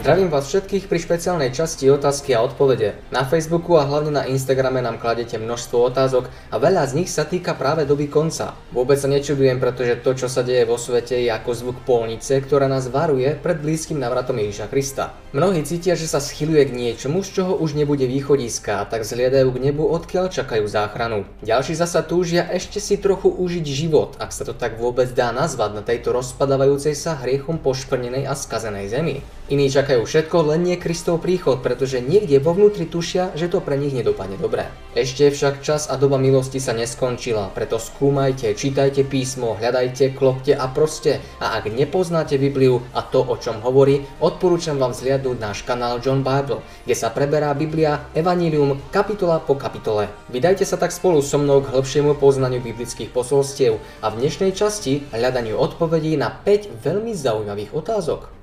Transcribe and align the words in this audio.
Zdravím 0.00 0.32
vás 0.32 0.48
všetkých 0.48 0.88
pri 0.88 0.96
špeciálnej 0.96 1.52
časti 1.52 1.92
otázky 1.92 2.32
a 2.32 2.40
odpovede. 2.40 2.96
Na 3.12 3.28
Facebooku 3.28 3.76
a 3.76 3.84
hlavne 3.84 4.08
na 4.08 4.24
Instagrame 4.24 4.80
nám 4.80 4.96
kladete 4.96 5.36
množstvo 5.36 5.76
otázok 5.92 6.32
a 6.48 6.56
veľa 6.56 6.88
z 6.88 7.04
nich 7.04 7.12
sa 7.12 7.28
týka 7.28 7.52
práve 7.52 7.84
doby 7.84 8.08
konca. 8.08 8.56
Vôbec 8.72 8.96
sa 8.96 9.12
nečudujem, 9.12 9.60
pretože 9.60 10.00
to, 10.00 10.16
čo 10.16 10.32
sa 10.32 10.40
deje 10.40 10.64
vo 10.64 10.80
svete, 10.80 11.20
je 11.20 11.28
ako 11.28 11.52
zvuk 11.52 11.84
polnice, 11.84 12.40
ktorá 12.40 12.64
nás 12.64 12.88
varuje 12.88 13.28
pred 13.44 13.60
blízkym 13.60 14.00
návratom 14.00 14.40
Ježiša 14.40 14.72
Krista. 14.72 15.12
Mnohí 15.36 15.60
cítia, 15.68 15.92
že 16.00 16.08
sa 16.08 16.16
schyluje 16.16 16.72
k 16.72 16.76
niečomu, 16.80 17.20
z 17.20 17.36
čoho 17.36 17.60
už 17.60 17.76
nebude 17.76 18.08
východiska, 18.08 18.88
tak 18.88 19.04
zhliadajú 19.04 19.52
k 19.52 19.62
nebu, 19.68 19.84
odkiaľ 19.84 20.32
čakajú 20.32 20.64
záchranu. 20.64 21.28
Ďalší 21.44 21.76
zasa 21.76 22.00
túžia 22.00 22.48
ešte 22.48 22.80
si 22.80 22.96
trochu 22.96 23.28
užiť 23.28 23.68
život, 23.68 24.16
ak 24.16 24.32
sa 24.32 24.48
to 24.48 24.56
tak 24.56 24.80
vôbec 24.80 25.12
dá 25.12 25.28
nazvať 25.28 25.70
na 25.76 25.84
tejto 25.84 26.16
rozpadávajúcej 26.16 26.96
sa 26.96 27.20
hriechom 27.20 27.60
poškvrnenej 27.60 28.24
a 28.24 28.32
skazenej 28.32 28.88
zemi. 28.88 29.20
Iní 29.50 29.66
čakajú 29.66 29.89
všetko, 29.98 30.54
len 30.54 30.62
nie 30.62 30.78
Kristov 30.78 31.18
príchod, 31.18 31.58
pretože 31.58 31.98
niekde 31.98 32.38
vo 32.38 32.54
vnútri 32.54 32.86
tušia, 32.86 33.34
že 33.34 33.50
to 33.50 33.58
pre 33.58 33.74
nich 33.74 33.90
nedopadne 33.90 34.38
dobre. 34.38 34.70
Ešte 34.94 35.34
však 35.34 35.66
čas 35.66 35.90
a 35.90 35.98
doba 35.98 36.20
milosti 36.22 36.62
sa 36.62 36.70
neskončila, 36.70 37.50
preto 37.50 37.82
skúmajte, 37.82 38.54
čítajte 38.54 39.02
písmo, 39.02 39.58
hľadajte, 39.58 40.14
klopte 40.14 40.54
a 40.54 40.70
proste. 40.70 41.18
A 41.42 41.58
ak 41.58 41.72
nepoznáte 41.74 42.38
Bibliu 42.38 42.84
a 42.94 43.02
to, 43.02 43.26
o 43.26 43.34
čom 43.34 43.58
hovorí, 43.64 44.06
odporúčam 44.22 44.78
vám 44.78 44.94
zliadnúť 44.94 45.38
náš 45.42 45.66
kanál 45.66 45.98
John 45.98 46.22
Bible, 46.22 46.62
kde 46.86 46.94
sa 46.94 47.10
preberá 47.10 47.50
Biblia, 47.58 48.06
Evanílium, 48.14 48.78
kapitola 48.94 49.42
po 49.42 49.58
kapitole. 49.58 50.06
Vydajte 50.30 50.62
sa 50.62 50.78
tak 50.78 50.94
spolu 50.94 51.18
so 51.24 51.40
mnou 51.42 51.64
k 51.64 51.72
hĺbšiemu 51.74 52.14
poznaniu 52.20 52.62
biblických 52.62 53.10
posolstiev 53.10 53.82
a 54.04 54.12
v 54.12 54.18
dnešnej 54.22 54.52
časti 54.54 55.08
hľadaniu 55.10 55.56
odpovedí 55.56 56.20
na 56.20 56.30
5 56.30 56.84
veľmi 56.84 57.16
zaujímavých 57.16 57.72
otázok. 57.72 58.40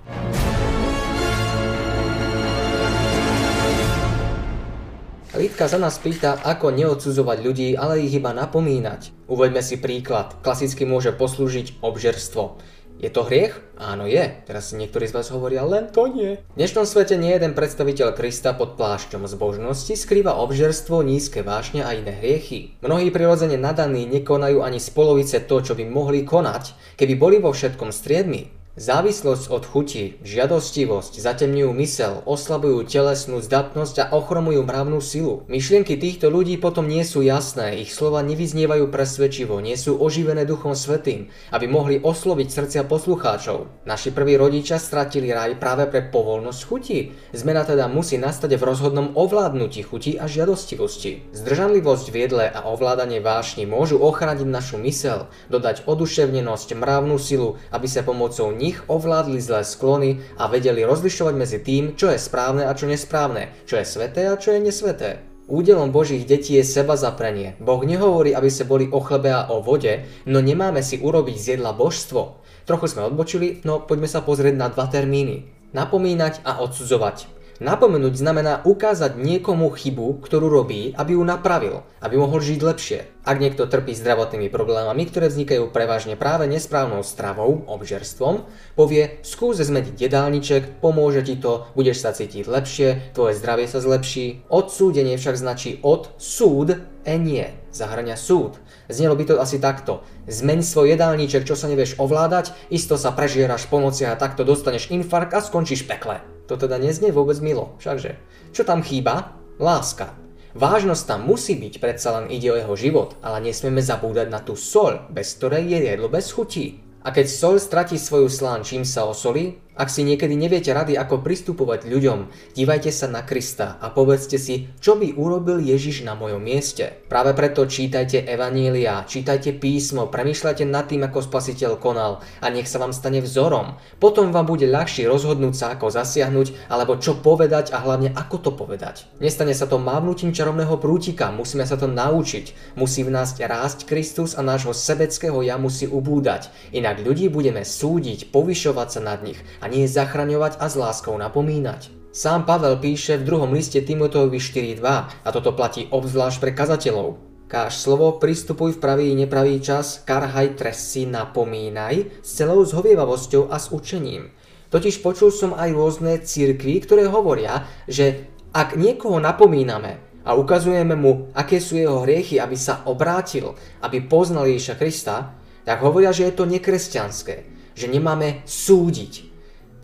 Lidka 5.37 5.69
sa 5.69 5.77
nás 5.77 6.01
pýta, 6.01 6.41
ako 6.41 6.73
neodsudzovať 6.73 7.37
ľudí, 7.45 7.77
ale 7.77 8.01
ich 8.01 8.17
iba 8.17 8.33
napomínať. 8.33 9.13
Uveďme 9.29 9.61
si 9.61 9.77
príklad. 9.77 10.33
Klasicky 10.41 10.81
môže 10.81 11.13
poslúžiť 11.13 11.77
obžerstvo. 11.85 12.57
Je 12.97 13.13
to 13.13 13.21
hriech? 13.21 13.53
Áno 13.77 14.09
je. 14.09 14.25
Teraz 14.49 14.73
si 14.73 14.81
niektorí 14.81 15.05
z 15.05 15.13
vás 15.13 15.29
hovoria, 15.29 15.61
len 15.61 15.93
to 15.93 16.09
nie. 16.09 16.41
V 16.41 16.57
dnešnom 16.57 16.89
svete 16.89 17.13
nie 17.21 17.29
jeden 17.29 17.53
predstaviteľ 17.53 18.17
Krista 18.17 18.57
pod 18.57 18.81
plášťom 18.81 19.29
zbožnosti 19.29 19.93
skrýva 19.93 20.33
obžerstvo, 20.41 21.05
nízke 21.05 21.45
vášne 21.45 21.85
a 21.85 21.93
iné 21.93 22.17
hriechy. 22.17 22.73
Mnohí 22.81 23.13
prirodzene 23.13 23.61
nadaní 23.61 24.09
nekonajú 24.09 24.65
ani 24.65 24.81
z 24.81 24.89
polovice 24.89 25.37
to, 25.45 25.61
čo 25.61 25.77
by 25.77 25.85
mohli 25.85 26.25
konať, 26.25 26.97
keby 26.97 27.13
boli 27.13 27.37
vo 27.37 27.53
všetkom 27.53 27.93
striedmi. 27.93 28.56
Závislosť 28.77 29.49
od 29.49 29.65
chuti, 29.65 30.21
žiadostivosť 30.21 31.17
zatemňujú 31.17 31.71
mysel, 31.81 32.21
oslabujú 32.29 32.85
telesnú 32.85 33.41
zdatnosť 33.41 34.05
a 34.05 34.05
ochromujú 34.13 34.61
mravnú 34.61 35.01
silu. 35.01 35.49
Myšlienky 35.49 35.97
týchto 35.97 36.29
ľudí 36.29 36.61
potom 36.61 36.85
nie 36.85 37.01
sú 37.01 37.25
jasné, 37.25 37.81
ich 37.81 37.89
slova 37.89 38.21
nevyznievajú 38.21 38.93
presvedčivo, 38.93 39.57
nie 39.65 39.73
sú 39.73 39.97
oživené 39.97 40.45
Duchom 40.45 40.77
Svetým, 40.77 41.33
aby 41.49 41.65
mohli 41.65 41.97
osloviť 41.97 42.47
srdcia 42.53 42.85
poslucháčov. 42.85 43.89
Naši 43.89 44.13
prví 44.13 44.37
rodičia 44.37 44.77
stratili 44.77 45.33
raj 45.33 45.57
práve 45.57 45.89
pre 45.89 46.05
povolnosť 46.13 46.61
chuti. 46.69 47.17
Zmena 47.33 47.65
teda 47.65 47.89
musí 47.89 48.21
nastať 48.21 48.61
v 48.61 48.67
rozhodnom 48.77 49.17
ovládnutí 49.17 49.89
chuti 49.89 50.21
a 50.21 50.29
žiadostivosti. 50.29 51.33
Zdržanlivosť 51.33 52.13
v 52.13 52.15
jedle 52.29 52.45
a 52.45 52.61
ovládanie 52.69 53.25
vášni 53.25 53.65
môžu 53.65 53.97
ochrániť 53.97 54.45
našu 54.45 54.77
mysel, 54.85 55.33
dodať 55.49 55.81
oduševnenosť, 55.89 56.77
mravnú 56.77 57.17
silu, 57.17 57.57
aby 57.73 57.89
sa 57.89 58.05
pomocou 58.05 58.53
nich 58.67 58.83
ovládli 58.91 59.39
zlé 59.39 59.63
sklony 59.63 60.19
a 60.35 60.51
vedeli 60.51 60.83
rozlišovať 60.83 61.33
medzi 61.39 61.63
tým, 61.63 61.95
čo 61.95 62.11
je 62.11 62.19
správne 62.19 62.67
a 62.67 62.75
čo 62.75 62.91
nesprávne, 62.91 63.55
čo 63.63 63.79
je 63.79 63.87
sveté 63.87 64.27
a 64.27 64.35
čo 64.35 64.51
je 64.51 64.59
nesveté. 64.59 65.23
Údelom 65.47 65.95
Božích 65.95 66.27
detí 66.27 66.59
je 66.59 66.67
seba 66.67 66.99
zaprenie. 66.99 67.55
Boh 67.63 67.79
nehovorí, 67.79 68.35
aby 68.35 68.51
sa 68.51 68.67
boli 68.67 68.91
o 68.91 68.99
chlebe 68.99 69.31
a 69.31 69.47
o 69.47 69.63
vode, 69.63 70.03
no 70.27 70.43
nemáme 70.43 70.83
si 70.83 70.99
urobiť 70.99 71.37
z 71.39 71.45
jedla 71.55 71.71
božstvo. 71.71 72.43
Trochu 72.67 72.91
sme 72.91 73.07
odbočili, 73.07 73.63
no 73.63 73.79
poďme 73.79 74.11
sa 74.11 74.19
pozrieť 74.19 74.59
na 74.59 74.67
dva 74.67 74.91
termíny. 74.91 75.47
Napomínať 75.71 76.43
a 76.43 76.59
odsudzovať. 76.59 77.36
Napomenúť 77.57 78.21
znamená 78.21 78.61
ukázať 78.61 79.17
niekomu 79.17 79.73
chybu, 79.73 80.21
ktorú 80.21 80.45
robí, 80.45 80.93
aby 80.93 81.17
ju 81.17 81.23
napravil, 81.25 81.81
aby 82.05 82.13
mohol 82.13 82.37
žiť 82.37 82.59
lepšie. 82.61 82.99
Ak 83.25 83.41
niekto 83.41 83.65
trpí 83.65 83.97
zdravotnými 83.97 84.53
problémami, 84.53 85.09
ktoré 85.09 85.33
vznikajú 85.33 85.73
prevažne 85.73 86.13
práve 86.13 86.45
nesprávnou 86.45 87.01
stravou, 87.01 87.65
obžerstvom, 87.65 88.45
povie, 88.77 89.19
skús 89.25 89.57
zmeniť 89.57 89.97
jedálniček, 89.97 90.79
pomôže 90.85 91.25
ti 91.25 91.33
to, 91.33 91.65
budeš 91.73 92.05
sa 92.05 92.13
cítiť 92.13 92.45
lepšie, 92.45 93.17
tvoje 93.17 93.33
zdravie 93.33 93.65
sa 93.65 93.81
zlepší. 93.81 94.45
Odsúdenie 94.53 95.17
však 95.17 95.35
značí 95.35 95.81
od 95.81 96.13
súd, 96.21 96.77
e 97.03 97.15
nie, 97.17 97.51
zahrania 97.73 98.15
súd. 98.15 98.61
Znelo 98.87 99.19
by 99.19 99.23
to 99.27 99.35
asi 99.39 99.59
takto. 99.59 100.03
Zmeň 100.31 100.63
svoj 100.63 100.95
jedálniček, 100.95 101.43
čo 101.43 101.59
sa 101.59 101.67
nevieš 101.67 101.99
ovládať, 101.99 102.55
isto 102.71 102.95
sa 102.95 103.11
prežieraš 103.11 103.67
po 103.67 103.83
nociach 103.83 104.15
a 104.15 104.19
takto 104.19 104.47
dostaneš 104.47 104.91
infarkt 104.95 105.35
a 105.35 105.43
skončíš 105.43 105.83
pekle. 105.83 106.23
To 106.47 106.55
teda 106.55 106.79
neznie 106.79 107.11
vôbec 107.11 107.35
milo, 107.43 107.75
všakže. 107.83 108.15
Čo 108.55 108.63
tam 108.63 108.79
chýba? 108.79 109.35
Láska. 109.59 110.15
Vážnosť 110.55 111.03
tam 111.05 111.27
musí 111.27 111.59
byť, 111.59 111.83
predsa 111.83 112.17
len 112.17 112.31
ide 112.31 112.49
o 112.49 112.57
jeho 112.57 112.75
život, 112.79 113.19
ale 113.19 113.43
nesmieme 113.43 113.83
zabúdať 113.83 114.31
na 114.31 114.39
tú 114.39 114.55
sol, 114.55 115.05
bez 115.11 115.35
ktorej 115.35 115.67
je 115.67 115.79
jedlo 115.91 116.07
bez 116.07 116.31
chutí. 116.31 116.81
A 117.03 117.13
keď 117.13 117.27
sol 117.29 117.55
stratí 117.61 117.99
svoju 117.99 118.31
slán, 118.31 118.65
čím 118.65 118.81
sa 118.81 119.05
osolí, 119.05 119.59
ak 119.77 119.93
si 119.93 120.01
niekedy 120.01 120.33
neviete 120.33 120.73
rady, 120.73 120.97
ako 120.97 121.21
pristupovať 121.21 121.85
ľuďom, 121.85 122.33
dívajte 122.57 122.89
sa 122.89 123.05
na 123.05 123.21
Krista 123.21 123.77
a 123.77 123.93
povedzte 123.93 124.41
si, 124.41 124.73
čo 124.81 124.97
by 124.97 125.13
urobil 125.13 125.61
Ježiš 125.61 126.01
na 126.01 126.17
mojom 126.17 126.41
mieste. 126.41 126.97
Práve 127.05 127.37
preto 127.37 127.69
čítajte 127.69 128.25
Evanília, 128.25 129.05
čítajte 129.05 129.53
písmo, 129.53 130.09
premýšľajte 130.09 130.65
nad 130.65 130.89
tým, 130.89 131.05
ako 131.05 131.29
spasiteľ 131.29 131.77
konal 131.77 132.25
a 132.41 132.49
nech 132.49 132.65
sa 132.65 132.81
vám 132.81 132.89
stane 132.89 133.21
vzorom. 133.21 133.77
Potom 134.01 134.33
vám 134.33 134.49
bude 134.49 134.65
ľahšie 134.65 135.05
rozhodnúť 135.05 135.53
sa, 135.53 135.65
ako 135.77 135.93
zasiahnuť, 135.93 136.73
alebo 136.73 136.97
čo 136.97 137.13
povedať 137.21 137.69
a 137.69 137.77
hlavne 137.85 138.09
ako 138.17 138.35
to 138.41 138.51
povedať. 138.57 139.05
Nestane 139.21 139.53
sa 139.53 139.69
to 139.69 139.77
mávnutím 139.77 140.33
čarovného 140.33 140.81
prútika, 140.81 141.29
musíme 141.29 141.69
sa 141.69 141.77
to 141.77 141.85
naučiť. 141.85 142.73
Musí 142.73 143.05
v 143.05 143.13
nás 143.13 143.37
rásť 143.37 143.85
Kristus 143.85 144.33
a 144.33 144.41
nášho 144.41 144.73
sebeckého 144.73 145.45
ja 145.45 145.61
musí 145.61 145.85
ubúdať. 145.85 146.49
Inak 146.73 147.05
ľudí 147.05 147.29
budeme 147.29 147.61
súdiť, 147.61 148.33
povyšovať 148.33 148.87
sa 148.89 149.01
nad 149.05 149.21
nich 149.21 149.37
a 149.61 149.66
nie 149.67 149.85
zachraňovať 149.87 150.59
a 150.59 150.71
s 150.71 150.75
láskou 150.75 151.15
napomínať. 151.15 151.93
Sám 152.17 152.49
Pavel 152.49 152.81
píše 152.81 153.21
v 153.21 153.27
druhom 153.29 153.53
liste 153.53 153.77
Timoteovi 153.77 154.41
4.2 154.41 154.81
a 155.21 155.29
toto 155.29 155.53
platí 155.53 155.85
obzvlášť 155.93 156.41
pre 156.41 156.51
kazateľov. 156.55 157.21
Káž 157.47 157.79
slovo, 157.79 158.17
pristupuj 158.19 158.75
v 158.75 158.81
pravý 158.81 159.05
i 159.13 159.15
nepravý 159.15 159.61
čas, 159.63 160.03
karhaj, 160.03 160.59
tresi, 160.59 161.05
napomínaj 161.07 162.19
s 162.19 162.29
celou 162.41 162.65
zhovievavosťou 162.65 163.47
a 163.47 163.55
s 163.55 163.71
učením. 163.71 164.33
Totiž 164.67 164.99
počul 164.99 165.31
som 165.31 165.55
aj 165.55 165.71
rôzne 165.71 166.19
cirkvy, 166.19 166.83
ktoré 166.83 167.07
hovoria, 167.07 167.63
že 167.87 168.27
ak 168.51 168.75
niekoho 168.75 169.21
napomíname 169.21 170.01
a 170.27 170.35
ukazujeme 170.35 170.97
mu, 170.97 171.31
aké 171.31 171.63
sú 171.63 171.79
jeho 171.79 172.03
hriechy, 172.03 172.35
aby 172.35 172.59
sa 172.59 172.83
obrátil, 172.83 173.55
aby 173.79 174.03
poznal 174.03 174.43
Ježiša 174.49 174.75
Krista, 174.75 175.37
tak 175.63 175.79
hovoria, 175.79 176.11
že 176.11 176.27
je 176.27 176.33
to 176.35 176.49
nekresťanské, 176.49 177.35
že 177.77 177.87
nemáme 177.87 178.43
súdiť, 178.43 179.26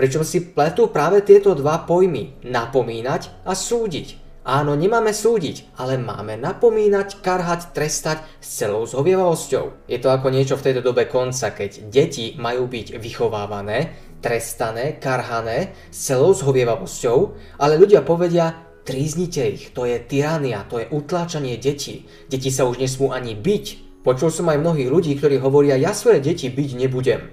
Pričom 0.03 0.27
si 0.27 0.43
pletú 0.43 0.91
práve 0.91 1.23
tieto 1.23 1.55
dva 1.55 1.87
pojmy, 1.87 2.43
napomínať 2.43 3.47
a 3.47 3.55
súdiť. 3.55 4.19
Áno, 4.43 4.75
nemáme 4.75 5.15
súdiť, 5.15 5.79
ale 5.79 5.95
máme 5.95 6.35
napomínať, 6.35 7.23
karhať, 7.23 7.71
trestať 7.71 8.19
s 8.43 8.59
celou 8.59 8.83
zhovievavosťou. 8.83 9.87
Je 9.87 9.95
to 10.03 10.11
ako 10.11 10.27
niečo 10.27 10.59
v 10.59 10.65
tejto 10.67 10.83
dobe 10.83 11.07
konca, 11.07 11.55
keď 11.55 11.87
deti 11.87 12.35
majú 12.35 12.67
byť 12.67 12.99
vychovávané, 12.99 13.95
trestané, 14.19 14.99
karhané 14.99 15.71
s 15.87 16.11
celou 16.11 16.35
zhovievavosťou, 16.35 17.17
ale 17.63 17.79
ľudia 17.79 18.03
povedia, 18.03 18.59
tríznite 18.83 19.55
ich, 19.55 19.71
to 19.71 19.87
je 19.87 20.03
tyrania, 20.03 20.67
to 20.67 20.83
je 20.83 20.91
utláčanie 20.91 21.55
detí. 21.55 22.11
Deti 22.27 22.51
sa 22.51 22.67
už 22.67 22.75
nesmú 22.75 23.15
ani 23.15 23.39
byť. 23.39 23.65
Počul 24.03 24.35
som 24.35 24.51
aj 24.51 24.59
mnohých 24.59 24.91
ľudí, 24.91 25.15
ktorí 25.15 25.39
hovoria, 25.39 25.79
ja 25.79 25.95
svoje 25.95 26.19
deti 26.19 26.51
byť 26.51 26.69
nebudem. 26.75 27.31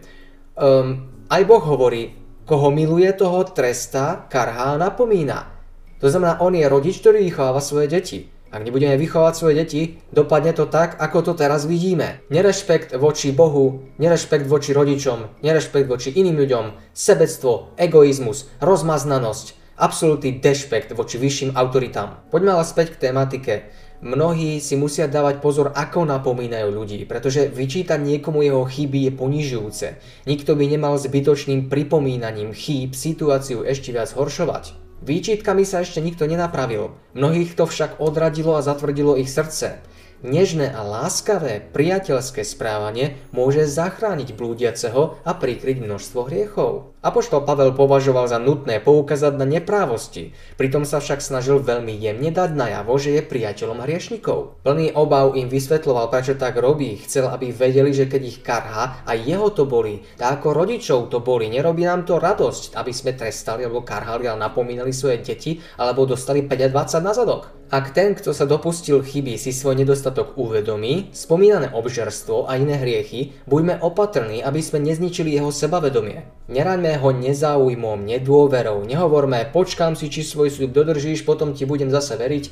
Um, 0.55 1.11
aj 1.27 1.43
Boh 1.51 1.67
hovorí, 1.67 2.21
Koho 2.51 2.75
miluje, 2.75 3.07
toho 3.15 3.47
tresta, 3.47 4.27
karhá 4.27 4.75
napomína. 4.75 5.55
To 6.03 6.11
znamená, 6.11 6.43
on 6.43 6.59
je 6.59 6.67
rodič, 6.67 6.99
ktorý 6.99 7.23
vychováva 7.23 7.63
svoje 7.63 7.87
deti. 7.87 8.27
Ak 8.51 8.67
nebudeme 8.67 8.99
vychovať 8.99 9.35
svoje 9.39 9.55
deti, 9.55 10.03
dopadne 10.11 10.51
to 10.51 10.67
tak, 10.67 10.99
ako 10.99 11.31
to 11.31 11.33
teraz 11.39 11.71
vidíme. 11.71 12.27
Nerešpekt 12.27 12.99
voči 12.99 13.31
Bohu, 13.31 13.87
nerešpekt 14.03 14.51
voči 14.51 14.75
rodičom, 14.75 15.47
nerešpekt 15.47 15.87
voči 15.87 16.11
iným 16.11 16.43
ľuďom, 16.43 16.91
sebectvo, 16.91 17.71
egoizmus, 17.79 18.51
rozmaznanosť 18.59 19.61
absolútny 19.81 20.43
dešpekt 20.43 20.93
voči 20.93 21.17
vyšším 21.17 21.57
autoritám. 21.57 22.21
Poďme 22.29 22.61
ale 22.61 22.69
späť 22.69 22.95
k 22.95 23.09
tematike. 23.09 23.55
Mnohí 24.01 24.65
si 24.65 24.81
musia 24.81 25.05
dávať 25.13 25.45
pozor, 25.45 25.77
ako 25.77 26.09
napomínajú 26.09 26.73
ľudí, 26.73 27.05
pretože 27.05 27.53
vyčítať 27.53 28.01
niekomu 28.01 28.41
jeho 28.41 28.65
chyby 28.65 29.05
je 29.05 29.13
ponižujúce. 29.13 29.87
Nikto 30.25 30.57
by 30.57 30.65
nemal 30.73 30.97
zbytočným 30.97 31.69
pripomínaním 31.69 32.57
chýb 32.57 32.97
situáciu 32.97 33.61
ešte 33.61 33.93
viac 33.93 34.09
horšovať. 34.17 34.73
Výčitkami 35.05 35.69
sa 35.69 35.85
ešte 35.85 36.01
nikto 36.01 36.25
nenapravil. 36.25 36.97
Mnohých 37.13 37.53
to 37.53 37.69
však 37.69 38.01
odradilo 38.01 38.57
a 38.57 38.65
zatvrdilo 38.65 39.21
ich 39.21 39.29
srdce. 39.29 39.85
Nežné 40.21 40.69
a 40.69 40.85
láskavé, 40.85 41.65
priateľské 41.73 42.45
správanie 42.45 43.17
môže 43.37 43.65
zachrániť 43.65 44.37
blúdiaceho 44.37 45.21
a 45.25 45.33
prikryť 45.33 45.81
množstvo 45.81 46.29
hriechov. 46.29 46.93
Apoštol 47.01 47.49
Pavel 47.49 47.73
považoval 47.73 48.29
za 48.29 48.37
nutné 48.37 48.77
poukázať 48.77 49.33
na 49.41 49.49
neprávosti, 49.49 50.37
pritom 50.61 50.85
sa 50.85 51.01
však 51.01 51.25
snažil 51.25 51.57
veľmi 51.57 51.97
jemne 51.97 52.29
dať 52.29 52.53
najavo, 52.53 52.93
že 53.01 53.17
je 53.17 53.25
priateľom 53.25 53.81
hriešnikov. 53.89 54.61
Plný 54.61 54.93
obav 54.93 55.33
im 55.33 55.49
vysvetloval, 55.49 56.13
prečo 56.13 56.37
tak 56.37 56.61
robí, 56.61 57.01
chcel, 57.01 57.33
aby 57.33 57.57
vedeli, 57.57 57.97
že 57.97 58.05
keď 58.05 58.21
ich 58.21 58.45
karha 58.45 59.01
a 59.09 59.17
jeho 59.17 59.49
to 59.49 59.65
boli, 59.65 60.05
tak 60.21 60.45
ako 60.45 60.53
rodičov 60.53 61.09
to 61.09 61.25
boli, 61.25 61.49
nerobí 61.49 61.89
nám 61.89 62.05
to 62.05 62.21
radosť, 62.21 62.77
aby 62.77 62.93
sme 62.93 63.17
trestali 63.17 63.65
alebo 63.65 63.81
karhali 63.81 64.29
a 64.29 64.37
napomínali 64.37 64.93
svoje 64.93 65.25
deti 65.25 65.57
alebo 65.81 66.05
dostali 66.05 66.45
5 66.45 66.53
20 66.69 67.01
na 67.01 67.17
zadok. 67.17 67.61
Ak 67.71 67.95
ten, 67.95 68.19
kto 68.19 68.35
sa 68.35 68.51
dopustil 68.51 68.99
chyby, 68.99 69.39
si 69.39 69.55
svoj 69.55 69.79
nedostatok 69.79 70.35
uvedomí, 70.35 71.15
spomínané 71.15 71.71
obžerstvo 71.71 72.51
a 72.51 72.59
iné 72.59 72.75
hriechy, 72.75 73.31
buďme 73.47 73.79
opatrní, 73.79 74.43
aby 74.43 74.59
sme 74.59 74.83
nezničili 74.83 75.39
jeho 75.39 75.55
sebavedomie. 75.55 76.27
Neraňme 76.51 76.90
ho 76.97 77.13
nezáujmom, 77.13 78.03
nedôverou, 78.09 78.83
nehovorme, 78.89 79.45
počkám 79.53 79.95
si, 79.95 80.09
či 80.09 80.25
svoj 80.25 80.49
sľub 80.49 80.73
dodržíš, 80.73 81.29
potom 81.29 81.53
ti 81.53 81.69
budem 81.69 81.93
zase 81.93 82.17
veriť. 82.17 82.45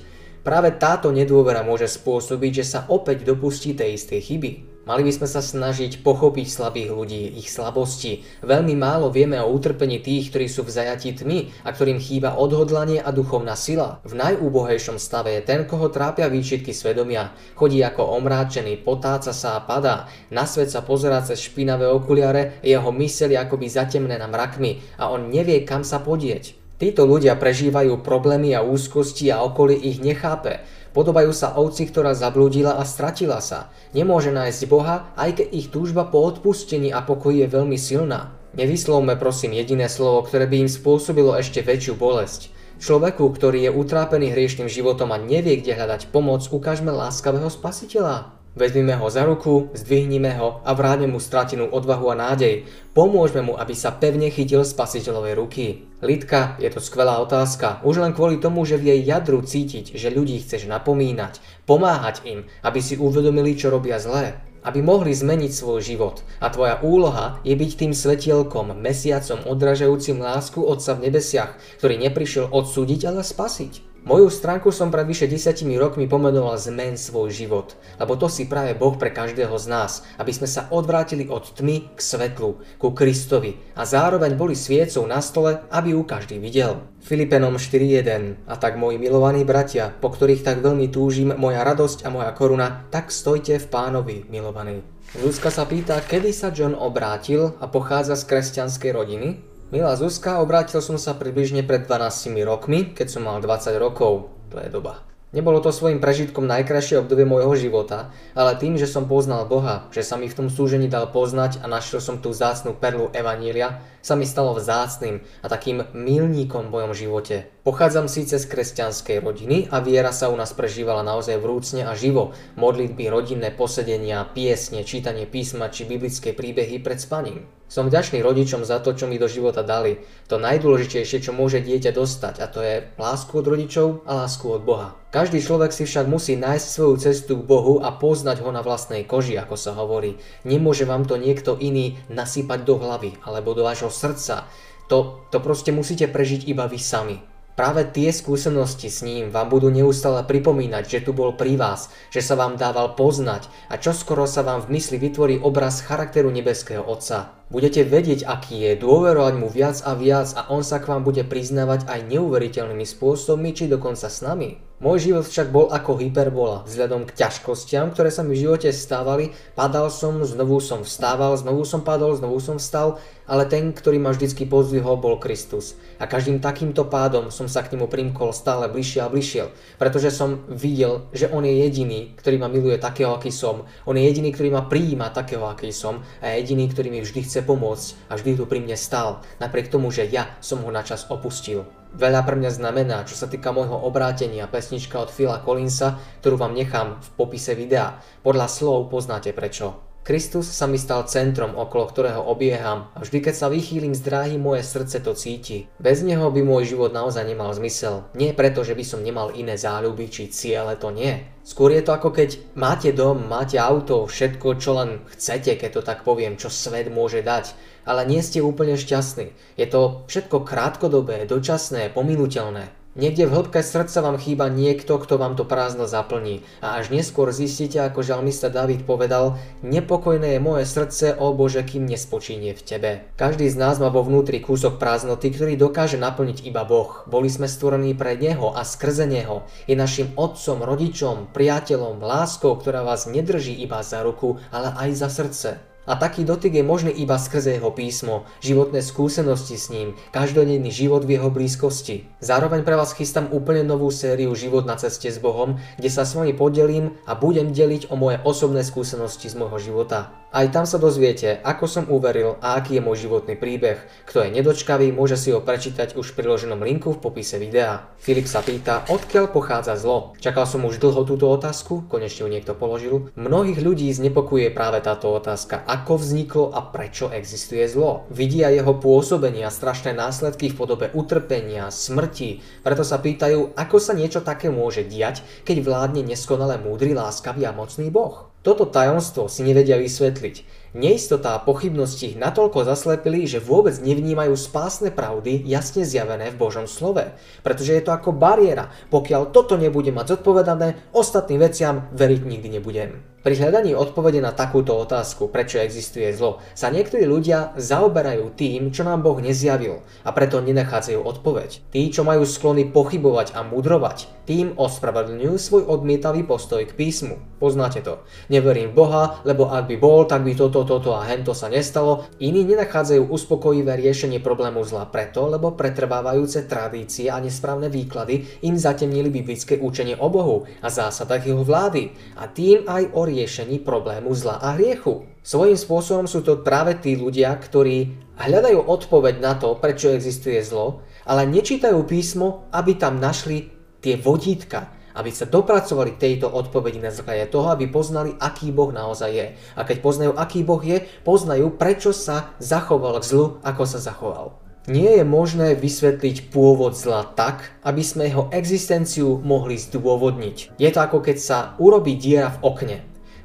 Práve 0.44 0.76
táto 0.76 1.11
nedôvera 1.11 1.64
môže 1.64 1.88
spôsobiť, 1.88 2.62
že 2.62 2.64
sa 2.69 2.81
opäť 2.87 3.25
dopustí 3.25 3.73
tej 3.73 3.96
istej 3.96 4.20
chyby. 4.23 4.50
Mali 4.88 5.05
by 5.05 5.12
sme 5.12 5.29
sa 5.29 5.44
snažiť 5.44 6.00
pochopiť 6.00 6.49
slabých 6.49 6.96
ľudí, 6.96 7.37
ich 7.37 7.52
slabosti. 7.52 8.25
Veľmi 8.40 8.73
málo 8.73 9.12
vieme 9.12 9.37
o 9.37 9.52
utrpení 9.52 10.00
tých, 10.00 10.32
ktorí 10.32 10.49
sú 10.49 10.64
v 10.64 10.73
zajatí 10.73 11.12
tmy 11.12 11.52
a 11.69 11.76
ktorým 11.76 12.00
chýba 12.00 12.40
odhodlanie 12.40 12.96
a 13.05 13.12
duchovná 13.12 13.52
sila. 13.52 14.00
V 14.08 14.17
najúbohejšom 14.17 14.96
stave 14.96 15.37
je 15.37 15.44
ten, 15.44 15.69
koho 15.69 15.93
trápia 15.93 16.32
výčitky 16.32 16.73
svedomia. 16.73 17.37
Chodí 17.52 17.85
ako 17.85 18.17
omráčený, 18.17 18.81
potáca 18.81 19.37
sa 19.37 19.61
a 19.61 19.64
padá. 19.69 20.08
Na 20.32 20.49
svet 20.49 20.73
sa 20.73 20.81
pozerá 20.81 21.20
cez 21.20 21.44
špinavé 21.44 21.84
okuliare, 21.84 22.56
jeho 22.64 22.88
myseľ 22.88 23.29
je 23.37 23.38
akoby 23.44 23.69
zatemnená 23.69 24.25
mrakmi 24.25 24.81
a 24.96 25.12
on 25.12 25.29
nevie, 25.29 25.69
kam 25.69 25.84
sa 25.84 26.00
podieť. 26.00 26.56
Títo 26.79 27.11
ľudia 27.11 27.34
prežívajú 27.34 28.06
problémy 28.06 28.55
a 28.55 28.62
úzkosti 28.62 29.34
a 29.34 29.43
okolie 29.43 29.82
ich 29.82 29.99
nechápe. 29.99 30.62
Podobajú 30.99 31.31
sa 31.31 31.55
ovci, 31.55 31.87
ktorá 31.87 32.11
zablúdila 32.11 32.75
a 32.75 32.83
stratila 32.83 33.39
sa. 33.39 33.71
Nemôže 33.95 34.35
nájsť 34.35 34.67
Boha, 34.67 35.15
aj 35.15 35.39
keď 35.39 35.47
ich 35.55 35.71
túžba 35.71 36.03
po 36.03 36.27
odpustení 36.27 36.91
a 36.91 37.06
pokoji 37.06 37.47
je 37.47 37.55
veľmi 37.55 37.79
silná. 37.79 38.35
Nevyslovme 38.59 39.15
prosím 39.15 39.55
jediné 39.55 39.87
slovo, 39.87 40.27
ktoré 40.27 40.50
by 40.50 40.67
im 40.67 40.71
spôsobilo 40.71 41.39
ešte 41.39 41.62
väčšiu 41.62 41.95
bolesť. 41.95 42.50
Človeku, 42.83 43.31
ktorý 43.31 43.71
je 43.71 43.77
utrápený 43.79 44.35
hriešným 44.35 44.67
životom 44.67 45.15
a 45.15 45.23
nevie, 45.23 45.62
kde 45.62 45.79
hľadať 45.79 46.11
pomoc, 46.11 46.43
ukážme 46.50 46.91
láskavého 46.91 47.47
spasiteľa. 47.47 48.38
Vezmime 48.58 48.99
ho 48.99 49.06
za 49.06 49.22
ruku, 49.22 49.70
zdvihnime 49.70 50.34
ho 50.34 50.58
a 50.66 50.75
vráťme 50.75 51.14
mu 51.14 51.22
stratenú 51.22 51.70
odvahu 51.70 52.10
a 52.10 52.19
nádej. 52.19 52.66
Pomôžme 52.90 53.46
mu, 53.46 53.55
aby 53.55 53.70
sa 53.70 53.94
pevne 53.94 54.34
chytil 54.34 54.66
spasiteľovej 54.66 55.34
ruky. 55.38 55.87
Lidka, 56.02 56.58
je 56.58 56.66
to 56.66 56.82
skvelá 56.82 57.22
otázka. 57.22 57.78
Už 57.87 58.02
len 58.02 58.10
kvôli 58.10 58.43
tomu, 58.43 58.66
že 58.66 58.75
v 58.75 58.90
jej 58.90 59.00
jadru 59.06 59.46
cítiť, 59.46 59.94
že 59.94 60.10
ľudí 60.10 60.43
chceš 60.43 60.66
napomínať, 60.66 61.38
pomáhať 61.70 62.26
im, 62.26 62.50
aby 62.66 62.82
si 62.82 62.99
uvedomili, 62.99 63.55
čo 63.55 63.70
robia 63.70 64.02
zlé 64.02 64.43
aby 64.58 64.84
mohli 64.84 65.16
zmeniť 65.16 65.49
svoj 65.55 65.81
život. 65.81 66.20
A 66.44 66.52
tvoja 66.52 66.82
úloha 66.84 67.40
je 67.40 67.56
byť 67.56 67.70
tým 67.78 67.93
svetielkom, 67.96 68.76
mesiacom 68.76 69.40
odražajúcim 69.49 70.20
lásku 70.20 70.60
Otca 70.60 70.93
v 70.93 71.08
nebesiach, 71.08 71.56
ktorý 71.81 71.96
neprišiel 71.96 72.52
odsúdiť, 72.52 73.08
ale 73.08 73.25
spasiť. 73.25 73.88
Moju 74.08 74.32
stránku 74.32 74.72
som 74.72 74.88
pred 74.88 75.05
vyše 75.05 75.28
desiatimi 75.28 75.76
rokmi 75.76 76.08
pomenoval 76.08 76.56
Zmen 76.56 76.96
svoj 76.96 77.28
život, 77.28 77.76
lebo 78.00 78.16
to 78.16 78.25
si 78.32 78.49
práve 78.49 78.72
Boh 78.72 78.96
pre 78.96 79.12
každého 79.12 79.52
z 79.60 79.69
nás, 79.69 80.00
aby 80.16 80.32
sme 80.32 80.49
sa 80.49 80.64
odvrátili 80.72 81.28
od 81.28 81.52
tmy 81.52 81.93
k 81.93 82.00
svetlu, 82.00 82.56
ku 82.81 82.96
Kristovi 82.96 83.60
a 83.76 83.84
zároveň 83.84 84.32
boli 84.32 84.56
sviecou 84.56 85.05
na 85.05 85.20
stole, 85.20 85.60
aby 85.69 85.93
ju 85.93 86.08
každý 86.08 86.40
videl. 86.40 86.88
Filipenom 87.05 87.60
4.1 87.60 88.49
A 88.49 88.56
tak 88.56 88.81
moji 88.81 88.96
milovaní 88.96 89.44
bratia, 89.44 89.93
po 89.93 90.08
ktorých 90.08 90.40
tak 90.40 90.64
veľmi 90.64 90.88
túžim, 90.88 91.37
moja 91.37 91.60
radosť 91.60 92.08
a 92.08 92.08
moja 92.08 92.32
koruna, 92.32 92.88
tak 92.88 93.12
stojte 93.12 93.60
v 93.60 93.66
pánovi, 93.69 94.25
milovaní. 94.32 94.81
Zuzka 95.20 95.52
sa 95.52 95.69
pýta, 95.69 96.00
kedy 96.00 96.32
sa 96.32 96.49
John 96.49 96.72
obrátil 96.72 97.60
a 97.60 97.69
pochádza 97.69 98.16
z 98.16 98.25
kresťanskej 98.25 98.90
rodiny? 98.96 99.48
Milá 99.69 99.93
Zuzka, 100.00 100.41
obrátil 100.41 100.81
som 100.81 100.97
sa 100.97 101.12
približne 101.12 101.61
pred 101.61 101.85
12 101.85 102.32
rokmi, 102.41 102.97
keď 102.97 103.12
som 103.12 103.29
mal 103.29 103.37
20 103.37 103.76
rokov. 103.76 104.32
To 104.49 104.56
je 104.65 104.73
doba. 104.73 105.05
Nebolo 105.29 105.61
to 105.61 105.69
svojim 105.76 106.00
prežitkom 106.00 106.49
najkrajšie 106.49 107.05
obdobie 107.05 107.29
môjho 107.29 107.53
života, 107.53 108.09
ale 108.32 108.56
tým, 108.56 108.81
že 108.81 108.88
som 108.88 109.05
poznal 109.05 109.44
Boha, 109.44 109.85
že 109.93 110.00
sa 110.00 110.17
mi 110.17 110.25
v 110.25 110.32
tom 110.32 110.49
súžení 110.49 110.88
dal 110.88 111.12
poznať 111.12 111.61
a 111.61 111.69
našiel 111.69 112.00
som 112.00 112.17
tú 112.17 112.32
zácnú 112.32 112.73
perlu 112.81 113.12
Evanília, 113.12 113.85
sa 114.00 114.17
mi 114.17 114.25
stalo 114.25 114.56
vzácným 114.56 115.20
a 115.44 115.47
takým 115.53 115.85
milníkom 115.93 116.73
v 116.73 116.73
mojom 116.73 116.93
živote. 116.97 117.53
Pochádzam 117.61 118.09
síce 118.09 118.41
z 118.41 118.49
kresťanskej 118.49 119.20
rodiny 119.20 119.69
a 119.69 119.85
viera 119.85 120.17
sa 120.17 120.32
u 120.32 120.37
nás 120.41 120.56
prežívala 120.56 121.05
naozaj 121.05 121.37
vrúcne 121.44 121.85
a 121.85 121.93
živo. 121.93 122.32
Modlitby, 122.56 123.12
rodinné 123.12 123.53
posedenia, 123.53 124.25
piesne, 124.32 124.81
čítanie 124.81 125.29
písma 125.29 125.69
či 125.69 125.85
biblické 125.85 126.32
príbehy 126.32 126.81
pred 126.81 127.05
spaním. 127.05 127.57
Som 127.69 127.93
vďačný 127.93 128.25
rodičom 128.25 128.65
za 128.65 128.81
to, 128.81 128.97
čo 128.97 129.05
mi 129.05 129.20
do 129.20 129.29
života 129.29 129.61
dali. 129.61 130.00
To 130.32 130.41
najdôležitejšie, 130.41 131.20
čo 131.20 131.37
môže 131.37 131.61
dieťa 131.61 131.93
dostať, 131.93 132.41
a 132.41 132.49
to 132.49 132.65
je 132.65 132.88
lásku 132.97 133.29
od 133.37 133.44
rodičov 133.44 134.09
a 134.09 134.25
lásku 134.25 134.49
od 134.49 134.65
Boha. 134.65 134.97
Každý 135.12 135.44
človek 135.44 135.76
si 135.76 135.85
však 135.85 136.09
musí 136.09 136.41
nájsť 136.41 136.65
svoju 136.65 136.97
cestu 136.97 137.37
k 137.37 137.44
Bohu 137.44 137.85
a 137.85 137.93
poznať 137.93 138.41
ho 138.41 138.49
na 138.49 138.65
vlastnej 138.65 139.05
koži, 139.05 139.37
ako 139.37 139.61
sa 139.61 139.76
hovorí. 139.76 140.17
Nemôže 140.49 140.88
vám 140.88 141.05
to 141.05 141.20
niekto 141.20 141.61
iný 141.61 142.00
nasypať 142.09 142.65
do 142.65 142.81
hlavy 142.81 143.20
alebo 143.29 143.53
do 143.53 143.69
vášho 143.69 143.93
srdca. 143.93 144.49
To, 144.88 145.29
to 145.29 145.37
proste 145.44 145.69
musíte 145.69 146.09
prežiť 146.09 146.49
iba 146.49 146.65
vy 146.65 146.81
sami. 146.81 147.20
Práve 147.53 147.85
tie 147.85 148.15
skúsenosti 148.15 148.88
s 148.88 149.05
ním 149.05 149.29
vám 149.35 149.50
budú 149.53 149.69
neustále 149.69 150.25
pripomínať, 150.25 150.85
že 150.88 151.03
tu 151.05 151.12
bol 151.12 151.35
pri 151.35 151.59
vás, 151.59 151.93
že 152.09 152.25
sa 152.25 152.39
vám 152.39 152.56
dával 152.56 152.96
poznať 152.96 153.51
a 153.69 153.77
čoskoro 153.77 154.25
sa 154.25 154.41
vám 154.46 154.65
v 154.65 154.79
mysli 154.79 154.96
vytvorí 154.96 155.43
obraz 155.43 155.82
charakteru 155.82 156.31
nebeského 156.31 156.87
Otca. 156.87 157.38
Budete 157.48 157.81
vedieť, 157.81 158.28
aký 158.28 158.60
je, 158.60 158.76
dôverovať 158.76 159.34
mu 159.40 159.48
viac 159.48 159.81
a 159.81 159.96
viac 159.96 160.36
a 160.36 160.52
on 160.52 160.60
sa 160.60 160.84
k 160.84 160.93
vám 160.93 161.00
bude 161.00 161.24
priznávať 161.24 161.88
aj 161.88 162.05
neuveriteľnými 162.12 162.84
spôsobmi, 162.84 163.56
či 163.56 163.72
dokonca 163.72 164.05
s 164.05 164.20
nami. 164.20 164.60
Môj 164.78 165.10
život 165.10 165.26
však 165.26 165.50
bol 165.50 165.67
ako 165.74 165.98
hyperbola, 165.98 166.62
vzhľadom 166.62 167.02
k 167.10 167.19
ťažkostiam, 167.19 167.90
ktoré 167.90 168.14
sa 168.14 168.22
mi 168.22 168.38
v 168.38 168.46
živote 168.46 168.70
stávali, 168.70 169.34
padal 169.58 169.90
som, 169.90 170.22
znovu 170.22 170.62
som 170.62 170.86
vstával, 170.86 171.34
znovu 171.34 171.67
som 171.67 171.82
padol, 171.82 172.14
znovu 172.14 172.38
som 172.38 172.62
vstal, 172.62 173.02
ale 173.26 173.50
ten, 173.50 173.74
ktorý 173.74 173.98
ma 173.98 174.14
vždycky 174.14 174.46
pozdvihol, 174.46 175.02
bol 175.02 175.19
Kristus. 175.19 175.74
A 175.98 176.06
každým 176.06 176.38
takýmto 176.38 176.86
pádom 176.86 177.34
som 177.34 177.50
sa 177.50 177.67
k 177.67 177.74
nemu 177.74 177.90
primkol 177.90 178.31
stále 178.31 178.70
bližšie 178.70 179.02
a 179.02 179.10
bližšie, 179.10 179.50
pretože 179.82 180.14
som 180.14 180.46
videl, 180.46 181.10
že 181.10 181.26
on 181.26 181.43
je 181.43 181.58
jediný, 181.58 182.14
ktorý 182.14 182.38
ma 182.38 182.46
miluje 182.46 182.78
takého, 182.78 183.19
aký 183.19 183.34
som, 183.34 183.67
on 183.82 183.98
je 183.98 184.06
jediný, 184.06 184.31
ktorý 184.31 184.55
ma 184.55 184.62
prijíma 184.62 185.10
takého, 185.10 185.43
aký 185.50 185.74
som 185.74 186.06
a 186.22 186.31
je 186.31 186.46
jediný, 186.46 186.70
ktorý 186.70 186.94
mi 186.94 187.02
vždy 187.02 187.26
chce 187.26 187.38
pomôcť 187.41 188.13
a 188.13 188.21
vždy 188.21 188.39
tu 188.39 188.45
pri 188.45 188.61
mne 188.61 188.77
stál, 188.77 189.25
napriek 189.41 189.73
tomu, 189.73 189.89
že 189.89 190.07
ja 190.07 190.37
som 190.45 190.61
ho 190.63 190.71
načas 190.71 191.09
opustil. 191.09 191.65
Veľa 191.97 192.21
pre 192.29 192.37
mňa 192.37 192.53
znamená, 192.53 192.97
čo 193.09 193.17
sa 193.17 193.27
týka 193.27 193.49
môjho 193.49 193.81
obrátenia, 193.81 194.45
pesnička 194.45 195.01
od 195.01 195.09
Phila 195.09 195.41
Collinsa, 195.41 195.97
ktorú 196.21 196.37
vám 196.37 196.53
nechám 196.53 197.01
v 197.01 197.09
popise 197.17 197.57
videa. 197.57 197.97
Podľa 198.21 198.47
slov 198.47 198.93
poznáte 198.93 199.33
prečo. 199.33 199.88
Kristus 200.08 200.48
sa 200.48 200.65
mi 200.65 200.81
stal 200.81 201.05
centrom, 201.05 201.53
okolo 201.53 201.84
ktorého 201.84 202.24
obieham 202.24 202.88
a 202.96 203.05
vždy 203.05 203.29
keď 203.29 203.34
sa 203.36 203.53
vychýlim 203.53 203.93
z 203.93 204.00
dráhy, 204.00 204.41
moje 204.41 204.65
srdce 204.65 205.05
to 205.05 205.12
cíti. 205.12 205.69
Bez 205.77 206.00
neho 206.00 206.32
by 206.32 206.41
môj 206.41 206.72
život 206.72 206.96
naozaj 206.96 207.29
nemal 207.29 207.53
zmysel. 207.53 208.08
Nie 208.17 208.32
preto, 208.32 208.65
že 208.65 208.72
by 208.72 208.84
som 208.88 209.05
nemal 209.05 209.36
iné 209.36 209.60
záľuby 209.60 210.08
či 210.08 210.32
ciele, 210.32 210.81
to 210.81 210.88
nie. 210.88 211.29
Skôr 211.44 211.77
je 211.77 211.84
to 211.84 211.93
ako 211.93 212.17
keď 212.17 212.41
máte 212.56 212.88
dom, 212.96 213.29
máte 213.29 213.60
auto, 213.60 214.08
všetko 214.08 214.56
čo 214.56 214.81
len 214.81 215.05
chcete, 215.12 215.60
keď 215.60 215.70
to 215.77 215.82
tak 215.84 216.08
poviem, 216.08 216.41
čo 216.41 216.48
svet 216.48 216.88
môže 216.88 217.20
dať 217.20 217.53
ale 217.88 218.05
nie 218.05 218.20
ste 218.20 218.44
úplne 218.44 218.77
šťastní. 218.77 219.32
Je 219.56 219.65
to 219.65 220.05
všetko 220.12 220.44
krátkodobé, 220.44 221.24
dočasné, 221.24 221.88
pominuteľné. 221.96 222.78
Niekde 222.98 223.31
v 223.31 223.34
hĺbke 223.38 223.62
srdca 223.62 224.02
vám 224.02 224.19
chýba 224.19 224.50
niekto, 224.50 224.98
kto 224.98 225.22
vám 225.22 225.38
to 225.38 225.46
prázdno 225.46 225.86
zaplní. 225.86 226.43
A 226.58 226.82
až 226.82 226.90
neskôr 226.90 227.31
zistíte, 227.31 227.78
ako 227.78 228.02
žalmista 228.02 228.50
David 228.50 228.82
povedal, 228.82 229.38
nepokojné 229.62 230.34
je 230.34 230.40
moje 230.43 230.67
srdce, 230.67 231.14
o 231.14 231.31
Bože, 231.31 231.62
kým 231.62 231.86
nespočínie 231.86 232.58
v 232.58 232.64
Tebe. 232.67 232.90
Každý 233.14 233.46
z 233.46 233.55
nás 233.55 233.78
má 233.78 233.86
vo 233.86 234.02
vnútri 234.02 234.43
kúsok 234.43 234.82
prázdnoty, 234.82 235.31
ktorý 235.31 235.55
dokáže 235.55 235.94
naplniť 235.94 236.43
iba 236.43 236.67
Boh. 236.67 237.06
Boli 237.06 237.31
sme 237.31 237.46
stvorení 237.46 237.94
pre 237.94 238.19
Neho 238.19 238.50
a 238.50 238.67
skrze 238.67 239.06
Neho. 239.06 239.46
Je 239.70 239.78
našim 239.78 240.10
otcom, 240.19 240.58
rodičom, 240.67 241.31
priateľom, 241.31 242.02
láskou, 242.02 242.58
ktorá 242.58 242.82
vás 242.82 243.06
nedrží 243.06 243.55
iba 243.62 243.78
za 243.86 244.02
ruku, 244.02 244.43
ale 244.50 244.74
aj 244.74 244.90
za 244.98 245.06
srdce. 245.06 245.50
A 245.89 245.97
taký 245.97 246.29
dotyk 246.29 246.53
je 246.53 246.61
možný 246.61 246.93
iba 247.01 247.17
skrze 247.17 247.57
jeho 247.57 247.73
písmo, 247.73 248.29
životné 248.45 248.85
skúsenosti 248.85 249.57
s 249.57 249.73
ním, 249.73 249.97
každodenný 250.13 250.69
život 250.69 251.09
v 251.09 251.17
jeho 251.17 251.33
blízkosti. 251.33 252.05
Zároveň 252.21 252.61
pre 252.61 252.77
vás 252.77 252.93
chystám 252.93 253.33
úplne 253.33 253.65
novú 253.65 253.89
sériu 253.89 254.37
Život 254.37 254.69
na 254.69 254.77
ceste 254.77 255.09
s 255.09 255.17
Bohom, 255.17 255.57
kde 255.81 255.89
sa 255.89 256.05
s 256.05 256.13
vami 256.13 256.37
podelím 256.37 256.93
a 257.09 257.17
budem 257.17 257.57
deliť 257.57 257.89
o 257.89 257.97
moje 257.97 258.21
osobné 258.21 258.61
skúsenosti 258.61 259.33
z 259.33 259.41
môjho 259.41 259.57
života. 259.57 260.13
Aj 260.29 260.44
tam 260.53 260.69
sa 260.69 260.77
dozviete, 260.77 261.41
ako 261.41 261.65
som 261.65 261.85
uveril 261.89 262.37
a 262.44 262.61
aký 262.61 262.77
je 262.77 262.85
môj 262.85 263.08
životný 263.08 263.32
príbeh. 263.32 263.81
Kto 264.05 264.29
je 264.29 264.37
nedočkavý, 264.37 264.93
môže 264.93 265.17
si 265.17 265.32
ho 265.32 265.41
prečítať 265.41 265.97
už 265.97 266.13
v 266.13 266.17
priloženom 266.20 266.61
linku 266.61 266.93
v 266.93 267.01
popise 267.01 267.41
videa. 267.41 267.89
Filip 267.97 268.29
sa 268.29 268.44
pýta, 268.44 268.85
odkiaľ 268.93 269.32
pochádza 269.32 269.81
zlo. 269.81 270.13
Čakal 270.20 270.44
som 270.44 270.69
už 270.69 270.85
dlho 270.85 271.08
túto 271.08 271.32
otázku, 271.32 271.89
konečne 271.89 272.29
ju 272.29 272.29
niekto 272.29 272.53
položil. 272.53 273.08
Mnohých 273.17 273.56
ľudí 273.56 273.89
znepokuje 273.89 274.53
práve 274.53 274.85
táto 274.85 275.08
otázka, 275.17 275.65
ako 275.65 275.97
vzniklo 275.97 276.53
a 276.53 276.61
prečo 276.61 277.08
existuje 277.08 277.65
zlo. 277.65 278.05
Vidia 278.13 278.53
jeho 278.53 278.77
pôsobenie 278.77 279.49
a 279.49 279.55
strašné 279.55 279.97
následky 279.97 280.53
v 280.53 280.61
podobe 280.61 280.93
utrpenia, 280.93 281.73
smrti, 281.73 282.44
preto 282.61 282.85
sa 282.85 283.01
pýtajú, 283.01 283.56
ako 283.56 283.77
sa 283.81 283.97
niečo 283.97 284.20
také 284.20 284.53
môže 284.53 284.85
diať, 284.85 285.25
keď 285.49 285.65
vládne 285.65 286.05
neskonale 286.05 286.61
múdry, 286.61 286.93
láskavý 286.93 287.49
a 287.49 287.56
mocný 287.56 287.89
Boh. 287.89 288.29
Toto 288.48 288.64
tajomstvo 288.64 289.28
si 289.28 289.44
nevedia 289.44 289.76
vysvetliť. 289.76 290.56
Neistota 290.72 291.36
a 291.36 291.44
pochybnosti 291.44 292.17
ich 292.17 292.17
natoľko 292.17 292.64
zaslepili, 292.64 293.28
že 293.28 293.44
vôbec 293.44 293.76
nevnímajú 293.76 294.32
spásne 294.40 294.88
pravdy 294.88 295.44
jasne 295.44 295.84
zjavené 295.84 296.32
v 296.32 296.40
Božom 296.40 296.64
slove. 296.64 297.12
Pretože 297.44 297.76
je 297.76 297.84
to 297.84 297.93
ako 297.93 298.17
bariéra. 298.17 298.72
Pokiaľ 298.88 299.36
toto 299.36 299.60
nebude 299.60 299.93
mať 299.93 300.17
zodpovedané, 300.17 300.81
ostatným 300.96 301.44
veciam 301.44 301.93
veriť 301.93 302.20
nikdy 302.24 302.48
nebudem. 302.56 302.96
Pri 303.19 303.34
hľadaní 303.34 303.75
odpovede 303.75 304.22
na 304.22 304.31
takúto 304.31 304.79
otázku, 304.79 305.27
prečo 305.27 305.58
existuje 305.58 306.06
zlo, 306.15 306.39
sa 306.55 306.70
niektorí 306.70 307.03
ľudia 307.03 307.51
zaoberajú 307.58 308.31
tým, 308.39 308.70
čo 308.70 308.87
nám 308.87 309.03
Boh 309.03 309.19
nezjavil 309.19 309.82
a 310.06 310.15
preto 310.15 310.39
nenachádzajú 310.39 311.03
odpoveď. 311.03 311.51
Tí, 311.75 311.91
čo 311.91 312.06
majú 312.06 312.22
sklony 312.22 312.70
pochybovať 312.70 313.34
a 313.34 313.43
mudrovať, 313.43 314.06
tým 314.22 314.55
ospravedlňujú 314.55 315.34
svoj 315.34 315.63
odmietavý 315.67 316.22
postoj 316.22 316.63
k 316.63 316.77
písmu. 316.79 317.19
Poznáte 317.43 317.82
to. 317.82 318.06
Neverím 318.31 318.70
Boha, 318.70 319.19
lebo 319.27 319.51
ak 319.51 319.67
by 319.67 319.77
bol, 319.82 320.06
tak 320.06 320.22
by 320.22 320.39
toto, 320.39 320.63
toto 320.63 320.94
a 320.94 321.03
hento 321.10 321.34
sa 321.34 321.51
nestalo. 321.51 322.06
Iní 322.22 322.46
nenachádzajú 322.46 323.08
uspokojivé 323.08 323.75
riešenie 323.82 324.22
problému 324.22 324.63
zla 324.63 324.87
preto, 324.87 325.27
lebo 325.27 325.58
pretrvávajúce 325.58 326.46
tradície 326.46 327.10
a 327.10 327.19
nesprávne 327.19 327.67
výklady 327.72 328.44
im 328.46 328.55
zatemnili 328.55 329.10
biblické 329.10 329.58
učenie 329.58 329.98
o 329.98 330.06
Bohu 330.06 330.46
a 330.63 330.69
zásadách 330.70 331.25
jeho 331.25 331.43
vlády 331.43 331.96
a 332.20 332.29
tým 332.29 332.69
aj 332.69 332.94
o 332.94 333.07
riešení 333.08 333.65
problému 333.65 334.12
zla 334.12 334.36
a 334.38 334.55
hriechu. 334.55 335.08
Svojím 335.24 335.56
spôsobom 335.56 336.05
sú 336.05 336.20
to 336.20 336.44
práve 336.44 336.77
tí 336.79 336.94
ľudia, 336.94 337.32
ktorí 337.32 337.96
hľadajú 338.20 338.69
odpoveď 338.69 339.24
na 339.24 339.32
to, 339.41 339.56
prečo 339.56 339.91
existuje 339.91 340.44
zlo, 340.44 340.84
ale 341.08 341.24
nečítajú 341.24 341.81
písmo, 341.88 342.46
aby 342.53 342.77
tam 342.77 343.00
našli 343.00 343.48
tie 343.81 343.96
vodítka, 343.96 344.69
aby 344.98 345.15
sa 345.15 345.31
dopracovali 345.31 345.94
tejto 345.96 346.27
odpovedi 346.27 346.82
na 346.82 346.91
základe 346.91 347.31
toho, 347.31 347.55
aby 347.55 347.70
poznali, 347.70 348.19
aký 348.19 348.50
Boh 348.50 348.74
naozaj 348.74 349.10
je. 349.15 349.27
A 349.55 349.62
keď 349.62 349.79
poznajú, 349.79 350.12
aký 350.19 350.43
Boh 350.43 350.60
je, 350.60 350.84
poznajú, 351.06 351.55
prečo 351.55 351.94
sa 351.94 352.34
zachoval 352.43 352.98
k 353.00 353.08
zlu, 353.08 353.24
ako 353.46 353.62
sa 353.65 353.79
zachoval. 353.79 354.48
Nie 354.69 355.00
je 355.00 355.05
možné 355.08 355.56
vysvetliť 355.56 356.29
pôvod 356.29 356.77
zla 356.77 357.08
tak, 357.17 357.56
aby 357.65 357.81
sme 357.81 358.05
jeho 358.05 358.29
existenciu 358.29 359.17
mohli 359.24 359.56
zdôvodniť. 359.56 360.60
Je 360.60 360.69
to 360.69 360.84
ako 360.84 361.00
keď 361.00 361.17
sa 361.17 361.38
urobí 361.56 361.96
diera 361.96 362.29
v 362.36 362.38
okne. 362.44 362.79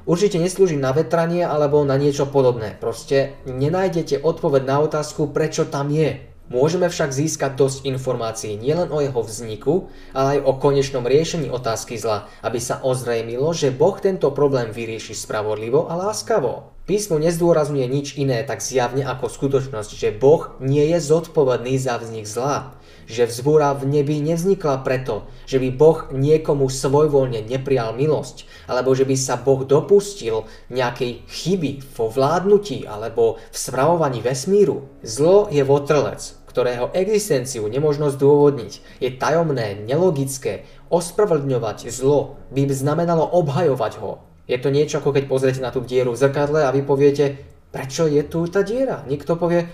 Určite 0.04 0.36
neslúži 0.36 0.76
na 0.76 0.92
vetranie 0.92 1.48
alebo 1.48 1.80
na 1.80 1.96
niečo 1.96 2.28
podobné. 2.28 2.76
Proste 2.76 3.40
nenájdete 3.48 4.20
odpoveď 4.20 4.62
na 4.68 4.76
otázku, 4.84 5.32
prečo 5.32 5.64
tam 5.64 5.88
je. 5.88 6.20
Môžeme 6.52 6.92
však 6.92 7.08
získať 7.08 7.56
dosť 7.56 7.88
informácií 7.88 8.52
nielen 8.60 8.92
o 8.92 9.00
jeho 9.00 9.16
vzniku, 9.24 9.88
ale 10.12 10.36
aj 10.36 10.40
o 10.44 10.52
konečnom 10.60 11.08
riešení 11.08 11.48
otázky 11.48 11.96
zla, 11.96 12.28
aby 12.44 12.60
sa 12.60 12.84
ozrejmilo, 12.84 13.48
že 13.56 13.72
Boh 13.72 13.96
tento 13.96 14.28
problém 14.28 14.68
vyrieši 14.68 15.16
spravodlivo 15.16 15.88
a 15.88 15.96
láskavo. 15.96 16.76
Písmo 16.84 17.16
nezdôrazňuje 17.16 17.86
nič 17.88 18.20
iné 18.20 18.44
tak 18.44 18.60
zjavne 18.60 19.08
ako 19.08 19.32
skutočnosť, 19.32 19.90
že 19.96 20.12
Boh 20.12 20.52
nie 20.60 20.84
je 20.92 21.00
zodpovedný 21.00 21.80
za 21.80 21.96
vznik 21.96 22.28
zla 22.28 22.76
že 23.04 23.28
vzbúra 23.28 23.76
v 23.76 24.00
nebi 24.00 24.20
nevznikla 24.20 24.80
preto, 24.80 25.28
že 25.44 25.60
by 25.60 25.68
Boh 25.76 25.98
niekomu 26.12 26.68
svojvoľne 26.72 27.44
neprijal 27.44 27.92
milosť, 27.92 28.48
alebo 28.68 28.96
že 28.96 29.04
by 29.04 29.16
sa 29.16 29.36
Boh 29.36 29.62
dopustil 29.64 30.48
nejakej 30.72 31.24
chyby 31.28 31.84
vo 31.96 32.08
vládnutí 32.08 32.88
alebo 32.88 33.36
v 33.52 33.56
spravovaní 33.56 34.24
vesmíru. 34.24 34.88
Zlo 35.04 35.48
je 35.52 35.60
votrlec, 35.62 36.34
ktorého 36.48 36.90
existenciu 36.96 37.68
nemožno 37.68 38.08
zdôvodniť. 38.08 39.02
Je 39.02 39.10
tajomné, 39.12 39.84
nelogické. 39.84 40.64
Ospravedlňovať 40.88 41.90
zlo 41.90 42.38
by 42.54 42.70
znamenalo 42.70 43.26
obhajovať 43.26 43.92
ho. 44.00 44.22
Je 44.44 44.60
to 44.60 44.68
niečo 44.68 45.00
ako 45.00 45.16
keď 45.16 45.24
pozriete 45.26 45.60
na 45.64 45.72
tú 45.72 45.80
dieru 45.80 46.12
v 46.12 46.20
zrkadle 46.20 46.68
a 46.68 46.70
vy 46.70 46.84
poviete, 46.84 47.40
prečo 47.72 48.04
je 48.04 48.20
tu 48.28 48.44
tá 48.46 48.60
diera? 48.60 49.02
Niekto 49.08 49.40
povie, 49.40 49.66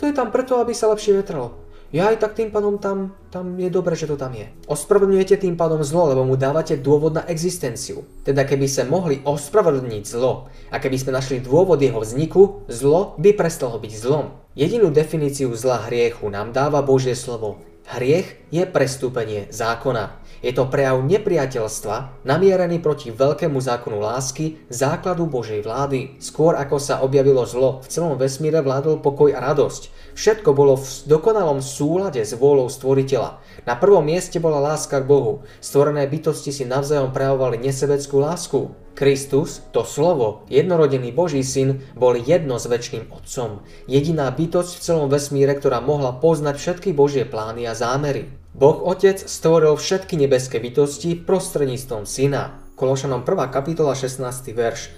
to 0.00 0.08
je 0.08 0.16
tam 0.16 0.32
preto, 0.32 0.58
aby 0.58 0.72
sa 0.72 0.90
lepšie 0.90 1.20
vetralo 1.20 1.63
ja 1.94 2.10
aj 2.10 2.18
tak 2.18 2.34
tým 2.34 2.50
pádom 2.50 2.74
tam, 2.82 3.14
tam 3.30 3.54
je 3.54 3.70
dobre, 3.70 3.94
že 3.94 4.10
to 4.10 4.18
tam 4.18 4.34
je. 4.34 4.50
Ospravedlňujete 4.66 5.38
tým 5.38 5.54
pádom 5.54 5.78
zlo, 5.86 6.10
lebo 6.10 6.26
mu 6.26 6.34
dávate 6.34 6.74
dôvod 6.74 7.14
na 7.14 7.22
existenciu. 7.30 8.02
Teda 8.26 8.42
keby 8.42 8.66
sa 8.66 8.82
mohli 8.82 9.22
ospravedlniť 9.22 10.02
zlo 10.02 10.50
a 10.74 10.82
keby 10.82 10.98
sme 10.98 11.14
našli 11.14 11.38
dôvod 11.38 11.78
jeho 11.78 12.02
vzniku, 12.02 12.66
zlo 12.66 13.14
by 13.22 13.38
prestalo 13.38 13.78
byť 13.78 13.92
zlom. 13.94 14.34
Jedinú 14.58 14.90
definíciu 14.90 15.54
zla 15.54 15.86
hriechu 15.86 16.26
nám 16.34 16.50
dáva 16.50 16.82
Božie 16.82 17.14
slovo. 17.14 17.62
Hriech 17.86 18.42
je 18.50 18.66
prestúpenie 18.66 19.46
zákona. 19.54 20.23
Je 20.44 20.52
to 20.52 20.68
prejav 20.68 21.00
nepriateľstva, 21.00 22.20
namierený 22.28 22.84
proti 22.84 23.08
veľkému 23.08 23.56
zákonu 23.64 23.96
lásky, 23.96 24.60
základu 24.68 25.24
Božej 25.24 25.64
vlády. 25.64 26.20
Skôr 26.20 26.52
ako 26.60 26.76
sa 26.76 27.00
objavilo 27.00 27.48
zlo, 27.48 27.80
v 27.80 27.88
celom 27.88 28.20
vesmíre 28.20 28.60
vládol 28.60 29.00
pokoj 29.00 29.32
a 29.32 29.40
radosť. 29.40 30.12
Všetko 30.12 30.52
bolo 30.52 30.76
v 30.76 30.84
dokonalom 31.08 31.64
súlade 31.64 32.20
s 32.20 32.36
vôľou 32.36 32.68
stvoriteľa. 32.68 33.40
Na 33.64 33.80
prvom 33.80 34.04
mieste 34.04 34.36
bola 34.36 34.60
láska 34.60 35.00
k 35.00 35.08
Bohu. 35.08 35.48
Stvorené 35.64 36.04
bytosti 36.04 36.52
si 36.52 36.68
navzájom 36.68 37.16
prejavovali 37.16 37.56
nesebeckú 37.64 38.20
lásku. 38.20 38.68
Kristus, 38.92 39.64
to 39.72 39.80
slovo, 39.88 40.44
jednorodený 40.52 41.08
Boží 41.16 41.40
syn, 41.40 41.80
bol 41.96 42.20
jedno 42.20 42.60
s 42.60 42.68
väčšným 42.68 43.08
Otcom. 43.16 43.64
Jediná 43.88 44.28
bytosť 44.28 44.76
v 44.76 44.84
celom 44.84 45.08
vesmíre, 45.08 45.56
ktorá 45.56 45.80
mohla 45.80 46.12
poznať 46.12 46.60
všetky 46.60 46.92
Božie 46.92 47.24
plány 47.24 47.64
a 47.64 47.72
zámery. 47.72 48.43
Boh 48.54 48.86
Otec 48.86 49.18
stvoril 49.18 49.74
všetky 49.74 50.14
nebeské 50.14 50.62
bytosti 50.62 51.18
prostredníctvom 51.26 52.06
Syna. 52.06 52.62
Kološanom 52.78 53.26
1. 53.26 53.50
kapitola 53.50 53.98
16. 53.98 54.22
verš. 54.54 54.94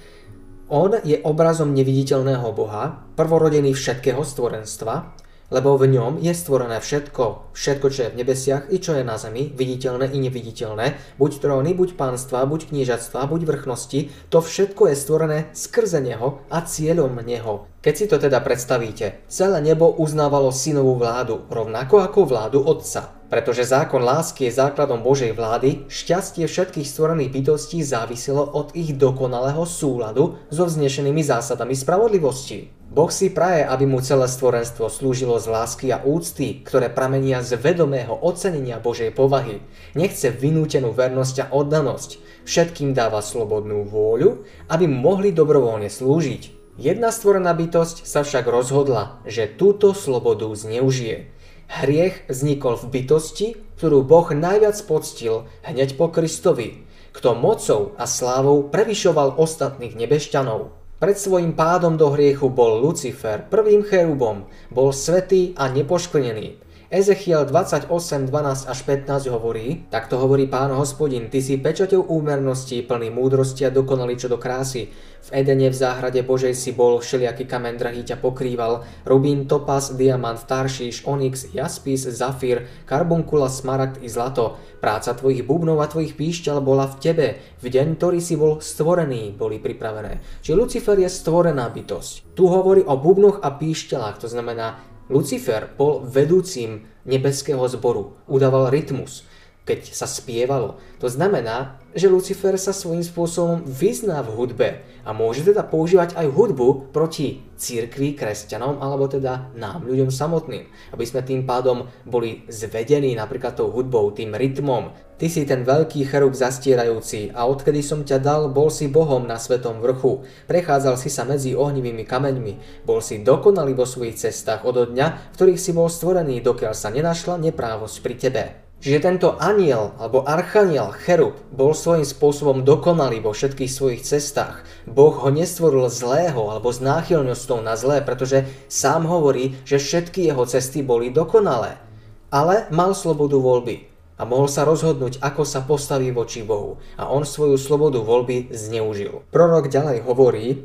On 0.68 0.92
je 0.92 1.16
obrazom 1.24 1.72
neviditeľného 1.72 2.52
Boha, 2.52 3.08
prvorodený 3.16 3.72
všetkého 3.72 4.20
stvorenstva, 4.20 5.16
lebo 5.50 5.78
v 5.78 5.94
ňom 5.94 6.18
je 6.18 6.32
stvorené 6.34 6.82
všetko, 6.82 7.54
všetko, 7.54 7.86
čo 7.90 8.00
je 8.06 8.12
v 8.12 8.18
nebesiach 8.22 8.66
i 8.70 8.82
čo 8.82 8.98
je 8.98 9.06
na 9.06 9.14
zemi, 9.14 9.54
viditeľné 9.54 10.10
i 10.10 10.18
neviditeľné, 10.18 11.18
buď 11.18 11.32
tróny, 11.38 11.70
buď 11.74 11.94
pánstva, 11.94 12.46
buď 12.50 12.74
kniežatstva, 12.74 13.30
buď 13.30 13.40
vrchnosti, 13.46 14.10
to 14.30 14.38
všetko 14.42 14.90
je 14.90 14.96
stvorené 14.98 15.38
skrze 15.54 16.02
Neho 16.02 16.42
a 16.50 16.62
cieľom 16.66 17.14
Neho. 17.22 17.70
Keď 17.86 17.94
si 17.94 18.06
to 18.10 18.18
teda 18.18 18.42
predstavíte, 18.42 19.22
celé 19.30 19.62
nebo 19.62 19.94
uznávalo 19.94 20.50
synovú 20.50 20.98
vládu, 20.98 21.46
rovnako 21.46 22.02
ako 22.02 22.26
vládu 22.26 22.58
Otca. 22.58 23.14
Pretože 23.30 23.66
zákon 23.66 24.02
lásky 24.02 24.46
je 24.46 24.58
základom 24.58 25.02
Božej 25.02 25.34
vlády, 25.34 25.86
šťastie 25.86 26.46
všetkých 26.46 26.86
stvorených 26.86 27.30
bytostí 27.30 27.82
záviselo 27.86 28.42
od 28.42 28.74
ich 28.74 28.94
dokonalého 28.94 29.62
súladu 29.66 30.38
so 30.50 30.66
vznešenými 30.66 31.22
zásadami 31.22 31.74
spravodlivosti. 31.74 32.74
Boh 32.96 33.12
si 33.12 33.28
praje, 33.28 33.60
aby 33.60 33.84
mu 33.84 34.00
celé 34.00 34.24
stvorenstvo 34.24 34.88
slúžilo 34.88 35.36
z 35.36 35.52
lásky 35.52 35.92
a 35.92 36.00
úcty, 36.00 36.64
ktoré 36.64 36.88
pramenia 36.88 37.44
z 37.44 37.60
vedomého 37.60 38.16
ocenenia 38.24 38.80
Božej 38.80 39.12
povahy. 39.12 39.60
Nechce 39.92 40.32
vynútenú 40.32 40.96
vernosť 40.96 41.36
a 41.44 41.46
oddanosť. 41.52 42.16
Všetkým 42.48 42.96
dáva 42.96 43.20
slobodnú 43.20 43.84
vôľu, 43.84 44.48
aby 44.72 44.88
mohli 44.88 45.28
dobrovoľne 45.28 45.92
slúžiť. 45.92 46.72
Jedna 46.80 47.12
stvorená 47.12 47.52
bytosť 47.52 48.08
sa 48.08 48.24
však 48.24 48.48
rozhodla, 48.48 49.20
že 49.28 49.44
túto 49.44 49.92
slobodu 49.92 50.48
zneužije. 50.56 51.28
Hriech 51.68 52.24
vznikol 52.32 52.80
v 52.80 52.96
bytosti, 52.96 53.48
ktorú 53.76 54.08
Boh 54.08 54.32
najviac 54.32 54.80
poctil 54.88 55.44
hneď 55.68 56.00
po 56.00 56.08
Kristovi, 56.08 56.88
kto 57.12 57.36
mocou 57.36 57.92
a 58.00 58.08
slávou 58.08 58.64
prevyšoval 58.72 59.36
ostatných 59.36 59.92
nebešťanov. 59.92 60.85
Pred 60.96 61.18
svojim 61.20 61.52
pádom 61.52 62.00
do 62.00 62.08
hriechu 62.08 62.48
bol 62.48 62.80
Lucifer, 62.80 63.44
prvým 63.44 63.84
cherubom, 63.84 64.48
bol 64.72 64.96
svetý 64.96 65.52
a 65.52 65.68
nepoškvrnený. 65.68 66.65
Ezechiel 66.86 67.42
28, 67.50 67.90
12 68.30 68.70
až 68.70 68.78
15 68.86 69.26
hovorí, 69.34 69.90
takto 69.90 70.22
hovorí 70.22 70.46
pán 70.46 70.70
hospodin, 70.70 71.26
ty 71.26 71.42
si 71.42 71.58
pečaťou 71.58 72.06
úmernosti, 72.06 72.78
plný 72.78 73.10
múdrosti 73.10 73.66
a 73.66 73.74
dokonalý 73.74 74.14
čo 74.14 74.30
do 74.30 74.38
krásy. 74.38 74.94
V 75.26 75.28
Edene 75.34 75.66
v 75.66 75.74
záhrade 75.74 76.22
Božej 76.22 76.54
si 76.54 76.70
bol, 76.70 77.02
všelijaký 77.02 77.50
kamen 77.50 77.74
drahý 77.74 78.06
ťa 78.06 78.22
pokrýval, 78.22 78.86
rubín, 79.02 79.50
topaz, 79.50 79.98
diamant, 79.98 80.38
taršíš, 80.38 81.02
onyx, 81.10 81.50
jaspis, 81.50 82.06
zafír, 82.06 82.70
karbunkula, 82.86 83.50
smaragd 83.50 83.98
i 83.98 84.06
zlato. 84.06 84.54
Práca 84.78 85.10
tvojich 85.10 85.42
bubnov 85.42 85.82
a 85.82 85.90
tvojich 85.90 86.14
píšťal 86.14 86.62
bola 86.62 86.86
v 86.86 87.02
tebe. 87.02 87.26
V 87.58 87.66
deň, 87.66 87.98
ktorý 87.98 88.22
si 88.22 88.38
bol 88.38 88.62
stvorený, 88.62 89.34
boli 89.34 89.58
pripravené. 89.58 90.22
Či 90.38 90.54
Lucifer 90.54 90.94
je 90.94 91.10
stvorená 91.10 91.66
bytosť. 91.66 92.38
Tu 92.38 92.46
hovorí 92.46 92.86
o 92.86 92.94
bubnoch 92.94 93.42
a 93.42 93.58
píšťalách, 93.58 94.22
to 94.22 94.30
znamená 94.30 94.95
Lucifer 95.06 95.74
bol 95.74 96.06
vedúcim 96.06 96.86
nebeského 97.02 97.62
zboru, 97.66 98.14
udával 98.30 98.70
rytmus, 98.70 99.25
keď 99.66 99.90
sa 99.90 100.06
spievalo. 100.06 100.78
To 101.02 101.10
znamená, 101.10 101.82
že 101.92 102.06
Lucifer 102.06 102.54
sa 102.54 102.70
svojím 102.70 103.02
spôsobom 103.02 103.66
vyzná 103.66 104.22
v 104.22 104.30
hudbe 104.38 104.68
a 105.02 105.10
môže 105.10 105.42
teda 105.42 105.66
používať 105.66 106.14
aj 106.14 106.26
hudbu 106.30 106.94
proti 106.94 107.42
církvi, 107.58 108.14
kresťanom 108.14 108.78
alebo 108.78 109.10
teda 109.10 109.50
nám, 109.58 109.82
ľuďom 109.82 110.14
samotným. 110.14 110.70
Aby 110.94 111.04
sme 111.04 111.26
tým 111.26 111.42
pádom 111.42 111.90
boli 112.06 112.46
zvedení 112.46 113.18
napríklad 113.18 113.58
tou 113.58 113.74
hudbou, 113.74 114.14
tým 114.14 114.32
rytmom, 114.32 114.94
Ty 115.16 115.32
si 115.32 115.48
ten 115.48 115.64
veľký 115.64 116.04
cherub 116.12 116.36
zastierajúci 116.36 117.32
a 117.32 117.48
odkedy 117.48 117.80
som 117.80 118.04
ťa 118.04 118.20
dal, 118.20 118.52
bol 118.52 118.68
si 118.68 118.84
Bohom 118.84 119.24
na 119.24 119.40
svetom 119.40 119.80
vrchu. 119.80 120.28
Prechádzal 120.44 121.00
si 121.00 121.08
sa 121.08 121.24
medzi 121.24 121.56
ohnivými 121.56 122.04
kameňmi. 122.04 122.84
Bol 122.84 123.00
si 123.00 123.24
dokonalý 123.24 123.72
vo 123.72 123.88
svojich 123.88 124.20
cestách 124.20 124.68
od 124.68 124.92
dňa, 124.92 125.32
v 125.32 125.36
ktorých 125.40 125.56
si 125.56 125.72
bol 125.72 125.88
stvorený, 125.88 126.44
dokiaľ 126.44 126.76
sa 126.76 126.92
nenašla 126.92 127.40
neprávosť 127.40 127.96
pri 128.04 128.14
tebe. 128.20 128.65
Čiže 128.86 129.02
tento 129.02 129.34
aniel 129.42 129.98
alebo 129.98 130.22
archaniel, 130.22 130.94
cherub, 130.94 131.34
bol 131.50 131.74
svojím 131.74 132.06
spôsobom 132.06 132.62
dokonalý 132.62 133.18
vo 133.18 133.34
všetkých 133.34 133.66
svojich 133.66 134.06
cestách. 134.06 134.62
Boh 134.86 135.10
ho 135.10 135.26
nestvoril 135.26 135.90
zlého 135.90 136.38
alebo 136.46 136.70
s 136.70 136.78
náchylnosťou 136.78 137.66
na 137.66 137.74
zlé, 137.74 137.98
pretože 138.06 138.46
sám 138.70 139.10
hovorí, 139.10 139.58
že 139.66 139.82
všetky 139.82 140.30
jeho 140.30 140.46
cesty 140.46 140.86
boli 140.86 141.10
dokonalé. 141.10 141.82
Ale 142.30 142.70
mal 142.70 142.94
slobodu 142.94 143.34
voľby 143.34 143.90
a 144.14 144.22
mohol 144.22 144.46
sa 144.46 144.62
rozhodnúť, 144.62 145.18
ako 145.18 145.42
sa 145.42 145.66
postaví 145.66 146.14
voči 146.14 146.46
Bohu 146.46 146.78
a 146.94 147.10
on 147.10 147.26
svoju 147.26 147.58
slobodu 147.58 147.98
voľby 147.98 148.54
zneužil. 148.54 149.26
Prorok 149.34 149.66
ďalej 149.66 150.06
hovorí, 150.06 150.62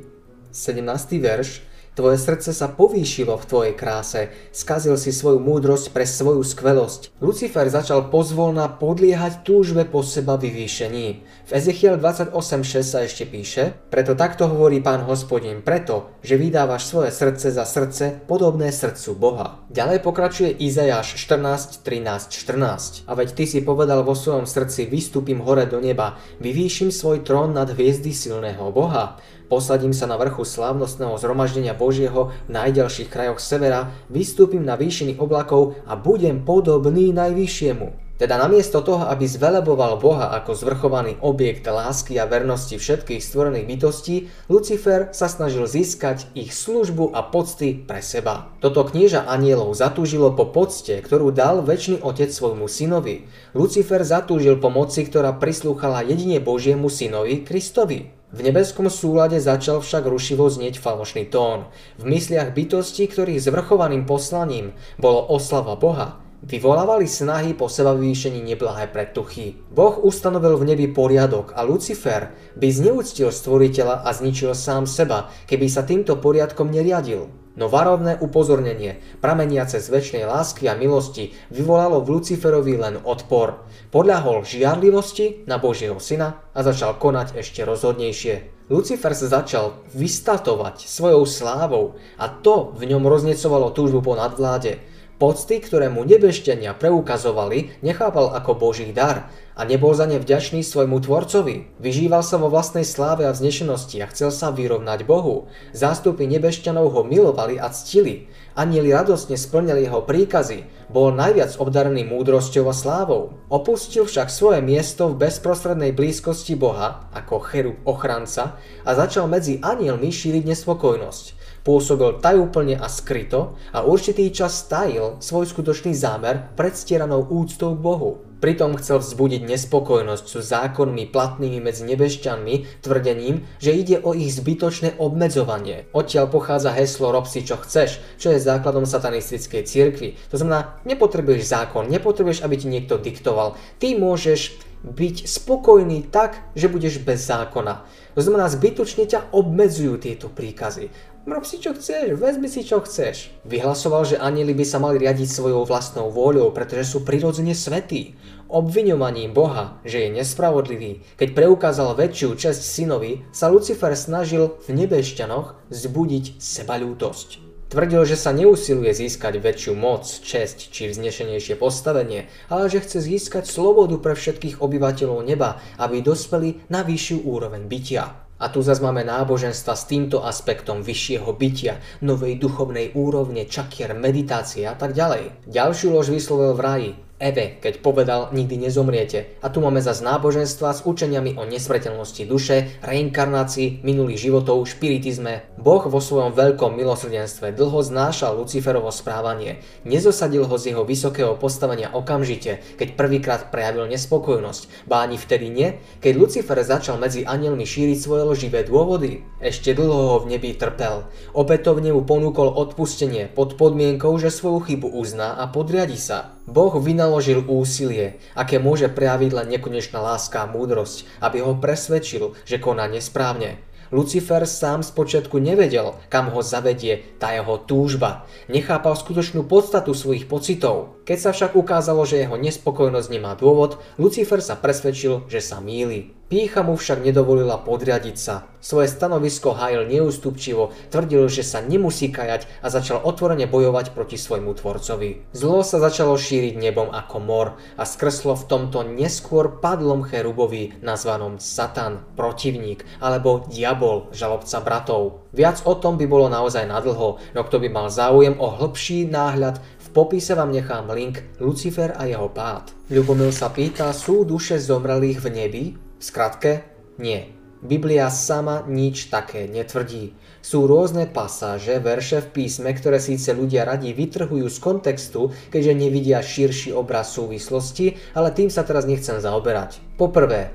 17. 0.54 0.86
verš, 1.18 1.66
Tvoje 1.91 2.24
srdce 2.24 2.55
sa 2.55 2.71
povýšilo 2.71 3.36
v 3.36 3.48
tvojej 3.51 3.74
kráse, 3.75 4.31
skazil 4.55 4.95
si 4.95 5.12
svoju 5.12 5.43
múdrosť 5.43 5.91
pre 5.91 6.07
svoju 6.07 6.39
skvelosť. 6.39 7.19
Lucifer 7.19 7.67
začal 7.67 8.07
pozvolna 8.07 8.71
podliehať 8.71 9.43
túžbe 9.43 9.83
po 9.83 10.00
seba 10.00 10.39
vyvýšení. 10.39 11.07
V 11.19 11.51
Ezechiel 11.51 12.00
28.6 12.00 12.79
sa 12.88 13.03
ešte 13.03 13.27
píše, 13.27 13.75
preto 13.91 14.15
takto 14.15 14.48
hovorí 14.48 14.79
pán 14.79 15.03
hospodin, 15.03 15.60
preto, 15.60 16.15
že 16.24 16.39
vydávaš 16.39 16.88
svoje 16.88 17.12
srdce 17.12 17.51
za 17.51 17.67
srdce 17.67 18.24
podobné 18.24 18.71
srdcu 18.71 19.12
Boha. 19.19 19.60
Ďalej 19.67 20.00
pokračuje 20.00 20.63
Izajáš 20.63 21.19
14, 21.19 21.83
13, 21.83 22.31
14. 22.31 23.03
A 23.03 23.19
veď 23.19 23.36
ty 23.36 23.43
si 23.43 23.60
povedal 23.67 24.07
vo 24.07 24.15
svojom 24.15 24.48
srdci, 24.48 24.88
vystúpim 24.88 25.43
hore 25.43 25.67
do 25.67 25.83
neba, 25.83 26.15
vyvýšim 26.39 26.88
svoj 26.88 27.27
trón 27.27 27.51
nad 27.51 27.67
hviezdy 27.67 28.15
silného 28.15 28.71
Boha. 28.71 29.19
Posadím 29.51 29.91
sa 29.91 30.08
na 30.08 30.15
vrchu 30.15 30.48
slávnostného 30.48 31.20
zhromaždenia 31.20 31.75
Božieho 31.75 32.31
v 32.48 32.55
najďalších 32.55 33.12
krajoch 33.12 33.43
severa, 33.43 33.91
vystúpim 34.08 34.63
na 34.63 34.79
výšiny 34.79 35.20
oblakov 35.20 35.75
a 35.84 36.00
budem 36.00 36.48
podobný 36.48 37.12
najvyššiemu. 37.12 38.15
Teda 38.15 38.39
namiesto 38.39 38.79
toho, 38.79 39.12
aby 39.12 39.27
zveleboval 39.27 40.00
Boha 40.00 40.31
ako 40.39 40.55
zvrchovaný 40.55 41.20
objekt 41.20 41.67
lásky 41.67 42.15
a 42.15 42.31
vernosti 42.31 42.79
všetkých 42.79 43.20
stvorených 43.20 43.67
bytostí, 43.67 44.15
Lucifer 44.48 45.12
sa 45.12 45.28
snažil 45.28 45.67
získať 45.67 46.32
ich 46.32 46.56
službu 46.56 47.12
a 47.12 47.19
pocty 47.19 47.76
pre 47.76 47.99
seba. 47.99 48.56
Toto 48.63 48.88
knieža 48.88 49.28
anielov 49.28 49.76
zatúžilo 49.76 50.32
po 50.32 50.47
pocte, 50.47 50.95
ktorú 51.04 51.36
dal 51.36 51.60
väčší 51.60 51.99
otec 51.99 52.32
svojmu 52.32 52.71
synovi. 52.71 53.28
Lucifer 53.52 53.99
zatúžil 54.08 54.63
po 54.63 54.71
moci, 54.71 55.04
ktorá 55.04 55.36
prislúchala 55.36 56.08
jedine 56.08 56.39
Božiemu 56.39 56.88
synovi 56.88 57.43
Kristovi. 57.43 58.20
V 58.32 58.39
nebeskom 58.48 58.88
súlade 58.88 59.44
začal 59.44 59.84
však 59.84 60.08
rušivo 60.08 60.48
znieť 60.48 60.80
falošný 60.80 61.28
tón. 61.28 61.67
V 62.00 62.08
mysliach 62.08 62.56
bytostí, 62.56 63.12
ktorých 63.12 63.44
zvrchovaným 63.44 64.08
poslaním 64.08 64.72
bolo 64.96 65.20
oslava 65.28 65.76
Boha, 65.76 66.15
vyvolávali 66.41 67.06
snahy 67.06 67.54
po 67.54 67.69
seba 67.69 67.93
vyvýšení 67.93 68.41
neblahé 68.41 68.89
predtuchy. 68.89 69.62
Boh 69.69 70.01
ustanovil 70.01 70.58
v 70.58 70.73
nebi 70.73 70.88
poriadok 70.89 71.54
a 71.54 71.62
Lucifer 71.62 72.34
by 72.58 72.67
zneúctil 72.67 73.30
stvoriteľa 73.30 74.01
a 74.01 74.10
zničil 74.10 74.58
sám 74.58 74.89
seba, 74.89 75.30
keby 75.45 75.69
sa 75.69 75.86
týmto 75.86 76.17
poriadkom 76.17 76.73
neriadil. 76.73 77.30
No 77.51 77.67
varovné 77.67 78.15
upozornenie, 78.23 79.04
prameniace 79.19 79.84
z 79.84 79.91
väčšnej 79.91 80.23
lásky 80.23 80.71
a 80.71 80.73
milosti, 80.80 81.36
vyvolalo 81.51 81.99
v 81.99 82.17
Luciferovi 82.17 82.80
len 82.80 82.95
odpor. 83.04 83.67
Podľahol 83.91 84.47
žiarlivosti 84.47 85.43
na 85.51 85.60
Božieho 85.60 85.99
syna 85.99 86.39
a 86.56 86.63
začal 86.63 86.95
konať 86.95 87.36
ešte 87.43 87.67
rozhodnejšie. 87.67 88.63
Lucifer 88.71 89.12
sa 89.12 89.27
začal 89.27 89.84
vystatovať 89.91 90.88
svojou 90.88 91.27
slávou 91.27 91.99
a 92.15 92.32
to 92.32 92.71
v 92.71 92.88
ňom 92.88 93.04
roznecovalo 93.04 93.75
túžbu 93.75 93.99
po 93.99 94.15
nadvláde. 94.15 94.80
Pocty, 95.21 95.62
ktoré 95.62 95.86
mu 95.86 96.01
nebešťania 96.01 96.73
preukazovali, 96.81 97.77
nechápal 97.86 98.34
ako 98.34 98.57
Boží 98.57 98.89
dar 98.89 99.29
a 99.53 99.62
nebol 99.62 99.93
za 99.93 100.10
ne 100.10 100.17
vďačný 100.17 100.65
svojmu 100.65 100.97
tvorcovi. 100.97 101.77
Vyžíval 101.77 102.25
sa 102.25 102.41
vo 102.41 102.49
vlastnej 102.49 102.81
sláve 102.81 103.29
a 103.29 103.36
vznešenosti 103.38 104.01
a 104.01 104.10
chcel 104.10 104.34
sa 104.34 104.49
vyrovnať 104.49 105.05
Bohu. 105.05 105.45
Zástupy 105.77 106.25
nebešťanov 106.25 106.89
ho 106.89 107.01
milovali 107.05 107.62
a 107.62 107.69
ctili. 107.69 108.34
Anieli 108.57 108.89
radosne 108.89 109.38
splňali 109.38 109.86
jeho 109.86 110.01
príkazy. 110.01 110.89
Bol 110.89 111.13
najviac 111.13 111.53
obdarený 111.62 112.01
múdrosťou 112.01 112.65
a 112.65 112.73
slávou. 112.73 113.38
Opustil 113.53 114.10
však 114.10 114.34
svoje 114.34 114.65
miesto 114.65 115.13
v 115.13 115.21
bezprostrednej 115.21 115.93
blízkosti 115.93 116.57
Boha 116.57 117.13
ako 117.13 117.45
cherub 117.45 117.77
ochranca 117.86 118.57
a 118.81 118.91
začal 118.97 119.29
medzi 119.29 119.62
anielmi 119.62 120.10
šíriť 120.10 120.49
nespokojnosť. 120.49 121.40
Pôsobil 121.62 122.17
tajúplne 122.17 122.74
a 122.74 122.89
skryto 122.89 123.54
a 123.69 123.86
určitý 123.86 124.34
čas 124.34 124.65
tajil 124.65 125.21
svoj 125.21 125.45
skutočný 125.45 125.93
zámer 125.93 126.50
predstieranou 126.58 127.30
úctou 127.30 127.78
k 127.78 127.84
Bohu. 127.86 128.12
Pritom 128.41 128.74
chcel 128.82 128.97
vzbudiť 128.97 129.45
nespokojnosť 129.45 130.26
so 130.26 130.41
zákonmi 130.41 131.13
platnými 131.13 131.62
medzi 131.62 131.86
nebešťanmi 131.86 132.82
tvrdením, 132.82 133.45
že 133.62 133.78
ide 133.78 134.02
o 134.02 134.17
ich 134.17 134.34
zbytočné 134.34 134.97
obmedzovanie. 134.97 135.86
Odtiaľ 135.93 136.34
pochádza 136.34 136.74
heslo 136.74 137.13
rob 137.13 137.30
si 137.30 137.45
čo 137.45 137.62
chceš, 137.62 138.02
čo 138.17 138.34
je 138.34 138.41
základom 138.41 138.89
satanistickej 138.89 139.62
cirkvi. 139.62 140.17
To 140.34 140.41
znamená, 140.41 140.82
nepotrebuješ 140.89 141.45
zákon, 141.45 141.86
nepotrebuješ, 141.93 142.41
aby 142.41 142.58
ti 142.58 142.65
niekto 142.74 142.97
diktoval. 142.97 143.54
Ty 143.78 143.93
môžeš 144.02 144.58
byť 144.82 145.30
spokojný 145.30 146.10
tak, 146.10 146.41
že 146.58 146.65
budeš 146.65 147.06
bez 147.06 147.21
zákona. 147.30 147.86
To 148.17 148.19
znamená, 148.26 148.50
zbytočne 148.50 149.06
ťa 149.06 149.30
obmedzujú 149.32 150.02
tieto 150.02 150.28
príkazy. 150.28 150.89
Rob 151.21 151.45
si 151.45 151.62
čo 151.62 151.77
chceš, 151.77 152.17
vezmi 152.17 152.49
si 152.49 152.65
čo 152.65 152.81
chceš. 152.81 153.29
Vyhlasoval, 153.45 154.10
že 154.10 154.17
anieli 154.17 154.57
by 154.57 154.65
sa 154.65 154.81
mali 154.81 154.97
riadiť 154.97 155.29
svojou 155.29 155.69
vlastnou 155.69 156.10
vôľou, 156.10 156.49
pretože 156.49 156.97
sú 156.97 157.05
prirodzene 157.05 157.53
svetí. 157.53 158.17
Obviňovaním 158.49 159.29
Boha, 159.29 159.77
že 159.86 160.01
je 160.01 160.17
nespravodlivý, 160.17 161.05
keď 161.21 161.38
preukázal 161.38 161.93
väčšiu 161.93 162.34
časť 162.34 162.62
synovi, 162.65 163.21
sa 163.29 163.53
Lucifer 163.53 163.93
snažil 163.93 164.57
v 164.65 164.81
nebešťanoch 164.81 165.69
zbudiť 165.69 166.41
sebalútosť. 166.41 167.38
Tvrdil, 167.69 168.01
že 168.03 168.17
sa 168.17 168.34
neusiluje 168.34 168.89
získať 168.89 169.38
väčšiu 169.45 169.77
moc, 169.77 170.10
česť 170.10 170.73
či 170.73 170.89
vznešenejšie 170.89 171.53
postavenie, 171.53 172.34
ale 172.49 172.65
že 172.65 172.81
chce 172.81 172.97
získať 172.97 173.45
slobodu 173.45 174.01
pre 174.01 174.17
všetkých 174.17 174.57
obyvateľov 174.57 175.21
neba, 175.21 175.62
aby 175.77 176.01
dospeli 176.01 176.65
na 176.73 176.81
vyššiu 176.81 177.29
úroveň 177.29 177.69
bytia. 177.69 178.31
A 178.41 178.49
tu 178.49 178.65
zase 178.65 178.82
máme 178.82 179.06
náboženstva 179.06 179.77
s 179.77 179.86
týmto 179.86 180.25
aspektom 180.25 180.82
vyššieho 180.82 181.30
bytia, 181.38 181.77
novej 182.01 182.41
duchovnej 182.41 182.97
úrovne, 182.97 183.45
čakier, 183.45 183.93
meditácie 183.93 184.65
a 184.65 184.73
tak 184.73 184.97
ďalej. 184.97 185.45
Ďalšiu 185.45 185.93
lož 185.93 186.10
vyslovil 186.10 186.58
v 186.58 186.63
raji. 186.65 186.91
Eve, 187.21 187.62
keď 187.62 187.86
povedal 187.86 188.34
nikdy 188.34 188.57
nezomriete. 188.65 189.38
A 189.45 189.53
tu 189.53 189.62
máme 189.62 189.77
zase 189.77 190.01
náboženstva 190.01 190.73
s 190.73 190.81
učeniami 190.81 191.38
o 191.38 191.45
nesmrteľnosti 191.45 192.25
duše, 192.25 192.81
reinkarnácii, 192.81 193.86
minulých 193.86 194.25
životov, 194.25 194.65
špiritizme. 194.65 195.45
Boh 195.62 195.86
vo 195.86 196.01
svojom 196.01 196.34
veľkom 196.34 196.73
milosrdenstve 196.73 197.53
dlho 197.53 197.86
znášal 197.86 198.41
Luciferovo 198.41 198.89
správanie. 198.89 199.62
Nezosadil 199.86 200.49
ho 200.49 200.55
z 200.57 200.73
jeho 200.73 200.81
vysokého 200.81 201.38
postavenia 201.38 201.93
okamžite, 201.93 202.65
keď 202.81 202.97
prvýkrát 202.97 203.41
prejavil 203.53 203.86
nespokojnosť. 203.93 204.89
Ba 204.89 205.05
ani 205.05 205.21
vtedy 205.21 205.53
nie, 205.53 205.77
keď 206.01 206.13
Lucifer 206.17 206.57
začal 206.65 206.97
medzi 206.97 207.21
anielmi 207.21 207.69
šíriť 207.69 207.97
svoje 208.01 208.25
loživé 208.25 208.65
dôvody. 208.65 209.21
Ešte 209.38 209.77
dlho 209.77 210.17
ho 210.17 210.17
v 210.25 210.34
nebi 210.34 210.57
trpel. 210.57 211.05
Opätovne 211.38 211.93
mu 211.93 212.01
ponúkol 212.01 212.49
odpustenie 212.49 213.29
pod 213.29 213.62
podmienkou, 213.62 214.17
že 214.17 214.34
svoju 214.34 214.65
chybu 214.65 214.89
uzná 214.97 215.38
a 215.38 215.45
podriadi 215.45 215.99
sa. 216.01 216.41
Boh 216.49 216.73
vynaložil 217.12 217.43
úsilie, 217.43 218.24
aké 218.39 218.56
môže 218.56 218.88
prejaviť 218.88 219.36
len 219.36 219.47
nekonečná 219.52 220.00
láska 220.00 220.47
a 220.47 220.52
múdrosť, 220.52 221.04
aby 221.19 221.43
ho 221.43 221.60
presvedčil, 221.60 222.39
že 222.47 222.56
koná 222.56 222.88
nesprávne. 222.88 223.60
Lucifer 223.91 224.47
sám 224.47 224.80
spočiatku 224.80 225.36
nevedel, 225.43 226.00
kam 226.08 226.32
ho 226.32 226.39
zavedie 226.39 227.04
tá 227.19 227.36
jeho 227.36 227.60
túžba. 227.67 228.24
Nechápal 228.47 228.95
skutočnú 228.95 229.43
podstatu 229.43 229.91
svojich 229.91 230.32
pocitov. 230.32 231.01
Keď 231.12 231.19
sa 231.19 231.36
však 231.36 231.60
ukázalo, 231.60 232.08
že 232.08 232.24
jeho 232.24 232.39
nespokojnosť 232.39 233.12
nemá 233.12 233.36
dôvod, 233.36 233.84
Lucifer 234.00 234.39
sa 234.39 234.56
presvedčil, 234.56 235.28
že 235.28 235.43
sa 235.43 235.60
míli. 235.60 236.15
Pícha 236.32 236.63
mu 236.63 236.80
však 236.80 237.04
nedovolila 237.04 237.60
podriadiť 237.60 238.15
sa. 238.15 238.47
Svoje 238.63 238.88
stanovisko 238.88 239.52
hájil 239.52 239.84
neústupčivo, 239.91 240.71
tvrdil, 240.88 241.28
že 241.28 241.43
sa 241.43 241.60
nemusí 241.60 242.08
kajať 242.08 242.47
a 242.63 242.71
začal 242.71 243.04
otvorene 243.04 243.43
bojovať 243.52 243.91
proti 243.91 244.15
svojmu 244.15 244.56
tvorcovi. 244.56 245.36
Zlo 245.36 245.60
sa 245.67 245.84
začalo 245.84 246.15
šíriť 246.15 246.56
nebom 246.56 246.88
ako 246.88 247.17
mor 247.19 247.60
a 247.76 247.84
skreslo 247.84 248.39
v 248.39 248.47
tomto 248.47 248.88
neskôr 248.88 249.60
padlom 249.60 250.08
cherubovi 250.08 250.80
nazvanom 250.80 251.36
Satan, 251.43 252.08
protivník, 252.15 252.88
alebo 253.04 253.43
diabol, 253.52 254.08
žalobca 254.15 254.63
bratov. 254.63 255.28
Viac 255.36 255.67
o 255.67 255.76
tom 255.76 256.00
by 256.00 256.08
bolo 256.08 256.32
naozaj 256.32 256.63
nadlho, 256.63 257.19
no 257.19 257.41
kto 257.43 257.60
by 257.60 257.67
mal 257.67 257.91
záujem 257.91 258.39
o 258.39 258.47
hĺbší 258.56 259.04
náhľad, 259.12 259.60
popise 259.91 260.36
vám 260.36 260.51
nechám 260.51 260.89
link 260.89 261.23
Lucifer 261.43 261.93
a 261.99 262.08
jeho 262.08 262.32
pád. 262.32 262.71
Ľubomil 262.89 263.36
sa 263.36 263.51
pýta, 263.51 263.91
sú 263.91 264.23
duše 264.23 264.58
zomrelých 264.58 265.19
v 265.19 265.27
nebi? 265.30 265.63
V 265.75 266.04
skratke, 266.04 266.63
nie. 266.97 267.38
Biblia 267.62 268.10
sama 268.10 268.65
nič 268.65 269.13
také 269.13 269.45
netvrdí. 269.45 270.17
Sú 270.41 270.65
rôzne 270.65 271.06
pasáže, 271.06 271.77
verše 271.77 272.25
v 272.25 272.41
písme, 272.41 272.73
ktoré 272.73 272.97
síce 272.97 273.30
ľudia 273.38 273.62
radi 273.69 273.93
vytrhujú 273.93 274.49
z 274.49 274.58
kontextu, 274.58 275.30
keďže 275.54 275.77
nevidia 275.77 276.25
širší 276.25 276.73
obraz 276.73 277.13
súvislosti, 277.13 278.17
ale 278.17 278.34
tým 278.34 278.49
sa 278.49 278.65
teraz 278.65 278.89
nechcem 278.89 279.21
zaoberať. 279.21 279.77
Poprvé, 280.01 280.49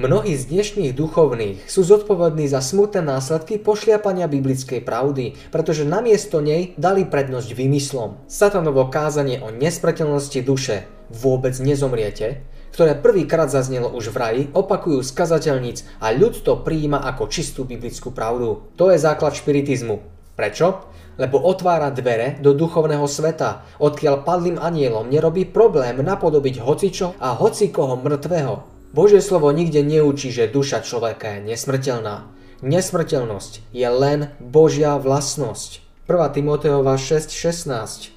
Mnohí 0.00 0.40
z 0.40 0.48
dnešných 0.48 0.96
duchovných 0.96 1.68
sú 1.68 1.84
zodpovední 1.84 2.48
za 2.48 2.64
smutné 2.64 3.04
následky 3.04 3.60
pošliapania 3.60 4.24
biblickej 4.24 4.80
pravdy, 4.80 5.36
pretože 5.52 5.84
namiesto 5.84 6.40
nej 6.40 6.72
dali 6.80 7.04
prednosť 7.04 7.52
vymyslom. 7.52 8.16
Satanovo 8.24 8.88
kázanie 8.88 9.44
o 9.44 9.52
nesmrteľnosti 9.52 10.40
duše 10.48 10.88
vôbec 11.12 11.52
nezomriete 11.60 12.48
ktoré 12.72 12.96
prvýkrát 12.96 13.52
zaznelo 13.52 13.92
už 13.92 14.08
v 14.08 14.16
raji, 14.16 14.42
opakujú 14.56 15.04
skazateľníc 15.04 15.84
a 16.00 16.08
ľud 16.16 16.40
to 16.40 16.56
prijíma 16.64 17.04
ako 17.04 17.28
čistú 17.28 17.68
biblickú 17.68 18.16
pravdu. 18.16 18.64
To 18.80 18.88
je 18.88 18.96
základ 18.96 19.36
špiritizmu. 19.36 20.00
Prečo? 20.32 20.88
Lebo 21.20 21.36
otvára 21.36 21.92
dvere 21.92 22.40
do 22.40 22.56
duchovného 22.56 23.04
sveta, 23.04 23.68
odkiaľ 23.76 24.24
padlým 24.24 24.56
anielom 24.56 25.12
nerobí 25.12 25.44
problém 25.44 26.00
napodobiť 26.00 26.64
hocičo 26.64 27.20
a 27.20 27.36
hocikoho 27.36 28.00
mŕtvého. 28.00 28.71
Božie 28.92 29.24
slovo 29.24 29.48
nikde 29.56 29.80
neučí, 29.80 30.28
že 30.28 30.52
duša 30.52 30.84
človeka 30.84 31.40
je 31.40 31.56
nesmrteľná. 31.56 32.28
Nesmrteľnosť 32.60 33.64
je 33.72 33.88
len 33.88 34.36
Božia 34.36 35.00
vlastnosť. 35.00 35.80
1. 36.04 36.36
Timoteova 36.36 37.00
6.16 37.00 38.12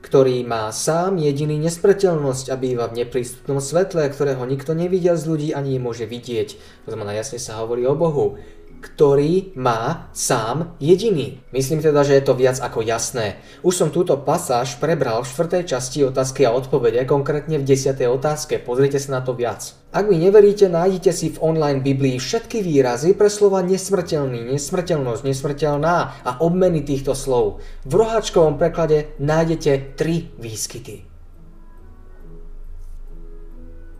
ktorý 0.00 0.48
má 0.48 0.72
sám 0.72 1.20
jediný 1.20 1.60
nespreteľnosť 1.60 2.48
a 2.48 2.56
býva 2.56 2.88
v 2.88 3.04
neprístupnom 3.04 3.60
svetle, 3.60 4.08
ktorého 4.08 4.40
nikto 4.48 4.72
nevidia 4.72 5.12
z 5.12 5.28
ľudí 5.28 5.48
ani 5.52 5.76
nemôže 5.76 6.08
vidieť. 6.08 6.56
To 6.88 6.96
znamená, 6.96 7.12
jasne 7.12 7.36
sa 7.36 7.60
hovorí 7.60 7.84
o 7.84 7.92
Bohu 7.92 8.40
ktorý 8.80 9.52
má 9.54 10.08
sám 10.16 10.74
jediný. 10.80 11.44
Myslím 11.52 11.84
teda, 11.84 12.00
že 12.00 12.16
je 12.16 12.24
to 12.24 12.34
viac 12.34 12.56
ako 12.58 12.80
jasné. 12.80 13.36
Už 13.60 13.76
som 13.76 13.92
túto 13.92 14.16
pasáž 14.16 14.80
prebral 14.80 15.20
v 15.20 15.30
štvrtej 15.30 15.62
časti 15.68 16.00
otázky 16.08 16.48
a 16.48 16.56
odpovede, 16.56 17.04
konkrétne 17.04 17.60
v 17.60 17.68
desiatej 17.68 18.08
otázke. 18.08 18.56
Pozrite 18.64 18.96
sa 18.96 19.18
na 19.18 19.20
to 19.20 19.36
viac. 19.36 19.76
Ak 19.92 20.06
mi 20.08 20.22
neveríte, 20.22 20.70
nájdete 20.70 21.12
si 21.12 21.34
v 21.34 21.42
online 21.42 21.82
Biblii 21.84 22.16
všetky 22.22 22.62
výrazy 22.62 23.12
pre 23.12 23.26
slova 23.26 23.60
nesmrteľný, 23.66 24.54
nesmrteľnosť, 24.54 25.22
nesmrteľná 25.26 25.96
a 26.24 26.30
obmeny 26.40 26.86
týchto 26.86 27.12
slov. 27.12 27.58
V 27.84 27.92
roháčkovom 27.98 28.54
preklade 28.54 29.18
nájdete 29.18 29.98
tri 29.98 30.30
výskyty. 30.38 31.09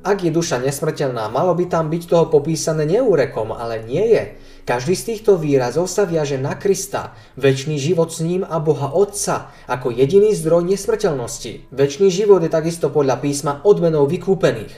Ak 0.00 0.24
je 0.24 0.32
duša 0.32 0.64
nesmrteľná, 0.64 1.28
malo 1.28 1.52
by 1.52 1.68
tam 1.68 1.92
byť 1.92 2.02
toho 2.08 2.32
popísané 2.32 2.88
neúrekom, 2.88 3.52
ale 3.52 3.84
nie 3.84 4.00
je. 4.00 4.22
Každý 4.64 4.96
z 4.96 5.06
týchto 5.12 5.36
výrazov 5.36 5.92
sa 5.92 6.08
viaže 6.08 6.40
na 6.40 6.56
Krista, 6.56 7.12
väčší 7.36 7.76
život 7.76 8.08
s 8.08 8.24
ním 8.24 8.40
a 8.40 8.56
Boha 8.64 8.96
Otca, 8.96 9.52
ako 9.68 9.92
jediný 9.92 10.32
zdroj 10.32 10.72
nesmrteľnosti. 10.72 11.68
Väčší 11.68 12.08
život 12.08 12.40
je 12.40 12.48
takisto 12.48 12.88
podľa 12.88 13.20
písma 13.20 13.60
odmenou 13.60 14.08
vykúpených. 14.08 14.72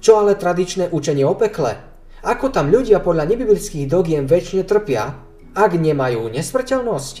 Čo 0.00 0.24
ale 0.24 0.32
tradičné 0.32 0.88
učenie 0.88 1.28
o 1.28 1.36
pekle? 1.36 1.76
Ako 2.24 2.48
tam 2.48 2.72
ľudia 2.72 3.04
podľa 3.04 3.36
nebiblických 3.36 3.84
dogiem 3.84 4.24
väčšine 4.24 4.64
trpia, 4.64 5.12
ak 5.52 5.76
nemajú 5.76 6.32
nesmrteľnosť? 6.32 7.14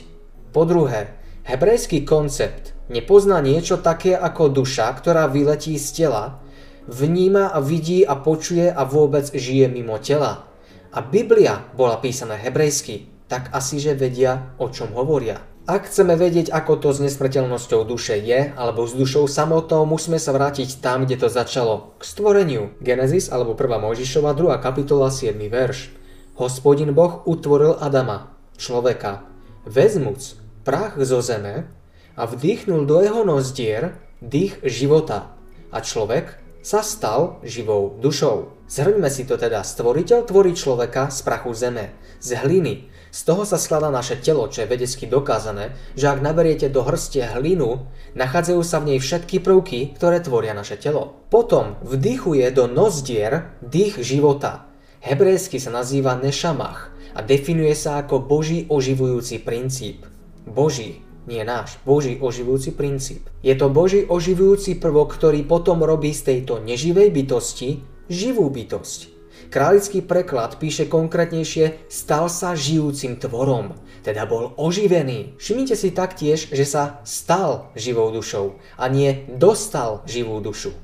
Po 0.48 0.64
druhé, 0.64 1.12
hebrejský 1.44 2.08
koncept 2.08 2.72
nepozná 2.88 3.44
niečo 3.44 3.84
také 3.84 4.16
ako 4.16 4.48
duša, 4.48 4.88
ktorá 4.96 5.28
vyletí 5.28 5.76
z 5.76 5.88
tela, 5.92 6.40
vníma 6.88 7.52
a 7.52 7.60
vidí 7.60 8.06
a 8.06 8.16
počuje 8.16 8.72
a 8.72 8.82
vôbec 8.84 9.28
žije 9.32 9.68
mimo 9.68 9.98
tela 10.00 10.54
a 10.94 11.02
Biblia 11.02 11.66
bola 11.74 11.98
písaná 11.98 12.38
hebrejsky, 12.38 13.10
tak 13.26 13.50
asi 13.50 13.82
že 13.82 13.98
vedia, 13.98 14.54
o 14.62 14.70
čom 14.70 14.94
hovoria. 14.94 15.42
Ak 15.66 15.90
chceme 15.90 16.14
vedieť, 16.14 16.54
ako 16.54 16.78
to 16.78 16.88
s 16.94 17.02
nesmrteľnosťou 17.02 17.82
duše 17.88 18.14
je, 18.20 18.54
alebo 18.54 18.86
s 18.86 18.94
dušou 18.94 19.26
samotnou, 19.26 19.88
musíme 19.88 20.22
sa 20.22 20.30
vrátiť 20.30 20.78
tam, 20.78 21.02
kde 21.02 21.18
to 21.18 21.28
začalo, 21.32 21.98
k 21.98 22.02
stvoreniu. 22.04 22.62
Genesis 22.78 23.32
alebo 23.32 23.58
1. 23.58 23.80
Mojžišova 23.80 24.36
2. 24.38 24.60
kapitola 24.60 25.10
7. 25.10 25.34
verš. 25.34 25.90
Hospodin 26.38 26.92
Boh 26.94 27.24
utvoril 27.26 27.74
Adama, 27.80 28.36
človeka, 28.60 29.26
vezmuc 29.66 30.36
prach 30.62 31.00
zo 31.00 31.24
zeme 31.24 31.66
a 32.14 32.22
vdýchnul 32.28 32.84
do 32.86 33.00
jeho 33.00 33.24
nozdier 33.24 33.98
dých 34.20 34.60
života. 34.68 35.32
A 35.72 35.80
človek 35.80 36.43
sa 36.64 36.80
stal 36.80 37.44
živou 37.44 37.92
dušou. 38.00 38.56
Zhrňme 38.72 39.12
si 39.12 39.28
to 39.28 39.36
teda, 39.36 39.60
stvoriteľ 39.60 40.24
tvorí 40.24 40.56
človeka 40.56 41.12
z 41.12 41.20
prachu 41.20 41.52
zeme, 41.52 41.92
z 42.24 42.40
hliny. 42.40 42.88
Z 43.12 43.20
toho 43.28 43.44
sa 43.44 43.60
skladá 43.60 43.92
naše 43.92 44.16
telo, 44.16 44.48
čo 44.48 44.64
je 44.64 44.72
vedecky 44.72 45.04
dokázané, 45.04 45.76
že 45.92 46.08
ak 46.08 46.24
naberiete 46.24 46.72
do 46.72 46.80
hrstie 46.80 47.28
hlinu, 47.36 47.84
nachádzajú 48.16 48.62
sa 48.64 48.80
v 48.80 48.96
nej 48.96 48.98
všetky 48.98 49.44
prvky, 49.44 49.94
ktoré 49.94 50.24
tvoria 50.24 50.56
naše 50.56 50.80
telo. 50.80 51.22
Potom 51.28 51.76
vdychuje 51.84 52.48
do 52.50 52.64
nozdier 52.64 53.54
dých 53.60 54.00
života. 54.00 54.66
Hebrejsky 55.04 55.60
sa 55.60 55.68
nazýva 55.68 56.16
nešamach 56.16 56.90
a 57.12 57.20
definuje 57.20 57.76
sa 57.76 58.00
ako 58.00 58.24
Boží 58.24 58.64
oživujúci 58.72 59.44
princíp. 59.44 60.08
Boží, 60.48 61.04
nie 61.24 61.40
náš, 61.44 61.80
Boží 61.88 62.20
oživujúci 62.20 62.76
princíp. 62.76 63.28
Je 63.40 63.56
to 63.56 63.72
Boží 63.72 64.04
oživujúci 64.04 64.76
prvok, 64.76 65.16
ktorý 65.16 65.44
potom 65.44 65.80
robí 65.80 66.12
z 66.12 66.32
tejto 66.32 66.60
neživej 66.60 67.08
bytosti 67.12 67.80
živú 68.12 68.52
bytosť. 68.52 69.14
Králický 69.48 70.02
preklad 70.02 70.58
píše 70.58 70.90
konkrétnejšie 70.90 71.86
stal 71.86 72.26
sa 72.26 72.58
žijúcim 72.58 73.20
tvorom, 73.20 73.76
teda 74.02 74.26
bol 74.26 74.52
oživený. 74.58 75.38
Všimnite 75.38 75.78
si 75.78 75.94
taktiež, 75.94 76.50
že 76.50 76.66
sa 76.66 77.04
stal 77.06 77.70
živou 77.78 78.10
dušou 78.10 78.58
a 78.76 78.84
nie 78.90 79.28
dostal 79.30 80.02
živú 80.10 80.42
dušu. 80.42 80.74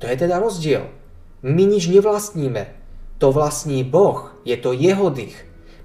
To 0.00 0.04
je 0.04 0.16
teda 0.16 0.36
rozdiel. 0.36 0.92
My 1.40 1.64
nič 1.64 1.88
nevlastníme. 1.88 2.76
To 3.20 3.32
vlastní 3.32 3.84
Boh, 3.84 4.32
je 4.44 4.56
to 4.56 4.72
jeho 4.76 5.08
dých. 5.08 5.36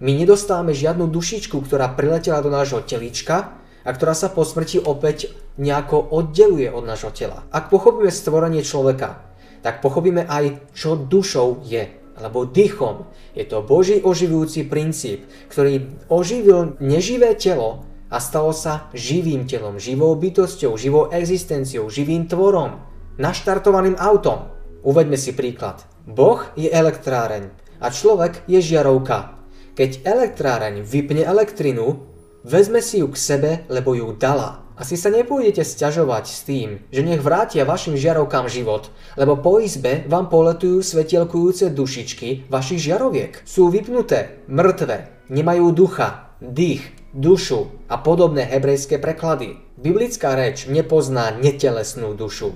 My 0.03 0.11
nedostávame 0.11 0.75
žiadnu 0.75 1.07
dušičku, 1.07 1.55
ktorá 1.63 1.95
priletela 1.95 2.43
do 2.43 2.51
nášho 2.51 2.83
telička 2.83 3.55
a 3.85 3.89
ktorá 3.93 4.17
sa 4.17 4.33
po 4.33 4.41
smrti 4.41 4.81
opäť 4.81 5.31
nejako 5.61 6.01
oddeluje 6.01 6.67
od 6.73 6.83
nášho 6.83 7.13
tela. 7.13 7.45
Ak 7.53 7.69
pochopíme 7.69 8.09
stvorenie 8.09 8.65
človeka, 8.65 9.21
tak 9.61 9.85
pochopíme 9.85 10.25
aj, 10.25 10.73
čo 10.73 10.97
dušou 10.97 11.61
je, 11.63 11.89
alebo 12.17 12.49
dýchom. 12.49 13.05
Je 13.37 13.45
to 13.45 13.61
Boží 13.61 14.01
oživujúci 14.01 14.65
princíp, 14.65 15.29
ktorý 15.53 16.05
oživil 16.09 16.81
neživé 16.81 17.37
telo 17.37 17.85
a 18.09 18.17
stalo 18.21 18.53
sa 18.53 18.89
živým 18.93 19.49
telom, 19.49 19.81
živou 19.81 20.13
bytosťou, 20.17 20.77
živou 20.77 21.09
existenciou, 21.13 21.89
živým 21.89 22.25
tvorom. 22.29 22.81
naštartovaným 23.15 23.95
autom. 23.95 24.51
Uveďme 24.83 25.15
si 25.15 25.31
príklad. 25.31 25.87
Boh 26.03 26.43
je 26.59 26.67
elektráreň 26.67 27.47
a 27.79 27.87
človek 27.89 28.43
je 28.45 28.59
žiarovka. 28.61 29.39
Keď 29.75 30.03
elektráreň 30.03 30.83
vypne 30.83 31.23
elektrinu, 31.23 32.14
vezme 32.45 32.77
si 32.85 33.01
ju 33.01 33.09
k 33.09 33.17
sebe, 33.17 33.51
lebo 33.73 33.97
ju 33.97 34.13
dala. 34.13 34.61
Asi 34.77 34.99
sa 34.99 35.09
nepôjdete 35.09 35.63
sťažovať 35.63 36.25
s 36.27 36.39
tým, 36.45 36.83
že 36.91 37.01
nech 37.01 37.23
vrátia 37.23 37.65
vašim 37.65 37.97
žiarovkám 37.97 38.51
život, 38.51 38.91
lebo 39.17 39.39
po 39.39 39.57
izbe 39.63 40.05
vám 40.05 40.29
poletujú 40.29 40.83
svetielkujúce 40.83 41.73
dušičky 41.73 42.51
vašich 42.51 42.83
žiaroviek. 42.83 43.39
Sú 43.47 43.71
vypnuté, 43.71 44.45
mŕtve, 44.51 45.09
nemajú 45.31 45.71
ducha, 45.71 46.35
dých, 46.43 46.83
dušu 47.15 47.71
a 47.87 47.95
podobné 48.03 48.43
hebrejské 48.45 48.99
preklady. 48.99 49.57
Biblická 49.79 50.35
reč 50.35 50.67
nepozná 50.67 51.31
netelesnú 51.39 52.11
dušu. 52.13 52.53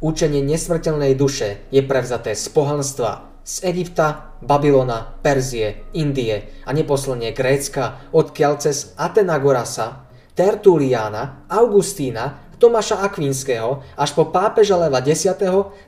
Učenie 0.00 0.40
nesmrteľnej 0.40 1.12
duše 1.12 1.60
je 1.68 1.84
prevzaté 1.84 2.32
z 2.32 2.48
pohanstva, 2.48 3.28
z 3.48 3.64
Egypta, 3.64 4.36
Babylona, 4.44 5.16
Perzie, 5.24 5.88
Indie 5.96 6.60
a 6.68 6.76
neposledne 6.76 7.32
Grécka, 7.32 8.12
odkiaľ 8.12 8.60
cez 8.60 8.92
Atenagorasa 9.00 10.04
Tertuliana, 10.36 11.48
Augustína, 11.48 12.52
Tomáša 12.60 13.00
Akvinského 13.00 13.80
až 13.96 14.10
po 14.12 14.28
pápeža 14.28 14.76
Leva 14.76 15.00
X. 15.00 15.32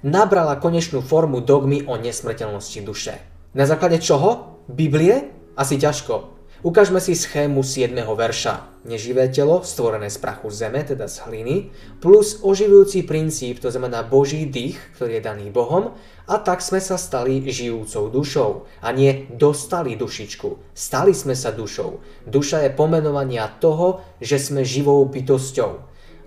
nabrala 0.00 0.56
konečnú 0.56 1.04
formu 1.04 1.44
dogmy 1.44 1.84
o 1.84 2.00
nesmrteľnosti 2.00 2.80
duše. 2.80 3.14
Na 3.52 3.68
základe 3.68 4.00
čoho? 4.00 4.62
Biblie? 4.70 5.28
Asi 5.58 5.76
ťažko. 5.76 6.40
Ukážme 6.60 7.00
si 7.00 7.16
schému 7.16 7.64
7. 7.64 7.96
verša. 8.04 8.84
Neživé 8.84 9.32
telo, 9.32 9.64
stvorené 9.64 10.12
z 10.12 10.20
prachu 10.20 10.52
zeme, 10.52 10.84
teda 10.84 11.08
z 11.08 11.24
hliny, 11.24 11.72
plus 12.04 12.44
oživujúci 12.44 13.08
princíp, 13.08 13.64
to 13.64 13.72
znamená 13.72 14.04
Boží 14.04 14.44
dých, 14.44 14.76
ktorý 14.96 15.20
je 15.20 15.22
daný 15.24 15.46
Bohom, 15.48 15.96
a 16.30 16.38
tak 16.38 16.62
sme 16.62 16.78
sa 16.78 16.94
stali 16.94 17.42
žijúcou 17.42 18.06
dušou. 18.06 18.70
A 18.86 18.94
nie 18.94 19.26
dostali 19.34 19.98
dušičku. 19.98 20.70
Stali 20.70 21.10
sme 21.10 21.34
sa 21.34 21.50
dušou. 21.50 21.98
Duša 22.30 22.62
je 22.62 22.70
pomenovania 22.70 23.50
toho, 23.58 24.06
že 24.22 24.38
sme 24.38 24.62
živou 24.62 25.02
bytosťou. 25.10 25.72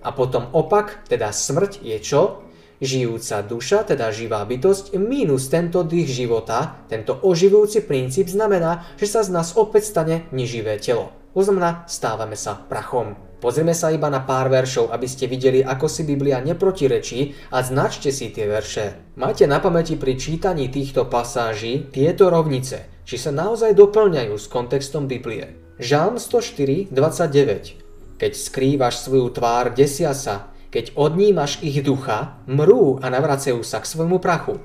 A 0.04 0.12
potom 0.12 0.52
opak, 0.52 1.08
teda 1.08 1.32
smrť, 1.32 1.80
je 1.80 1.96
čo? 2.04 2.44
Žijúca 2.84 3.40
duša, 3.48 3.88
teda 3.88 4.12
živá 4.12 4.44
bytosť, 4.44 5.00
mínus 5.00 5.48
tento 5.48 5.80
dých 5.80 6.12
života, 6.12 6.84
tento 6.92 7.16
oživujúci 7.24 7.88
princíp 7.88 8.28
znamená, 8.28 8.84
že 9.00 9.08
sa 9.08 9.24
z 9.24 9.32
nás 9.32 9.56
opäť 9.56 9.88
stane 9.88 10.28
neživé 10.36 10.76
telo. 10.76 11.08
To 11.32 11.40
znamená, 11.40 11.88
stávame 11.88 12.36
sa 12.36 12.60
prachom. 12.60 13.16
Pozrieme 13.40 13.76
sa 13.76 13.92
iba 13.92 14.08
na 14.08 14.22
pár 14.22 14.48
veršov, 14.50 14.90
aby 14.94 15.06
ste 15.06 15.30
videli, 15.30 15.60
ako 15.60 15.86
si 15.86 16.02
Biblia 16.06 16.40
neprotirečí 16.40 17.50
a 17.52 17.60
značte 17.60 18.08
si 18.10 18.30
tie 18.34 18.48
verše. 18.48 19.14
Majte 19.20 19.44
na 19.46 19.60
pamäti 19.60 19.94
pri 19.94 20.18
čítaní 20.18 20.70
týchto 20.72 21.06
pasáží 21.06 21.90
tieto 21.92 22.30
rovnice, 22.32 23.04
či 23.04 23.16
sa 23.20 23.34
naozaj 23.34 23.76
doplňajú 23.76 24.34
s 24.34 24.46
kontextom 24.48 25.10
Biblie. 25.10 25.60
Žalm 25.82 26.22
104, 26.22 26.94
29. 26.94 28.18
Keď 28.20 28.32
skrývaš 28.32 29.02
svoju 29.02 29.28
tvár, 29.34 29.74
desia 29.74 30.14
sa, 30.14 30.54
keď 30.70 30.94
odnímaš 30.94 31.62
ich 31.62 31.82
ducha, 31.82 32.38
mrú 32.46 33.02
a 33.02 33.10
navracajú 33.10 33.62
sa 33.66 33.82
k 33.82 33.90
svojmu 33.90 34.22
prachu. 34.22 34.62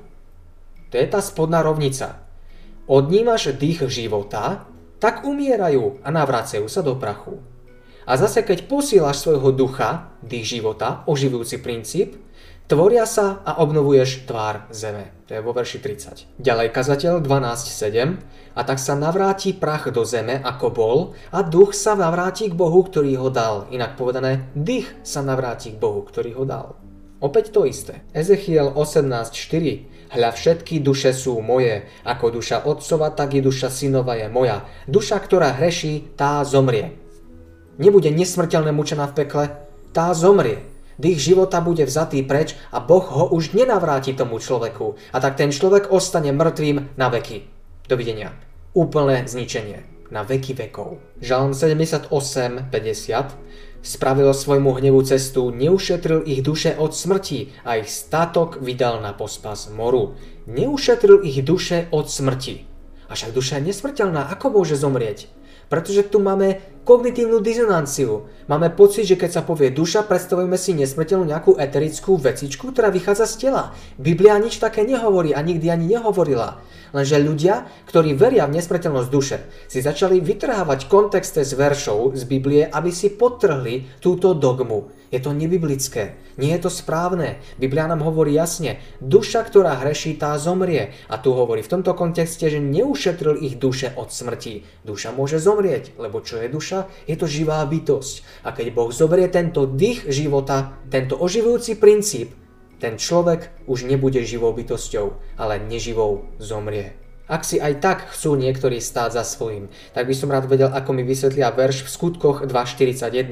To 0.90 0.94
je 0.98 1.06
tá 1.06 1.22
spodná 1.22 1.62
rovnica. 1.62 2.26
Odnímaš 2.90 3.54
dých 3.54 3.86
života, 3.86 4.66
tak 4.98 5.22
umierajú 5.22 6.02
a 6.02 6.08
navracajú 6.10 6.66
sa 6.66 6.82
do 6.82 6.98
prachu. 6.98 7.38
A 8.10 8.18
zase 8.18 8.42
keď 8.42 8.66
posílaš 8.66 9.22
svojho 9.22 9.54
ducha, 9.54 10.10
dých 10.18 10.58
života, 10.58 11.06
oživujúci 11.06 11.62
princíp, 11.62 12.18
tvoria 12.66 13.06
sa 13.06 13.38
a 13.46 13.62
obnovuješ 13.62 14.26
tvár 14.26 14.66
zeme. 14.74 15.14
To 15.30 15.38
je 15.38 15.44
vo 15.46 15.54
verši 15.54 15.78
30. 15.78 16.42
Ďalej 16.42 16.74
kazateľ 16.74 17.22
12.7 17.22 18.18
a 18.58 18.60
tak 18.66 18.82
sa 18.82 18.98
navráti 18.98 19.54
prach 19.54 19.94
do 19.94 20.02
zeme, 20.02 20.42
ako 20.42 20.66
bol, 20.74 20.98
a 21.30 21.46
duch 21.46 21.70
sa 21.70 21.94
navráti 21.94 22.50
k 22.50 22.58
Bohu, 22.58 22.82
ktorý 22.82 23.14
ho 23.14 23.30
dal. 23.30 23.70
Inak 23.70 23.94
povedané, 23.94 24.50
dých 24.58 24.90
sa 25.06 25.22
navráti 25.22 25.70
k 25.70 25.78
Bohu, 25.78 26.02
ktorý 26.02 26.34
ho 26.34 26.42
dal. 26.42 26.74
Opäť 27.22 27.54
to 27.54 27.62
isté. 27.62 28.02
Ezechiel 28.10 28.74
18.4 28.74 30.18
Hľa 30.18 30.34
všetky 30.34 30.82
duše 30.82 31.14
sú 31.14 31.38
moje, 31.38 31.86
ako 32.02 32.42
duša 32.42 32.66
otcova, 32.66 33.14
tak 33.14 33.38
i 33.38 33.44
duša 33.44 33.70
synova 33.70 34.18
je 34.18 34.26
moja. 34.26 34.66
Duša, 34.90 35.22
ktorá 35.22 35.54
hreší, 35.54 36.18
tá 36.18 36.42
zomrie. 36.42 37.09
Nebude 37.80 38.12
nesmrteľné 38.12 38.76
mučená 38.76 39.08
v 39.08 39.24
pekle, 39.24 39.44
tá 39.96 40.12
zomrie. 40.12 40.60
Dých 41.00 41.32
života 41.32 41.64
bude 41.64 41.88
vzatý 41.88 42.20
preč 42.20 42.52
a 42.68 42.76
Boh 42.76 43.00
ho 43.00 43.32
už 43.32 43.56
nenavráti 43.56 44.12
tomu 44.12 44.36
človeku. 44.36 45.00
A 45.16 45.18
tak 45.24 45.40
ten 45.40 45.48
človek 45.48 45.88
ostane 45.88 46.28
mŕtvým 46.28 47.00
na 47.00 47.08
veky. 47.08 47.48
Dovidenia. 47.88 48.36
Úplné 48.76 49.24
zničenie. 49.24 49.80
Na 50.12 50.28
veky 50.28 50.52
vekov. 50.52 51.00
Žalm 51.24 51.56
78, 51.56 52.12
50 52.68 53.80
Spravil 53.80 54.28
svojmu 54.28 54.76
hnevu 54.76 55.00
cestu, 55.08 55.48
neušetril 55.48 56.28
ich 56.28 56.44
duše 56.44 56.76
od 56.76 56.92
smrti 56.92 57.64
a 57.64 57.80
ich 57.80 57.88
statok 57.88 58.60
vydal 58.60 59.00
na 59.00 59.16
pospas 59.16 59.72
moru. 59.72 60.20
Neušetril 60.44 61.24
ich 61.24 61.40
duše 61.40 61.88
od 61.88 62.12
smrti. 62.12 62.68
A 63.08 63.16
však 63.16 63.32
duša 63.32 63.56
je 63.56 63.72
nesmrteľná, 63.72 64.28
ako 64.28 64.60
môže 64.60 64.76
zomrieť? 64.76 65.32
Pretože 65.72 66.04
tu 66.12 66.20
máme 66.20 66.60
kognitívnu 66.84 67.38
dizonanciu. 67.44 68.26
Máme 68.48 68.72
pocit, 68.72 69.06
že 69.06 69.20
keď 69.20 69.30
sa 69.30 69.42
povie 69.46 69.70
duša, 69.70 70.08
predstavujeme 70.08 70.58
si 70.58 70.74
nesmrteľnú 70.74 71.28
nejakú 71.28 71.54
eterickú 71.60 72.18
vecičku, 72.18 72.72
ktorá 72.72 72.90
vychádza 72.90 73.26
z 73.30 73.34
tela. 73.46 73.76
Biblia 74.00 74.40
nič 74.40 74.58
také 74.58 74.82
nehovorí 74.82 75.36
a 75.36 75.40
nikdy 75.44 75.70
ani 75.70 75.98
nehovorila. 75.98 76.58
Lenže 76.90 77.22
ľudia, 77.22 77.70
ktorí 77.86 78.18
veria 78.18 78.50
v 78.50 78.58
nesmrteľnosť 78.58 79.08
duše, 79.10 79.46
si 79.70 79.78
začali 79.78 80.18
vytrhávať 80.18 80.90
kontexte 80.90 81.46
z 81.46 81.54
veršov 81.54 82.18
z 82.18 82.22
Biblie, 82.26 82.66
aby 82.66 82.90
si 82.90 83.14
potrhli 83.14 84.02
túto 84.02 84.34
dogmu. 84.34 84.90
Je 85.10 85.18
to 85.18 85.34
nebiblické, 85.34 86.14
nie 86.38 86.54
je 86.54 86.62
to 86.66 86.70
správne. 86.70 87.42
Biblia 87.58 87.90
nám 87.90 88.06
hovorí 88.06 88.30
jasne, 88.30 88.78
duša, 89.02 89.42
ktorá 89.42 89.82
hreší, 89.82 90.14
tá 90.14 90.38
zomrie. 90.38 90.94
A 91.10 91.18
tu 91.18 91.34
hovorí 91.34 91.66
v 91.66 91.72
tomto 91.78 91.98
kontexte, 91.98 92.46
že 92.46 92.62
neušetril 92.62 93.42
ich 93.42 93.58
duše 93.58 93.90
od 93.98 94.14
smrti. 94.14 94.62
Duša 94.86 95.10
môže 95.10 95.42
zomrieť, 95.42 95.98
lebo 95.98 96.22
čo 96.22 96.38
je 96.38 96.46
duša? 96.46 96.69
Je 97.04 97.16
to 97.18 97.26
živá 97.26 97.62
bytosť. 97.66 98.46
A 98.46 98.54
keď 98.54 98.66
Boh 98.74 98.90
zoberie 98.94 99.26
tento 99.26 99.66
dých 99.66 100.06
života, 100.08 100.78
tento 100.88 101.18
oživujúci 101.18 101.76
princíp, 101.76 102.34
ten 102.80 102.96
človek 102.96 103.68
už 103.68 103.84
nebude 103.84 104.24
živou 104.24 104.56
bytosťou, 104.56 105.36
ale 105.36 105.60
neživou 105.60 106.32
zomrie. 106.40 106.96
Ak 107.30 107.46
si 107.46 107.62
aj 107.62 107.78
tak 107.78 107.98
chcú 108.10 108.34
niektorí 108.34 108.82
stáť 108.82 109.22
za 109.22 109.22
svojím, 109.22 109.70
tak 109.94 110.10
by 110.10 110.14
som 110.18 110.34
rád 110.34 110.50
vedel, 110.50 110.66
ako 110.66 110.90
mi 110.90 111.06
vysvetlia 111.06 111.54
verš 111.54 111.86
v 111.86 111.92
skutkoch 111.94 112.42
2.41. 112.42 113.30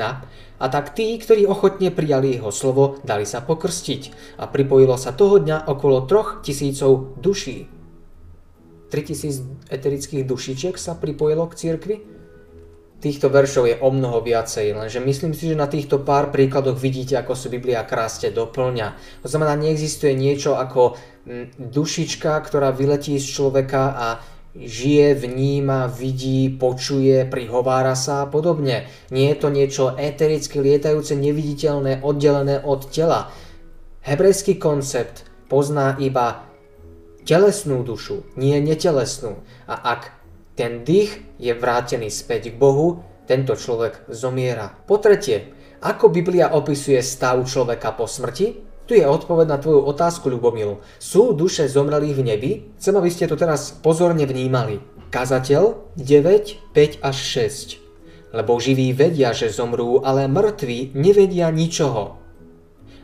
A 0.62 0.64
tak 0.70 0.94
tí, 0.94 1.18
ktorí 1.18 1.51
ochotne 1.51 1.90
prijali 1.90 2.38
jeho 2.38 2.55
slovo, 2.55 3.03
dali 3.03 3.27
sa 3.27 3.42
pokrstiť 3.42 4.37
a 4.38 4.46
pripojilo 4.46 4.94
sa 4.94 5.11
toho 5.11 5.42
dňa 5.42 5.66
okolo 5.66 6.07
troch 6.07 6.46
tisícov 6.46 7.18
duší. 7.18 7.66
3000 8.94 9.66
eterických 9.66 10.22
dušičiek 10.22 10.79
sa 10.79 10.94
pripojilo 10.94 11.51
k 11.51 11.59
cirkvi? 11.59 12.17
Týchto 12.99 13.31
veršov 13.31 13.71
je 13.71 13.77
o 13.79 13.95
mnoho 13.95 14.19
viacej, 14.27 14.75
lenže 14.75 14.99
myslím 14.99 15.31
si, 15.31 15.55
že 15.55 15.55
na 15.55 15.71
týchto 15.71 16.03
pár 16.03 16.35
príkladoch 16.35 16.75
vidíte, 16.75 17.15
ako 17.15 17.39
sa 17.39 17.47
Biblia 17.47 17.87
krásne 17.87 18.35
doplňa. 18.35 19.23
To 19.23 19.31
znamená, 19.31 19.55
neexistuje 19.55 20.19
niečo 20.19 20.59
ako 20.59 20.99
mm, 21.23 21.63
dušička, 21.63 22.35
ktorá 22.43 22.75
vyletí 22.75 23.15
z 23.23 23.27
človeka 23.31 23.95
a 23.95 24.07
žije, 24.59 25.15
vníma, 25.15 25.87
vidí, 25.87 26.51
počuje, 26.51 27.23
prihovára 27.23 27.95
sa 27.95 28.27
a 28.27 28.31
podobne. 28.31 28.91
Nie 29.15 29.31
je 29.31 29.39
to 29.39 29.49
niečo 29.55 29.95
etericky 29.95 30.59
lietajúce, 30.59 31.15
neviditeľné, 31.15 32.03
oddelené 32.03 32.67
od 32.67 32.91
tela. 32.91 33.31
Hebrejský 34.03 34.59
koncept 34.59 35.23
pozná 35.47 35.95
iba 36.03 36.51
telesnú 37.23 37.87
dušu, 37.87 38.27
nie 38.35 38.59
netelesnú. 38.59 39.39
A 39.71 39.95
ak 39.95 40.17
ten 40.59 40.83
dých 40.83 41.38
je 41.38 41.55
vrátený 41.55 42.11
späť 42.11 42.51
k 42.51 42.59
Bohu, 42.59 43.07
tento 43.31 43.55
človek 43.55 44.11
zomiera. 44.11 44.75
Po 44.90 44.99
tretie, 44.99 45.55
ako 45.79 46.11
Biblia 46.11 46.51
opisuje 46.51 46.99
stav 46.99 47.38
človeka 47.47 47.94
po 47.94 48.11
smrti? 48.11 48.66
Tu 48.90 48.99
je 48.99 49.07
odpoveď 49.07 49.47
na 49.47 49.62
tvoju 49.62 49.87
otázku, 49.87 50.27
Ľubomil. 50.27 50.83
Sú 50.99 51.37
duše 51.37 51.71
zomrelých 51.71 52.16
v 52.18 52.27
nebi? 52.27 52.53
Chcem, 52.75 52.97
aby 52.99 53.07
ste 53.12 53.31
to 53.31 53.38
teraz 53.38 53.71
pozorne 53.71 54.27
vnímali. 54.27 54.83
Kazateľ 55.14 55.94
9, 55.94 56.75
5 56.75 57.07
až 57.07 57.16
6. 57.79 58.35
Lebo 58.35 58.59
živí 58.59 58.90
vedia, 58.97 59.31
že 59.31 59.55
zomrú, 59.55 60.03
ale 60.03 60.27
mŕtvi 60.27 60.97
nevedia 60.99 61.55
ničoho. 61.55 62.18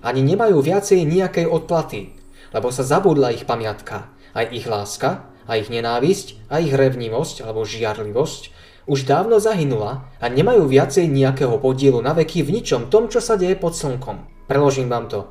Ani 0.03 0.27
nemajú 0.27 0.59
viacej 0.59 1.07
nejakej 1.07 1.47
odplaty, 1.47 2.17
lebo 2.51 2.75
sa 2.75 2.83
zabudla 2.83 3.31
ich 3.31 3.47
pamiatka, 3.47 4.11
aj 4.35 4.47
ich 4.53 4.67
láska, 4.69 5.31
a 5.45 5.57
ich 5.61 5.69
nenávisť 5.69 6.49
a 6.51 6.61
ich 6.61 6.73
revnivosť 6.73 7.45
alebo 7.45 7.65
žiarlivosť 7.65 8.43
už 8.85 9.09
dávno 9.09 9.41
zahynula 9.41 10.05
a 10.21 10.25
nemajú 10.29 10.69
viacej 10.69 11.09
nejakého 11.09 11.57
podielu 11.57 12.05
na 12.05 12.13
veky 12.13 12.45
v 12.45 12.61
ničom 12.61 12.93
tom, 12.93 13.09
čo 13.09 13.21
sa 13.25 13.41
deje 13.41 13.57
pod 13.57 13.73
slnkom. 13.73 14.45
Preložím 14.45 14.93
vám 14.93 15.09
to. 15.09 15.25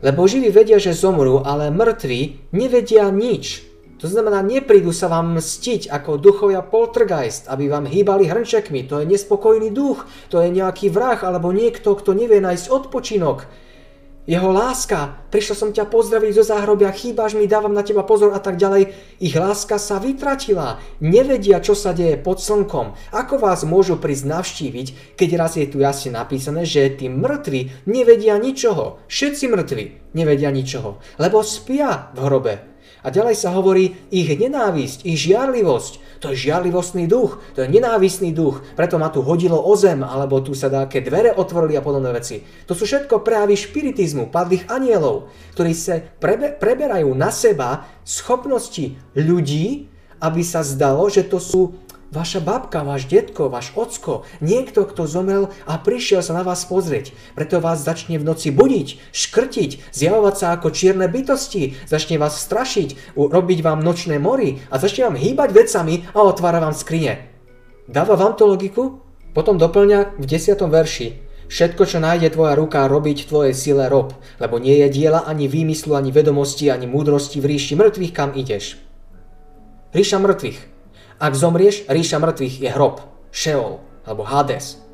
Lebo 0.00 0.28
živí 0.28 0.52
vedia, 0.52 0.80
že 0.80 0.96
zomrú, 0.96 1.44
ale 1.44 1.72
mŕtvi 1.72 2.52
nevedia 2.52 3.08
nič. 3.12 3.64
To 3.96 4.04
znamená, 4.04 4.44
neprídu 4.44 4.92
sa 4.92 5.08
vám 5.08 5.40
mstiť 5.40 5.88
ako 5.88 6.20
duchovia 6.20 6.60
poltergeist, 6.60 7.48
aby 7.48 7.72
vám 7.72 7.88
hýbali 7.88 8.28
hrnčekmi. 8.28 8.84
To 8.92 9.00
je 9.00 9.08
nespokojný 9.08 9.72
duch, 9.72 10.04
to 10.28 10.44
je 10.44 10.52
nejaký 10.52 10.92
vrah 10.92 11.16
alebo 11.24 11.48
niekto, 11.48 11.96
kto 11.96 12.12
nevie 12.12 12.44
nájsť 12.44 12.68
odpočinok. 12.68 13.48
Jeho 14.26 14.50
láska, 14.50 15.22
prišiel 15.30 15.54
som 15.54 15.70
ťa 15.70 15.86
pozdraviť 15.86 16.32
zo 16.34 16.44
záhrobia, 16.50 16.90
chýbaš 16.90 17.38
mi, 17.38 17.46
dávam 17.46 17.70
na 17.70 17.86
teba 17.86 18.02
pozor 18.02 18.34
a 18.34 18.42
tak 18.42 18.58
ďalej. 18.58 18.90
Ich 19.22 19.38
láska 19.38 19.78
sa 19.78 20.02
vytratila, 20.02 20.82
nevedia, 20.98 21.62
čo 21.62 21.78
sa 21.78 21.94
deje 21.94 22.18
pod 22.18 22.42
slnkom. 22.42 22.98
Ako 23.14 23.38
vás 23.38 23.62
môžu 23.62 23.94
prísť 23.94 24.26
navštíviť, 24.26 25.14
keď 25.14 25.30
raz 25.38 25.54
je 25.54 25.70
tu 25.70 25.78
jasne 25.78 26.18
napísané, 26.18 26.66
že 26.66 26.90
tí 26.98 27.06
mŕtvi 27.06 27.86
nevedia 27.86 28.34
ničoho. 28.34 28.98
Všetci 29.06 29.46
mŕtvi 29.46 30.10
nevedia 30.18 30.50
ničoho, 30.50 30.98
lebo 31.22 31.46
spia 31.46 32.10
v 32.10 32.18
hrobe. 32.26 32.75
A 33.06 33.14
ďalej 33.14 33.38
sa 33.38 33.54
hovorí 33.54 33.94
ich 34.10 34.26
nenávisť, 34.26 35.06
ich 35.06 35.30
žiarlivosť. 35.30 36.18
To 36.26 36.34
je 36.34 36.50
žiarlivostný 36.50 37.06
duch, 37.06 37.38
to 37.54 37.62
je 37.62 37.70
nenávisný 37.70 38.34
duch, 38.34 38.66
preto 38.74 38.98
ma 38.98 39.14
tu 39.14 39.22
hodilo 39.22 39.62
o 39.62 39.78
zem, 39.78 40.02
alebo 40.02 40.42
tu 40.42 40.58
sa 40.58 40.66
dáke 40.66 40.98
dvere 40.98 41.30
otvorili 41.30 41.78
a 41.78 41.84
podobné 41.86 42.10
veci. 42.10 42.42
To 42.66 42.74
sú 42.74 42.82
všetko 42.82 43.22
prejavy 43.22 43.54
špiritizmu, 43.54 44.34
padlých 44.34 44.66
anielov, 44.66 45.30
ktorí 45.54 45.70
sa 45.70 46.02
prebe- 46.02 46.58
preberajú 46.58 47.14
na 47.14 47.30
seba 47.30 47.86
schopnosti 48.02 48.98
ľudí, 49.14 49.86
aby 50.18 50.42
sa 50.42 50.66
zdalo, 50.66 51.06
že 51.06 51.28
to 51.28 51.38
sú 51.38 51.85
Vaša 52.06 52.38
babka, 52.38 52.86
váš 52.86 53.10
detko, 53.10 53.50
váš 53.50 53.74
ocko, 53.74 54.22
niekto, 54.38 54.86
kto 54.86 55.10
zomrel 55.10 55.50
a 55.66 55.74
prišiel 55.74 56.22
sa 56.22 56.38
na 56.38 56.46
vás 56.46 56.62
pozrieť. 56.62 57.10
Preto 57.34 57.58
vás 57.58 57.82
začne 57.82 58.22
v 58.22 58.26
noci 58.26 58.54
budiť, 58.54 59.10
škrtiť, 59.10 59.90
zjavovať 59.90 60.34
sa 60.38 60.54
ako 60.54 60.70
čierne 60.70 61.10
bytosti, 61.10 61.74
začne 61.90 62.22
vás 62.22 62.38
strašiť, 62.38 63.18
robiť 63.18 63.58
vám 63.58 63.82
nočné 63.82 64.22
mory 64.22 64.62
a 64.70 64.78
začne 64.78 65.10
vám 65.10 65.18
hýbať 65.18 65.50
vecami 65.50 66.06
a 66.14 66.22
otvára 66.22 66.62
vám 66.62 66.78
skrine. 66.78 67.26
Dáva 67.90 68.14
vám 68.14 68.38
to 68.38 68.46
logiku? 68.46 69.02
Potom 69.34 69.58
doplňa 69.58 70.14
v 70.14 70.24
10. 70.30 70.62
verši. 70.62 71.08
Všetko, 71.50 71.90
čo 71.90 71.98
nájde 71.98 72.34
tvoja 72.38 72.54
ruka 72.54 72.86
robiť 72.86 73.26
v 73.26 73.28
tvojej 73.30 73.54
sile 73.54 73.86
rob, 73.90 74.14
lebo 74.38 74.62
nie 74.62 74.78
je 74.82 74.94
diela 74.94 75.26
ani 75.26 75.50
výmyslu, 75.50 75.94
ani 75.98 76.14
vedomosti, 76.14 76.70
ani 76.70 76.86
múdrosti 76.86 77.42
v 77.42 77.54
ríši 77.54 77.74
mŕtvych, 77.74 78.14
kam 78.14 78.30
ideš. 78.34 78.78
Ríša 79.90 80.18
mŕtvych. 80.22 80.75
Ak 81.16 81.32
zomrieš, 81.32 81.88
ríša 81.88 82.20
mŕtvych 82.20 82.56
je 82.60 82.70
hrob, 82.76 83.00
Sheol 83.32 83.80
alebo 84.04 84.28
Hades. 84.28 84.84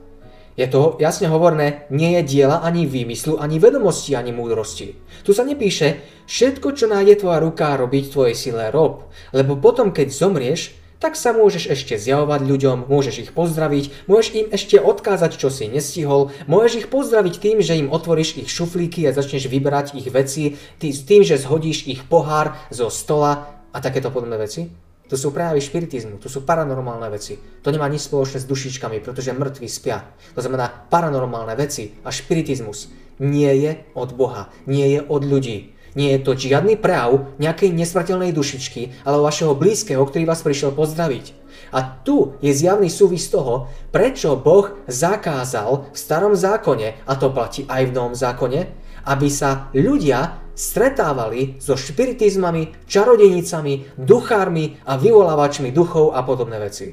Je 0.55 0.71
to 0.71 0.95
jasne 1.03 1.27
hovorné, 1.27 1.91
nie 1.91 2.15
je 2.21 2.23
diela 2.23 2.63
ani 2.63 2.87
výmyslu, 2.87 3.43
ani 3.43 3.59
vedomosti, 3.59 4.15
ani 4.15 4.31
múdrosti. 4.31 4.95
Tu 5.27 5.35
sa 5.35 5.43
nepíše, 5.43 5.99
všetko, 6.31 6.79
čo 6.79 6.87
nájde 6.87 7.27
tvoja 7.27 7.43
ruka 7.43 7.75
robiť 7.75 8.15
tvojej 8.15 8.37
sile 8.39 8.71
rob, 8.71 9.11
lebo 9.35 9.59
potom, 9.59 9.91
keď 9.91 10.15
zomrieš, 10.15 10.79
tak 11.03 11.19
sa 11.19 11.35
môžeš 11.35 11.75
ešte 11.75 11.99
zjavovať 11.99 12.47
ľuďom, 12.47 12.87
môžeš 12.87 13.17
ich 13.27 13.31
pozdraviť, 13.35 14.07
môžeš 14.07 14.29
im 14.39 14.47
ešte 14.55 14.79
odkázať, 14.79 15.35
čo 15.35 15.51
si 15.51 15.67
nestihol, 15.67 16.31
môžeš 16.47 16.87
ich 16.87 16.89
pozdraviť 16.93 17.35
tým, 17.43 17.59
že 17.59 17.83
im 17.83 17.91
otvoríš 17.91 18.39
ich 18.39 18.47
šuflíky 18.47 19.11
a 19.11 19.17
začneš 19.17 19.51
vyberať 19.51 19.99
ich 19.99 20.07
veci, 20.15 20.55
tým, 20.79 21.27
že 21.27 21.43
zhodíš 21.43 21.91
ich 21.91 22.07
pohár 22.07 22.55
zo 22.71 22.87
stola 22.87 23.59
a 23.75 23.83
takéto 23.83 24.15
podobné 24.15 24.39
veci. 24.39 24.92
To 25.13 25.21
sú 25.21 25.29
prejavy 25.29 25.61
špiritizmu, 25.61 26.17
to 26.25 26.33
sú 26.33 26.41
paranormálne 26.41 27.05
veci. 27.13 27.37
To 27.37 27.69
nemá 27.69 27.85
nič 27.93 28.09
spoločné 28.09 28.41
s 28.41 28.49
dušičkami, 28.49 29.05
pretože 29.05 29.37
mŕtvi 29.37 29.69
spia. 29.69 30.09
To 30.33 30.41
znamená, 30.41 30.89
paranormálne 30.89 31.53
veci 31.53 31.93
a 32.01 32.09
špiritizmus 32.09 32.89
nie 33.21 33.53
je 33.61 33.85
od 33.93 34.17
Boha, 34.17 34.49
nie 34.65 34.89
je 34.97 35.05
od 35.05 35.21
ľudí. 35.29 35.77
Nie 35.93 36.17
je 36.17 36.25
to 36.25 36.33
žiadny 36.33 36.81
prejav 36.81 37.37
nejakej 37.37 37.77
nesmrteľnej 37.77 38.33
dušičky, 38.33 39.05
ale 39.05 39.21
vašeho 39.21 39.53
blízkeho, 39.53 40.01
ktorý 40.01 40.25
vás 40.25 40.41
prišiel 40.41 40.73
pozdraviť. 40.73 41.37
A 41.77 41.85
tu 41.85 42.41
je 42.41 42.49
zjavný 42.49 42.89
súvis 42.89 43.29
toho, 43.29 43.69
prečo 43.93 44.33
Boh 44.41 44.81
zakázal 44.89 45.93
v 45.93 45.97
starom 45.97 46.33
zákone, 46.33 47.05
a 47.05 47.13
to 47.21 47.29
platí 47.29 47.69
aj 47.69 47.93
v 47.93 47.93
novom 47.93 48.17
zákone, 48.17 48.61
aby 49.05 49.29
sa 49.29 49.69
ľudia 49.77 50.42
stretávali 50.55 51.57
so 51.59 51.77
špiritizmami, 51.77 52.87
čarodenicami, 52.87 53.97
duchármi 53.99 54.81
a 54.87 54.97
vyvolávačmi 55.01 55.73
duchov 55.73 56.13
a 56.13 56.21
podobné 56.23 56.61
veci. 56.61 56.93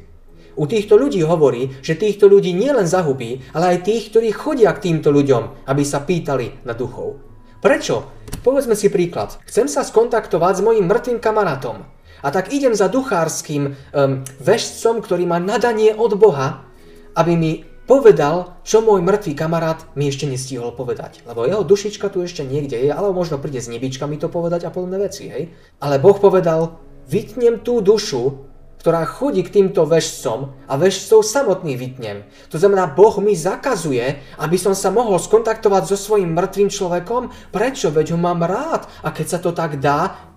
U 0.60 0.67
týchto 0.67 1.00
ľudí 1.00 1.24
hovorí, 1.24 1.80
že 1.80 1.95
týchto 1.95 2.28
ľudí 2.28 2.52
nielen 2.52 2.84
zahubí, 2.84 3.39
ale 3.56 3.80
aj 3.80 3.88
tých, 3.88 4.12
ktorí 4.12 4.36
chodia 4.36 4.76
k 4.76 4.91
týmto 4.91 5.08
ľuďom, 5.08 5.67
aby 5.72 5.84
sa 5.88 6.04
pýtali 6.04 6.67
na 6.67 6.76
duchov. 6.76 7.24
Prečo? 7.63 8.12
Povedzme 8.43 8.76
si 8.76 8.91
príklad. 8.91 9.39
Chcem 9.48 9.72
sa 9.72 9.88
skontaktovať 9.88 10.60
s 10.60 10.65
mojim 10.65 10.88
mŕtvým 10.88 11.19
kamarátom. 11.19 11.84
A 12.19 12.28
tak 12.36 12.52
idem 12.52 12.76
za 12.76 12.91
duchárským 12.91 13.72
um, 13.72 14.28
vešcom, 14.43 15.00
ktorý 15.00 15.24
má 15.24 15.39
nadanie 15.39 15.95
od 15.95 16.19
Boha, 16.19 16.67
aby 17.15 17.34
mi 17.39 17.63
povedal, 17.89 18.62
čo 18.62 18.86
môj 18.86 19.02
mŕtvý 19.02 19.34
kamarát 19.34 19.82
mi 19.97 20.06
ešte 20.06 20.30
nestihol 20.30 20.69
povedať. 20.78 21.25
Lebo 21.25 21.49
jeho 21.49 21.65
dušička 21.65 22.13
tu 22.13 22.21
ešte 22.21 22.45
niekde 22.45 22.78
je, 22.78 22.93
alebo 22.93 23.17
možno 23.17 23.41
príde 23.41 23.58
s 23.58 23.65
nebičkami 23.65 24.21
to 24.21 24.30
povedať 24.30 24.69
a 24.69 24.73
podobné 24.73 25.02
veci, 25.02 25.25
hej. 25.25 25.49
Ale 25.82 25.97
Boh 25.97 26.13
povedal, 26.13 26.78
vytnem 27.10 27.65
tú 27.65 27.82
dušu, 27.82 28.45
ktorá 28.80 29.04
chodí 29.04 29.43
k 29.43 29.60
týmto 29.60 29.84
vešcom 29.89 30.69
a 30.69 30.73
vešcov 30.78 31.25
samotný 31.25 31.75
vytnem. 31.75 32.30
To 32.54 32.62
znamená, 32.62 32.88
Boh 32.93 33.17
mi 33.19 33.36
zakazuje, 33.36 34.21
aby 34.39 34.56
som 34.56 34.71
sa 34.71 34.93
mohol 34.93 35.19
skontaktovať 35.19 35.84
so 35.89 35.97
svojím 35.99 36.32
mŕtvým 36.32 36.69
človekom. 36.71 37.52
Prečo? 37.52 37.91
Veď 37.91 38.15
ho 38.15 38.19
mám 38.21 38.45
rád. 38.45 38.88
A 39.04 39.12
keď 39.12 39.25
sa 39.28 39.39
to 39.43 39.52
tak 39.52 39.84
dá, 39.84 40.32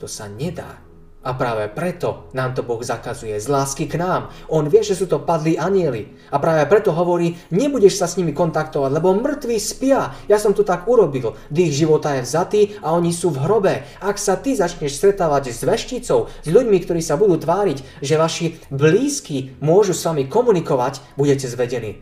to 0.00 0.08
sa 0.08 0.30
nedá. 0.32 0.87
A 1.28 1.36
práve 1.36 1.68
preto 1.68 2.32
nám 2.32 2.56
to 2.56 2.64
Boh 2.64 2.80
zakazuje 2.80 3.36
z 3.36 3.52
lásky 3.52 3.84
k 3.84 4.00
nám. 4.00 4.32
On 4.48 4.64
vie, 4.64 4.80
že 4.80 4.96
sú 4.96 5.04
to 5.04 5.20
padlí 5.20 5.60
anieli. 5.60 6.16
A 6.32 6.40
práve 6.40 6.64
preto 6.64 6.88
hovorí, 6.96 7.36
nebudeš 7.52 8.00
sa 8.00 8.08
s 8.08 8.16
nimi 8.16 8.32
kontaktovať, 8.32 8.88
lebo 8.88 9.12
mŕtvi 9.12 9.60
spia. 9.60 10.16
Ja 10.24 10.40
som 10.40 10.56
to 10.56 10.64
tak 10.64 10.88
urobil. 10.88 11.36
Dých 11.52 11.84
života 11.84 12.16
je 12.16 12.24
vzatý 12.24 12.60
a 12.80 12.96
oni 12.96 13.12
sú 13.12 13.28
v 13.28 13.44
hrobe. 13.44 13.84
Ak 14.00 14.16
sa 14.16 14.40
ty 14.40 14.56
začneš 14.56 14.96
stretávať 14.96 15.52
s 15.52 15.68
vešticou, 15.68 16.32
s 16.32 16.48
ľuďmi, 16.48 16.80
ktorí 16.80 17.04
sa 17.04 17.20
budú 17.20 17.36
tváriť, 17.36 18.00
že 18.00 18.16
vaši 18.16 18.64
blízki 18.72 19.60
môžu 19.60 19.92
s 19.92 20.08
vami 20.08 20.32
komunikovať, 20.32 21.20
budete 21.20 21.44
zvedení. 21.44 22.00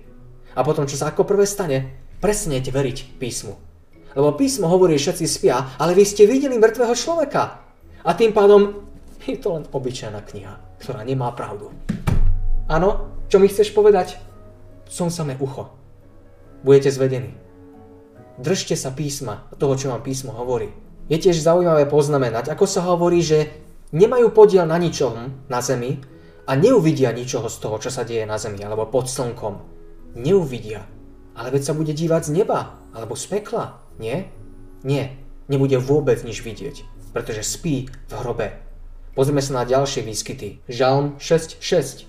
A 0.55 0.63
potom, 0.63 0.87
čo 0.87 0.95
sa 0.95 1.11
ako 1.11 1.27
prvé 1.27 1.51
stane? 1.51 1.99
Presnete 2.23 2.71
veriť 2.71 3.19
písmu. 3.19 3.59
Lebo 4.15 4.39
písmo 4.39 4.71
hovorí, 4.71 4.95
že 4.95 5.11
všetci 5.11 5.27
spia, 5.27 5.75
ale 5.83 5.99
vy 5.99 6.07
ste 6.07 6.31
videli 6.31 6.63
mŕtvého 6.63 6.95
človeka. 6.95 7.67
A 8.07 8.15
tým 8.15 8.31
pádom 8.31 8.86
je 9.31 9.37
to 9.39 9.59
len 9.59 9.65
obyčajná 9.67 10.23
kniha, 10.23 10.55
ktorá 10.79 11.03
nemá 11.03 11.35
pravdu. 11.35 11.75
Áno, 12.71 13.11
čo 13.27 13.43
mi 13.43 13.51
chceš 13.51 13.75
povedať? 13.75 14.19
Som 14.87 15.11
samé 15.11 15.35
ucho. 15.43 15.75
Budete 16.63 16.95
zvedení. 16.95 17.35
Držte 18.39 18.79
sa 18.79 18.95
písma, 18.95 19.51
toho, 19.59 19.75
čo 19.75 19.91
vám 19.91 20.07
písmo 20.07 20.31
hovorí. 20.31 20.71
Je 21.11 21.19
tiež 21.19 21.39
zaujímavé 21.39 21.87
poznamenať, 21.87 22.51
ako 22.51 22.67
sa 22.67 22.87
hovorí, 22.87 23.23
že 23.23 23.51
nemajú 23.95 24.35
podiel 24.35 24.67
na 24.67 24.79
ničom 24.79 25.47
na 25.47 25.59
zemi 25.63 26.03
a 26.47 26.55
neuvidia 26.59 27.15
ničoho 27.15 27.47
z 27.47 27.57
toho, 27.63 27.77
čo 27.79 27.91
sa 27.91 28.03
deje 28.03 28.27
na 28.27 28.39
zemi 28.39 28.63
alebo 28.63 28.87
pod 28.91 29.07
slnkom. 29.07 29.63
Neuvidia. 30.19 30.83
Ale 31.39 31.55
veď 31.55 31.63
sa 31.71 31.77
bude 31.77 31.95
dívať 31.95 32.31
z 32.31 32.35
neba 32.43 32.79
alebo 32.91 33.15
z 33.15 33.31
pekla. 33.31 33.79
Nie? 34.03 34.31
Nie. 34.83 35.15
Nebude 35.47 35.79
vôbec 35.79 36.19
nič 36.27 36.43
vidieť, 36.43 36.83
pretože 37.15 37.47
spí 37.47 37.87
v 37.87 38.13
hrobe 38.19 38.66
Pozrieme 39.17 39.41
sa 39.41 39.57
na 39.57 39.65
ďalšie 39.65 40.05
výskyty. 40.05 40.61
Žalm 40.69 41.17
6.6. 41.17 42.05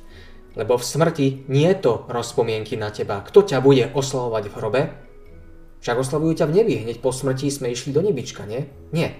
Lebo 0.60 0.76
v 0.76 0.84
smrti 0.84 1.48
nie 1.48 1.72
je 1.72 1.80
to 1.80 1.93
rozpomienky 2.12 2.76
na 2.76 2.91
teba. 2.91 3.24
Kto 3.24 3.48
ťa 3.48 3.63
bude 3.63 3.88
oslavovať 3.96 4.43
v 4.52 4.56
hrobe? 4.60 4.82
Však 5.80 6.04
oslavujú 6.04 6.43
ťa 6.43 6.52
v 6.52 6.56
nebi. 6.60 6.76
Hneď 6.84 7.00
po 7.00 7.15
smrti 7.15 7.48
sme 7.48 7.72
išli 7.72 7.96
do 7.96 8.04
nebička, 8.04 8.43
nie? 8.43 8.67
Nie. 8.91 9.15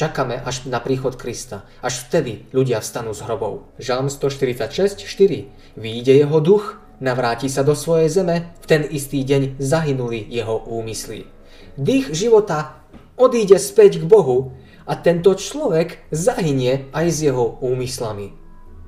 Čakáme 0.00 0.40
až 0.40 0.64
na 0.64 0.80
príchod 0.80 1.12
Krista. 1.20 1.68
Až 1.84 2.08
vtedy 2.08 2.48
ľudia 2.56 2.80
vstanú 2.80 3.12
z 3.12 3.20
hrobov. 3.28 3.68
Žalm 3.76 4.08
146.4. 4.08 5.76
Výjde 5.76 6.12
jeho 6.16 6.38
duch, 6.40 6.80
navráti 7.04 7.52
sa 7.52 7.60
do 7.60 7.76
svojej 7.76 8.08
zeme, 8.08 8.56
v 8.64 8.66
ten 8.66 8.80
istý 8.80 9.20
deň 9.28 9.60
zahynuli 9.60 10.24
jeho 10.32 10.56
úmysly. 10.72 11.28
Dých 11.76 12.16
života 12.16 12.80
odíde 13.20 13.60
späť 13.60 14.00
k 14.00 14.08
Bohu 14.08 14.56
a 14.84 14.92
tento 15.00 15.32
človek 15.32 16.08
zahynie 16.12 16.92
aj 16.92 17.06
s 17.08 17.18
jeho 17.24 17.56
úmyslami. 17.64 18.36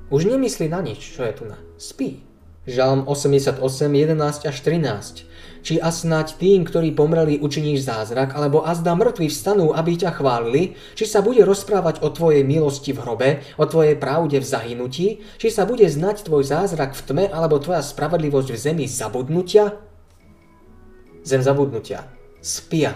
Už 0.07 0.29
nemyslí 0.29 0.71
na 0.71 0.79
nič, 0.79 1.03
čo 1.03 1.25
je 1.27 1.33
tu 1.35 1.43
na. 1.43 1.59
Spí. 1.75 2.23
Žalm 2.67 3.07
88, 3.07 3.63
11 3.63 4.43
až 4.43 4.57
13. 4.59 5.23
Či 5.63 5.79
a 5.79 5.87
snať 5.87 6.35
tým, 6.35 6.67
ktorí 6.67 6.91
pomreli, 6.91 7.39
učiníš 7.39 7.87
zázrak, 7.87 8.35
alebo 8.35 8.63
azda 8.63 8.91
mŕtvi 8.91 9.31
vstanú, 9.31 9.71
aby 9.71 9.95
ťa 9.95 10.19
chválili, 10.19 10.75
či 10.95 11.07
sa 11.07 11.23
bude 11.23 11.47
rozprávať 11.47 12.03
o 12.03 12.11
tvojej 12.11 12.43
milosti 12.43 12.91
v 12.91 12.99
hrobe, 13.03 13.29
o 13.55 13.63
tvojej 13.63 13.95
pravde 13.95 14.43
v 14.43 14.47
zahynutí, 14.47 15.07
či 15.39 15.47
sa 15.47 15.63
bude 15.63 15.87
znať 15.87 16.27
tvoj 16.27 16.43
zázrak 16.43 16.91
v 16.95 17.01
tme, 17.07 17.25
alebo 17.31 17.59
tvoja 17.59 17.79
spravedlivosť 17.79 18.49
v 18.51 18.59
zemi 18.59 18.85
zabudnutia? 18.87 19.79
Zem 21.23 21.39
zabudnutia. 21.43 22.07
Spia. 22.43 22.95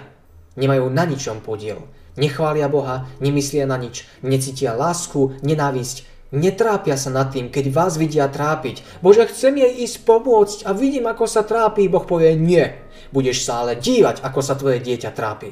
Nemajú 0.59 0.91
na 0.91 1.07
ničom 1.07 1.39
podiel. 1.39 1.79
Nechvália 2.19 2.67
Boha, 2.67 3.07
nemyslia 3.23 3.63
na 3.63 3.79
nič, 3.79 4.03
necítia 4.19 4.75
lásku, 4.75 5.39
nenávisť, 5.39 6.03
netrápia 6.35 6.99
sa 6.99 7.07
nad 7.11 7.31
tým, 7.31 7.47
keď 7.47 7.71
vás 7.71 7.95
vidia 7.95 8.27
trápiť. 8.27 8.83
Bože, 8.99 9.27
chcem 9.31 9.55
jej 9.59 9.83
ísť 9.87 10.03
pomôcť 10.03 10.67
a 10.67 10.75
vidím, 10.75 11.07
ako 11.07 11.23
sa 11.27 11.43
trápi. 11.43 11.87
Boh 11.91 12.03
povie 12.03 12.35
nie. 12.35 12.67
Budeš 13.11 13.43
sa 13.47 13.63
ale 13.63 13.79
dívať, 13.79 14.23
ako 14.23 14.39
sa 14.43 14.55
tvoje 14.55 14.83
dieťa 14.83 15.11
trápi. 15.11 15.51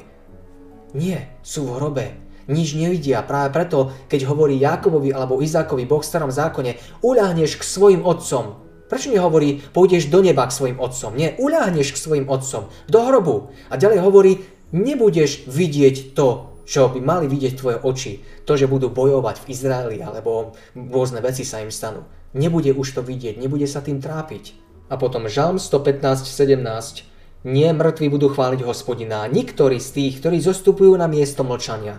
Nie, 0.96 1.38
sú 1.44 1.68
v 1.68 1.76
hrobe. 1.78 2.06
Nič 2.50 2.74
nevidia. 2.74 3.22
Práve 3.22 3.54
preto, 3.54 3.94
keď 4.10 4.26
hovorí 4.26 4.58
Jakobovi 4.58 5.14
alebo 5.14 5.38
Izákovi 5.38 5.86
Boh 5.86 6.02
v 6.02 6.10
starom 6.10 6.32
zákone, 6.34 7.00
uľahneš 7.04 7.60
k 7.60 7.62
svojim 7.62 8.02
otcom. 8.02 8.58
Prečo 8.90 9.14
nehovorí, 9.14 9.62
pôjdeš 9.70 10.10
do 10.10 10.18
neba 10.18 10.50
k 10.50 10.56
svojim 10.56 10.82
otcom? 10.82 11.14
Nie, 11.14 11.38
uľahneš 11.38 11.94
k 11.94 12.02
svojim 12.02 12.26
otcom, 12.26 12.66
do 12.90 13.00
hrobu. 13.06 13.54
A 13.70 13.78
ďalej 13.78 14.02
hovorí, 14.02 14.32
nebudeš 14.74 15.46
vidieť 15.46 16.18
to, 16.18 16.49
čo 16.70 16.86
by 16.86 17.02
mali 17.02 17.26
vidieť 17.26 17.58
tvoje 17.58 17.76
oči. 17.82 18.12
To, 18.46 18.54
že 18.54 18.70
budú 18.70 18.94
bojovať 18.94 19.42
v 19.42 19.48
Izraeli, 19.50 19.98
alebo 19.98 20.54
rôzne 20.78 21.18
veci 21.18 21.42
sa 21.42 21.58
im 21.58 21.74
stanú. 21.74 22.06
Nebude 22.30 22.70
už 22.70 22.94
to 22.94 23.02
vidieť, 23.02 23.42
nebude 23.42 23.66
sa 23.66 23.82
tým 23.82 23.98
trápiť. 23.98 24.54
A 24.86 24.94
potom 24.94 25.26
Žalm 25.26 25.58
115, 25.58 26.30
17. 26.30 27.10
Nie 27.42 27.74
mŕtvi 27.74 28.06
budú 28.06 28.30
chváliť 28.30 28.62
hospodina, 28.62 29.26
niktorí 29.26 29.82
z 29.82 29.90
tých, 29.98 30.22
ktorí 30.22 30.38
zostupujú 30.38 30.94
na 30.94 31.10
miesto 31.10 31.42
mlčania. 31.42 31.98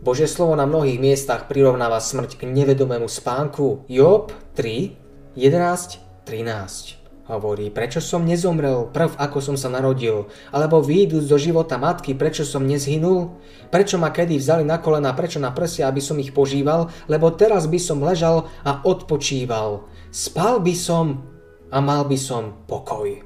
Bože 0.00 0.24
slovo 0.24 0.56
na 0.56 0.64
mnohých 0.64 0.96
miestach 0.96 1.44
prirovnáva 1.44 2.00
smrť 2.00 2.40
k 2.40 2.48
nevedomému 2.48 3.04
spánku. 3.04 3.84
Job 3.84 4.32
3, 4.56 4.96
11, 5.36 6.24
13 6.24 6.99
hovorí, 7.30 7.70
prečo 7.70 8.02
som 8.02 8.26
nezomrel 8.26 8.90
prv, 8.90 9.14
ako 9.14 9.38
som 9.38 9.56
sa 9.56 9.70
narodil, 9.70 10.26
alebo 10.50 10.82
výjdu 10.82 11.22
do 11.22 11.38
života 11.38 11.78
matky, 11.78 12.18
prečo 12.18 12.42
som 12.42 12.66
nezhynul, 12.66 13.38
prečo 13.70 13.96
ma 13.96 14.10
kedy 14.10 14.34
vzali 14.36 14.66
na 14.66 14.82
kolena, 14.82 15.14
prečo 15.14 15.38
na 15.38 15.54
prsia, 15.54 15.86
aby 15.86 16.02
som 16.02 16.18
ich 16.18 16.34
požíval, 16.34 16.90
lebo 17.06 17.30
teraz 17.30 17.70
by 17.70 17.78
som 17.78 18.02
ležal 18.02 18.50
a 18.66 18.82
odpočíval. 18.82 19.86
Spal 20.10 20.58
by 20.58 20.74
som 20.74 21.22
a 21.70 21.78
mal 21.78 22.02
by 22.10 22.18
som 22.18 22.66
pokoj. 22.66 23.22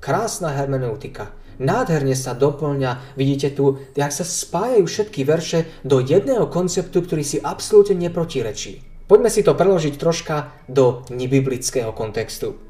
Krásna 0.00 0.56
hermeneutika. 0.56 1.36
Nádherne 1.60 2.16
sa 2.16 2.32
doplňa, 2.32 3.20
vidíte 3.20 3.52
tu, 3.52 3.84
jak 3.92 4.08
sa 4.08 4.24
spájajú 4.24 4.88
všetky 4.88 5.28
verše 5.28 5.68
do 5.84 6.00
jedného 6.00 6.48
konceptu, 6.48 7.04
ktorý 7.04 7.20
si 7.20 7.36
absolútne 7.36 8.00
neprotirečí. 8.08 9.04
Poďme 9.04 9.28
si 9.28 9.44
to 9.44 9.52
preložiť 9.52 10.00
troška 10.00 10.54
do 10.72 11.04
nebiblického 11.12 11.92
kontextu. 11.92 12.69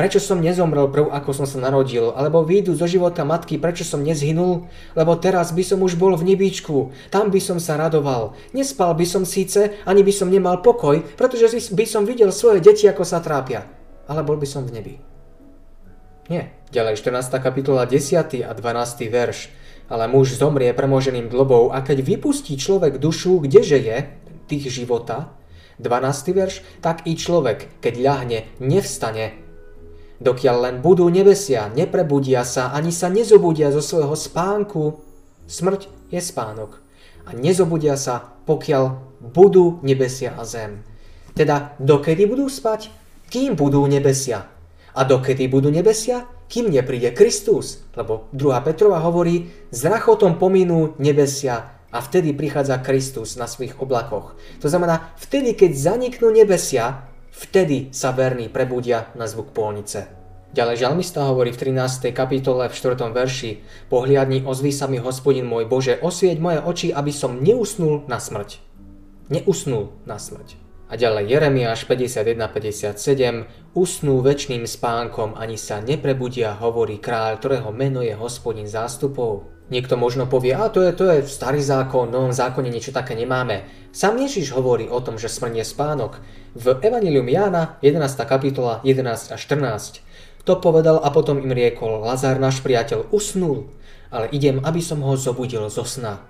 Prečo 0.00 0.16
som 0.16 0.40
nezomrel 0.40 0.88
prv, 0.88 1.12
ako 1.12 1.36
som 1.36 1.44
sa 1.44 1.60
narodil? 1.60 2.16
Alebo 2.16 2.40
výjdu 2.40 2.72
zo 2.72 2.88
života 2.88 3.20
matky, 3.20 3.60
prečo 3.60 3.84
som 3.84 4.00
nezhynul? 4.00 4.64
Lebo 4.96 5.12
teraz 5.20 5.52
by 5.52 5.60
som 5.60 5.84
už 5.84 6.00
bol 6.00 6.16
v 6.16 6.24
nebíčku, 6.32 6.88
tam 7.12 7.28
by 7.28 7.36
som 7.36 7.60
sa 7.60 7.76
radoval. 7.76 8.32
Nespal 8.56 8.96
by 8.96 9.04
som 9.04 9.28
síce, 9.28 9.76
ani 9.84 10.00
by 10.00 10.08
som 10.08 10.32
nemal 10.32 10.64
pokoj, 10.64 11.04
pretože 11.20 11.52
by 11.76 11.84
som 11.84 12.08
videl 12.08 12.32
svoje 12.32 12.64
deti, 12.64 12.88
ako 12.88 13.04
sa 13.04 13.20
trápia. 13.20 13.68
Ale 14.08 14.24
bol 14.24 14.40
by 14.40 14.48
som 14.48 14.64
v 14.64 14.80
nebi. 14.80 14.94
Nie. 16.32 16.48
Ďalej 16.72 16.96
14. 16.96 17.36
kapitola 17.36 17.84
10. 17.84 18.40
a 18.40 18.56
12. 18.56 19.04
verš. 19.04 19.52
Ale 19.92 20.08
muž 20.08 20.32
zomrie 20.32 20.72
premoženým 20.72 21.28
dlobou 21.28 21.76
a 21.76 21.84
keď 21.84 22.00
vypustí 22.00 22.56
človek 22.56 22.96
dušu, 22.96 23.44
kdeže 23.44 23.76
je, 23.76 24.08
tých 24.48 24.64
života, 24.72 25.36
12. 25.76 26.32
verš, 26.32 26.64
tak 26.80 27.04
i 27.04 27.20
človek, 27.20 27.84
keď 27.84 27.94
ľahne, 28.00 28.48
nevstane. 28.64 29.49
Dokiaľ 30.20 30.56
len 30.60 30.76
budú 30.84 31.08
nebesia, 31.08 31.72
neprebudia 31.72 32.44
sa, 32.44 32.76
ani 32.76 32.92
sa 32.92 33.08
nezobudia 33.08 33.72
zo 33.72 33.80
svojho 33.80 34.12
spánku. 34.12 35.00
Smrť 35.48 35.88
je 36.12 36.20
spánok. 36.20 36.76
A 37.24 37.32
nezobudia 37.32 37.96
sa, 37.96 38.36
pokiaľ 38.44 39.00
budú 39.32 39.80
nebesia 39.80 40.36
a 40.36 40.44
zem. 40.44 40.84
Teda 41.32 41.72
dokedy 41.80 42.28
budú 42.28 42.52
spať? 42.52 42.92
Kým 43.32 43.56
budú 43.56 43.80
nebesia? 43.88 44.44
A 44.92 45.00
dokedy 45.08 45.48
budú 45.48 45.72
nebesia? 45.72 46.28
Kým 46.52 46.68
nepríde 46.68 47.16
Kristus? 47.16 47.88
Lebo 47.96 48.28
2. 48.36 48.60
Petrova 48.60 49.00
hovorí, 49.00 49.48
s 49.72 49.80
rachotom 49.88 50.36
pominú 50.36 50.98
nebesia 51.00 51.80
a 51.88 51.98
vtedy 51.98 52.36
prichádza 52.36 52.82
Kristus 52.84 53.40
na 53.40 53.48
svojich 53.48 53.78
oblakoch. 53.80 54.36
To 54.60 54.66
znamená, 54.68 55.14
vtedy, 55.16 55.56
keď 55.56 55.96
zaniknú 55.96 56.28
nebesia, 56.34 57.09
vtedy 57.32 57.94
sa 57.94 58.10
verní 58.12 58.50
prebudia 58.50 59.10
na 59.18 59.26
zvuk 59.26 59.54
polnice. 59.54 60.20
Ďalej 60.50 60.82
žalmista 60.82 61.22
hovorí 61.30 61.54
v 61.54 61.70
13. 61.70 62.10
kapitole 62.10 62.66
v 62.66 62.74
4. 62.74 62.98
verši 63.14 63.62
Pohliadni, 63.86 64.42
ozví 64.42 64.74
sa 64.74 64.90
mi 64.90 64.98
hospodin 64.98 65.46
môj 65.46 65.70
Bože, 65.70 66.02
osvieť 66.02 66.42
moje 66.42 66.58
oči, 66.58 66.88
aby 66.90 67.14
som 67.14 67.38
neusnul 67.38 68.02
na 68.10 68.18
smrť. 68.18 68.58
Neusnul 69.30 69.94
na 70.10 70.18
smrť. 70.18 70.58
A 70.90 70.98
ďalej 70.98 71.30
Jeremiáš 71.30 71.86
51.57 71.86 73.46
Usnú 73.78 74.18
väčšným 74.26 74.66
spánkom, 74.66 75.38
ani 75.38 75.54
sa 75.54 75.78
neprebudia, 75.78 76.58
hovorí 76.58 76.98
kráľ, 76.98 77.38
ktorého 77.38 77.70
meno 77.70 78.02
je 78.02 78.18
hospodin 78.18 78.66
zástupov. 78.66 79.49
Niekto 79.70 79.94
možno 79.94 80.26
povie, 80.26 80.50
a 80.50 80.66
to 80.66 80.82
je, 80.82 80.90
to 80.90 81.06
je 81.06 81.30
starý 81.30 81.62
zákon, 81.62 82.10
no 82.10 82.26
v 82.26 82.34
zákone 82.34 82.66
niečo 82.66 82.90
také 82.90 83.14
nemáme. 83.14 83.70
Sam 83.94 84.18
Ježiš 84.18 84.50
hovorí 84.50 84.90
o 84.90 84.98
tom, 84.98 85.14
že 85.14 85.30
smrť 85.30 85.62
je 85.62 85.66
spánok. 85.66 86.18
V 86.58 86.74
Evangelium 86.82 87.30
Jána 87.30 87.78
11. 87.78 88.02
kapitola 88.26 88.82
11 88.82 89.30
a 89.30 89.36
14 89.38 90.02
to 90.44 90.56
povedal 90.56 90.98
a 91.04 91.12
potom 91.12 91.36
im 91.36 91.52
riekol, 91.52 92.00
Lazár 92.00 92.40
náš 92.40 92.64
priateľ 92.64 93.12
usnul, 93.12 93.68
ale 94.08 94.32
idem, 94.32 94.58
aby 94.64 94.80
som 94.80 95.04
ho 95.04 95.14
zobudil 95.14 95.68
zo 95.68 95.84
sna. 95.84 96.24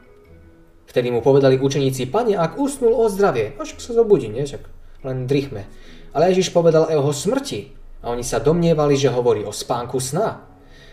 Vtedy 0.91 1.15
mu 1.15 1.23
povedali 1.23 1.55
učeníci, 1.55 2.11
pane, 2.11 2.35
ak 2.35 2.59
usnul 2.59 2.91
o 2.91 3.07
zdravie, 3.07 3.55
až 3.63 3.79
sa 3.79 3.95
zobudí, 3.95 4.27
nie? 4.27 4.43
Však 4.43 4.67
len 5.07 5.31
drichme. 5.31 5.71
Ale 6.11 6.35
Ježiš 6.35 6.51
povedal 6.51 6.91
o 6.91 6.93
jeho 6.93 7.13
smrti 7.15 7.71
a 8.03 8.11
oni 8.11 8.27
sa 8.27 8.43
domnievali, 8.43 8.99
že 8.99 9.15
hovorí 9.15 9.47
o 9.47 9.55
spánku 9.55 10.03
sna. 10.03 10.50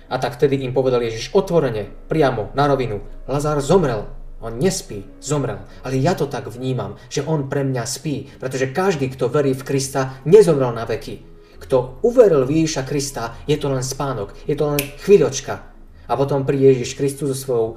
A 0.08 0.16
tak 0.18 0.39
vtedy 0.39 0.64
im 0.64 0.72
povedal 0.72 1.03
Ježiš 1.03 1.36
otvorene, 1.36 1.91
priamo, 2.08 2.55
na 2.55 2.68
rovinu, 2.68 3.03
Lazár 3.28 3.60
zomrel, 3.60 4.08
on 4.39 4.62
nespí, 4.62 5.03
zomrel, 5.20 5.60
ale 5.84 5.99
ja 5.99 6.14
to 6.16 6.30
tak 6.30 6.47
vnímam, 6.47 6.95
že 7.12 7.26
on 7.26 7.51
pre 7.51 7.66
mňa 7.66 7.84
spí, 7.84 8.30
pretože 8.39 8.72
každý, 8.72 9.12
kto 9.12 9.28
verí 9.28 9.51
v 9.58 9.66
Krista, 9.66 10.22
nezomrel 10.24 10.72
na 10.72 10.86
veky. 10.88 11.26
Kto 11.58 11.99
uveril 12.05 12.45
v 12.45 12.62
Ježiša 12.64 12.86
Krista, 12.86 13.34
je 13.49 13.58
to 13.58 13.68
len 13.74 13.82
spánok, 13.82 14.32
je 14.45 14.53
to 14.53 14.70
len 14.70 14.82
chvíľočka, 15.01 15.78
a 16.08 16.16
potom 16.16 16.47
príde 16.47 16.72
Ježiš 16.72 16.95
Kristus 16.95 17.36
so 17.36 17.38
svojou 17.43 17.68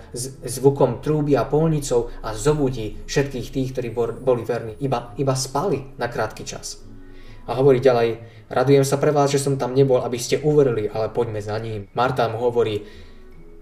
zvukom 0.47 1.03
trúby 1.03 1.35
a 1.35 1.43
polnicou 1.51 2.14
a 2.22 2.31
zobudí 2.31 3.03
všetkých 3.11 3.51
tých, 3.51 3.68
ktorí 3.74 3.91
boli 4.22 4.47
verní. 4.47 4.78
Iba, 4.78 5.18
iba 5.18 5.35
spali 5.35 5.99
na 5.99 6.07
krátky 6.07 6.47
čas. 6.47 6.78
A 7.51 7.59
hovorí 7.59 7.83
ďalej, 7.83 8.22
radujem 8.51 8.84
sa 8.84 8.98
pre 8.98 9.14
vás, 9.14 9.30
že 9.30 9.38
som 9.40 9.57
tam 9.57 9.72
nebol, 9.72 10.03
aby 10.03 10.18
ste 10.18 10.42
uverili, 10.42 10.90
ale 10.90 11.09
poďme 11.09 11.40
za 11.40 11.57
ním. 11.57 11.86
Marta 11.94 12.26
mu 12.26 12.42
hovorí, 12.42 12.82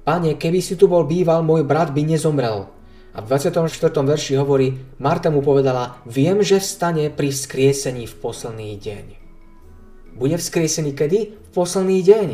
Pane, 0.09 0.41
keby 0.41 0.65
si 0.65 0.75
tu 0.81 0.89
bol 0.89 1.05
býval, 1.05 1.45
môj 1.45 1.69
brat 1.69 1.93
by 1.93 2.01
nezomrel. 2.01 2.73
A 3.13 3.21
v 3.21 3.29
24. 3.29 3.69
verši 3.93 4.41
hovorí, 4.41 4.81
Marta 4.97 5.29
mu 5.29 5.45
povedala, 5.45 6.01
viem, 6.09 6.41
že 6.41 6.57
vstane 6.57 7.13
pri 7.13 7.29
skriesení 7.29 8.09
v 8.09 8.15
posledný 8.17 8.73
deň. 8.81 9.05
Bude 10.17 10.35
vzkriesený 10.41 10.97
kedy? 10.99 11.19
V 11.31 11.51
posledný 11.55 12.03
deň. 12.03 12.29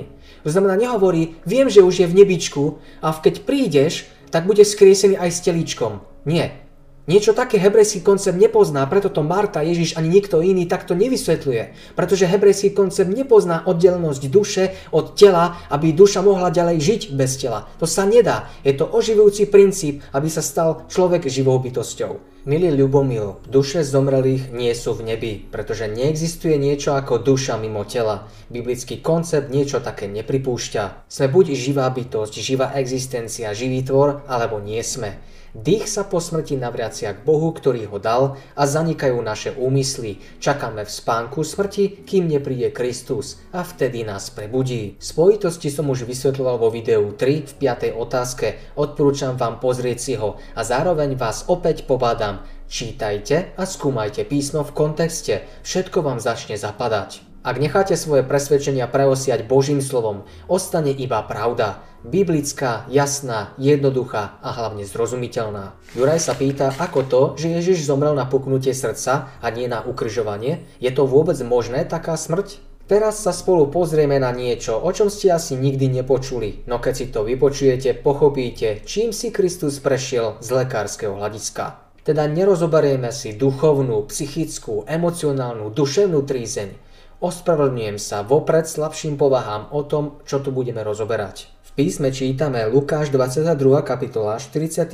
To 0.44 0.48
znamená, 0.48 0.78
nehovorí, 0.78 1.36
viem, 1.44 1.68
že 1.68 1.84
už 1.84 2.05
je 2.05 2.07
v 2.07 2.16
nebičku 2.22 2.78
a 3.05 3.12
keď 3.12 3.44
prídeš, 3.44 4.09
tak 4.32 4.48
bude 4.48 4.64
skriesený 4.64 5.20
aj 5.20 5.30
s 5.30 5.42
telíčkom. 5.44 6.00
Nie. 6.24 6.63
Niečo 7.05 7.36
také 7.36 7.61
hebrejský 7.61 8.00
koncept 8.00 8.40
nepozná, 8.40 8.80
preto 8.88 9.12
to 9.12 9.20
Marta, 9.20 9.61
Ježiš 9.61 10.00
ani 10.00 10.09
nikto 10.09 10.40
iný 10.40 10.64
takto 10.64 10.96
nevysvetľuje. 10.96 11.92
Pretože 11.92 12.24
hebrejský 12.24 12.72
koncept 12.72 13.12
nepozná 13.12 13.68
oddelenosť 13.68 14.22
duše 14.32 14.72
od 14.88 15.12
tela, 15.12 15.61
aby 15.68 15.92
duša 15.92 16.24
mohla 16.24 16.48
ďalej 16.48 16.80
žiť 16.80 17.02
bez 17.12 17.36
tela. 17.36 17.68
To 17.76 17.84
sa 17.84 18.09
nedá. 18.09 18.48
Je 18.64 18.72
to 18.72 18.88
oživujúci 18.88 19.52
princíp, 19.52 20.00
aby 20.16 20.32
sa 20.32 20.40
stal 20.40 20.88
človek 20.88 21.28
živou 21.28 21.61
bytosťou. 21.61 22.32
Milý 22.48 22.72
Ľubomil, 22.72 23.40
duše 23.52 23.84
zomrelých 23.84 24.52
nie 24.57 24.72
sú 24.72 24.96
v 24.96 25.12
nebi, 25.12 25.44
pretože 25.44 25.84
neexistuje 25.88 26.57
niečo 26.57 26.96
ako 26.96 27.20
duša 27.20 27.61
mimo 27.61 27.84
tela. 27.84 28.32
Biblický 28.48 29.05
koncept 29.05 29.52
niečo 29.52 29.84
také 29.84 30.09
nepripúšťa. 30.09 31.05
Sme 31.05 31.26
buď 31.28 31.52
živá 31.52 31.84
bytosť, 31.92 32.32
živá 32.40 32.72
existencia, 32.80 33.52
živý 33.52 33.84
tvor, 33.84 34.24
alebo 34.24 34.57
nie 34.57 34.80
sme. 34.80 35.20
Dých 35.55 35.86
sa 35.86 36.02
po 36.02 36.18
smrti 36.18 36.59
navracia 36.59 37.14
k 37.14 37.22
Bohu, 37.22 37.55
ktorý 37.55 37.86
ho 37.86 38.02
dal 38.02 38.34
a 38.59 38.66
zanikajú 38.66 39.14
naše 39.22 39.55
úmysly. 39.55 40.18
Čakáme 40.42 40.82
v 40.82 40.90
spánku 40.90 41.46
smrti, 41.46 42.02
kým 42.02 42.26
nepríde 42.26 42.74
Kristus 42.74 43.38
a 43.55 43.62
vtedy 43.62 44.02
nás 44.02 44.34
prebudí. 44.34 44.98
Spojitosti 44.98 45.70
som 45.70 45.86
už 45.94 46.11
vysvetľoval 46.11 46.59
vo 46.59 46.74
videu 46.74 47.07
3 47.07 47.46
v 47.46 47.52
5. 47.55 47.94
otázke. 47.94 48.74
Odporúčam 48.74 49.38
vám 49.38 49.62
pozrieť 49.62 49.98
si 50.02 50.18
ho 50.18 50.42
a 50.59 50.66
zároveň 50.66 51.14
vás 51.14 51.46
opäť 51.46 51.86
pobádam. 51.86 52.42
Čítajte 52.66 53.55
a 53.55 53.62
skúmajte 53.62 54.26
písmo 54.26 54.66
v 54.66 54.74
kontexte. 54.74 55.46
Všetko 55.62 56.02
vám 56.02 56.18
začne 56.18 56.59
zapadať. 56.59 57.34
Ak 57.45 57.61
necháte 57.61 57.92
svoje 57.92 58.24
presvedčenia 58.24 58.88
preosiať 58.88 59.45
Božím 59.45 59.84
slovom, 59.84 60.24
ostane 60.49 60.88
iba 60.97 61.20
pravda. 61.28 61.84
Biblická, 62.01 62.88
jasná, 62.88 63.53
jednoduchá 63.61 64.40
a 64.40 64.49
hlavne 64.49 64.88
zrozumiteľná. 64.88 65.76
Juraj 65.92 66.24
sa 66.24 66.32
pýta, 66.32 66.72
ako 66.72 67.05
to, 67.05 67.22
že 67.36 67.53
Ježiš 67.53 67.84
zomrel 67.84 68.16
na 68.16 68.24
puknutie 68.24 68.72
srdca 68.72 69.28
a 69.45 69.47
nie 69.53 69.68
na 69.68 69.84
ukryžovanie. 69.84 70.64
Je 70.80 70.88
to 70.88 71.05
vôbec 71.05 71.36
možné, 71.45 71.84
taká 71.84 72.16
smrť? 72.16 72.64
Teraz 72.88 73.20
sa 73.20 73.36
spolu 73.36 73.68
pozrieme 73.68 74.16
na 74.16 74.32
niečo, 74.32 74.80
o 74.80 74.88
čom 74.88 75.12
ste 75.12 75.28
asi 75.28 75.53
nikdy 75.53 76.01
nepočuli, 76.01 76.64
no 76.64 76.80
keď 76.80 76.95
si 76.97 77.12
to 77.12 77.28
vypočujete, 77.28 78.01
pochopíte, 78.01 78.80
čím 78.88 79.12
si 79.12 79.28
Kristus 79.28 79.84
prešiel 79.84 80.40
z 80.40 80.64
lekárskeho 80.64 81.12
hľadiska. 81.12 81.84
Teda 82.05 82.28
nerozoberieme 82.28 83.09
si 83.12 83.32
duchovnú, 83.32 84.05
psychickú, 84.12 84.84
emocionálnu, 84.84 85.72
duševnú 85.72 86.20
trízeň, 86.28 86.84
Ospravedlňujem 87.22 87.98
sa 88.02 88.26
vopred 88.26 88.66
slabším 88.66 89.14
povahám 89.14 89.70
o 89.70 89.86
tom, 89.86 90.18
čo 90.26 90.42
tu 90.42 90.50
budeme 90.50 90.82
rozoberať. 90.82 91.46
V 91.70 91.70
písme 91.78 92.10
čítame 92.10 92.66
Lukáš 92.66 93.14
22. 93.14 93.54
kapitola 93.86 94.42
44. 94.42 94.90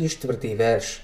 verš. 0.52 1.00